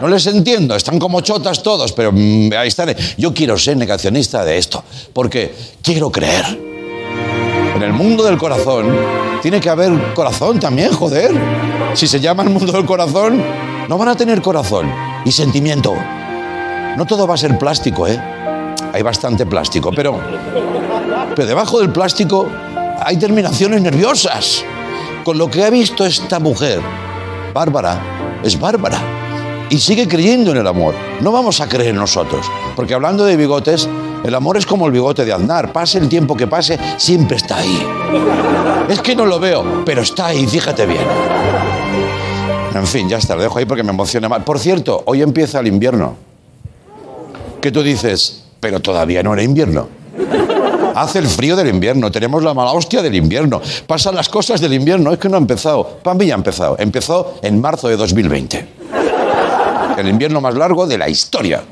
No 0.00 0.08
les 0.08 0.26
entiendo, 0.26 0.74
están 0.74 0.98
como 0.98 1.20
chotas 1.20 1.62
todos, 1.62 1.92
pero 1.92 2.10
mm, 2.12 2.50
ahí 2.58 2.66
están. 2.66 2.92
Yo 3.16 3.32
quiero 3.32 3.56
ser 3.56 3.76
negacionista 3.76 4.44
de 4.44 4.58
esto, 4.58 4.82
porque 5.12 5.54
quiero 5.80 6.10
creer. 6.10 6.58
En 7.76 7.80
el 7.80 7.92
mundo 7.92 8.24
del 8.24 8.36
corazón 8.36 8.92
tiene 9.42 9.60
que 9.60 9.70
haber 9.70 10.12
corazón 10.12 10.58
también, 10.58 10.92
joder. 10.92 11.30
Si 11.94 12.08
se 12.08 12.18
llama 12.18 12.42
el 12.42 12.50
mundo 12.50 12.72
del 12.72 12.84
corazón, 12.84 13.40
no 13.88 13.96
van 13.96 14.08
a 14.08 14.16
tener 14.16 14.42
corazón 14.42 14.92
y 15.24 15.30
sentimiento. 15.30 15.94
No 16.96 17.06
todo 17.06 17.28
va 17.28 17.34
a 17.34 17.38
ser 17.38 17.56
plástico, 17.58 18.08
¿eh? 18.08 18.20
Hay 18.92 19.02
bastante 19.02 19.46
plástico, 19.46 19.90
pero, 19.94 20.18
pero 21.34 21.46
debajo 21.46 21.80
del 21.80 21.90
plástico 21.90 22.46
hay 23.04 23.16
terminaciones 23.16 23.80
nerviosas. 23.80 24.64
Con 25.24 25.38
lo 25.38 25.48
que 25.48 25.64
ha 25.64 25.70
visto 25.70 26.04
esta 26.04 26.38
mujer, 26.38 26.80
Bárbara, 27.54 28.00
es 28.42 28.58
Bárbara. 28.58 29.00
Y 29.70 29.78
sigue 29.78 30.06
creyendo 30.06 30.50
en 30.50 30.58
el 30.58 30.66
amor. 30.66 30.94
No 31.20 31.32
vamos 31.32 31.60
a 31.60 31.68
creer 31.68 31.94
nosotros. 31.94 32.44
Porque 32.76 32.92
hablando 32.92 33.24
de 33.24 33.36
bigotes, 33.36 33.88
El 34.24 34.34
amor 34.36 34.56
es 34.56 34.66
como 34.66 34.86
el 34.86 34.92
bigote 34.92 35.24
de 35.24 35.32
Aznar. 35.32 35.72
Pase 35.72 35.98
el 35.98 36.08
tiempo 36.08 36.36
que 36.36 36.46
pase, 36.46 36.78
siempre 36.96 37.36
está 37.36 37.58
ahí. 37.58 37.86
Es 38.88 39.00
que 39.00 39.16
no 39.16 39.26
lo 39.26 39.40
veo, 39.40 39.82
pero 39.84 40.02
está 40.02 40.26
ahí, 40.26 40.46
fíjate 40.46 40.86
bien. 40.86 41.02
En 42.74 42.86
fin, 42.86 43.08
ya 43.08 43.18
está, 43.18 43.34
lo 43.34 43.42
dejo 43.42 43.58
ahí 43.58 43.64
porque 43.64 43.82
me 43.82 43.90
emociona 43.90 44.28
más. 44.28 44.44
Por 44.44 44.58
cierto, 44.58 45.02
hoy 45.06 45.22
empieza 45.22 45.58
el 45.60 45.66
invierno. 45.66 46.14
¿Qué 47.60 47.72
tú 47.72 47.82
dices? 47.82 48.41
Pero 48.62 48.78
todavía 48.78 49.24
no 49.24 49.32
era 49.32 49.42
invierno. 49.42 49.88
Hace 50.94 51.18
el 51.18 51.26
frío 51.26 51.56
del 51.56 51.66
invierno, 51.66 52.12
tenemos 52.12 52.44
la 52.44 52.54
mala 52.54 52.70
hostia 52.70 53.02
del 53.02 53.16
invierno, 53.16 53.60
pasan 53.88 54.14
las 54.14 54.28
cosas 54.28 54.60
del 54.60 54.72
invierno, 54.72 55.12
es 55.12 55.18
que 55.18 55.28
no 55.28 55.34
ha 55.34 55.40
empezado. 55.40 55.98
Pambi 56.00 56.26
ya 56.26 56.34
ha 56.34 56.36
empezado, 56.36 56.76
empezó 56.78 57.40
en 57.42 57.60
marzo 57.60 57.88
de 57.88 57.96
2020. 57.96 58.68
El 59.98 60.08
invierno 60.08 60.40
más 60.40 60.54
largo 60.54 60.86
de 60.86 60.96
la 60.96 61.08
historia. 61.08 61.64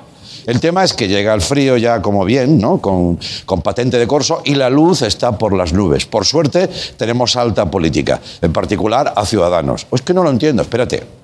El 0.46 0.58
tema 0.58 0.82
es 0.82 0.92
que 0.92 1.06
llega 1.06 1.32
el 1.32 1.42
frío 1.42 1.76
ya 1.76 2.02
como 2.02 2.24
bien, 2.24 2.58
¿no? 2.58 2.78
Con, 2.80 3.20
con 3.46 3.62
patente 3.62 3.96
de 3.96 4.08
corso 4.08 4.42
y 4.44 4.56
la 4.56 4.68
luz 4.68 5.02
está 5.02 5.38
por 5.38 5.52
las 5.52 5.72
nubes. 5.72 6.06
Por 6.06 6.26
suerte 6.26 6.68
tenemos 6.96 7.36
alta 7.36 7.70
política, 7.70 8.20
en 8.42 8.52
particular 8.52 9.12
a 9.14 9.24
Ciudadanos. 9.24 9.86
Es 9.92 10.02
que 10.02 10.12
no 10.12 10.24
lo 10.24 10.30
entiendo, 10.30 10.62
espérate 10.62 11.19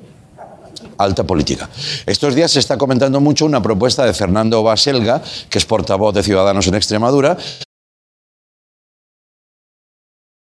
alta 0.99 1.25
política. 1.25 1.69
Estos 2.07 2.35
días 2.35 2.51
se 2.51 2.59
está 2.59 2.77
comentando 2.79 3.21
mucho 3.21 3.45
una 3.47 3.63
propuesta 3.63 4.05
de 4.05 4.13
Fernando 4.13 4.63
Baselga, 4.63 5.23
que 5.51 5.59
es 5.59 5.65
portavoz 5.65 6.15
de 6.15 6.23
Ciudadanos 6.23 6.67
en 6.67 6.75
Extremadura, 6.75 7.37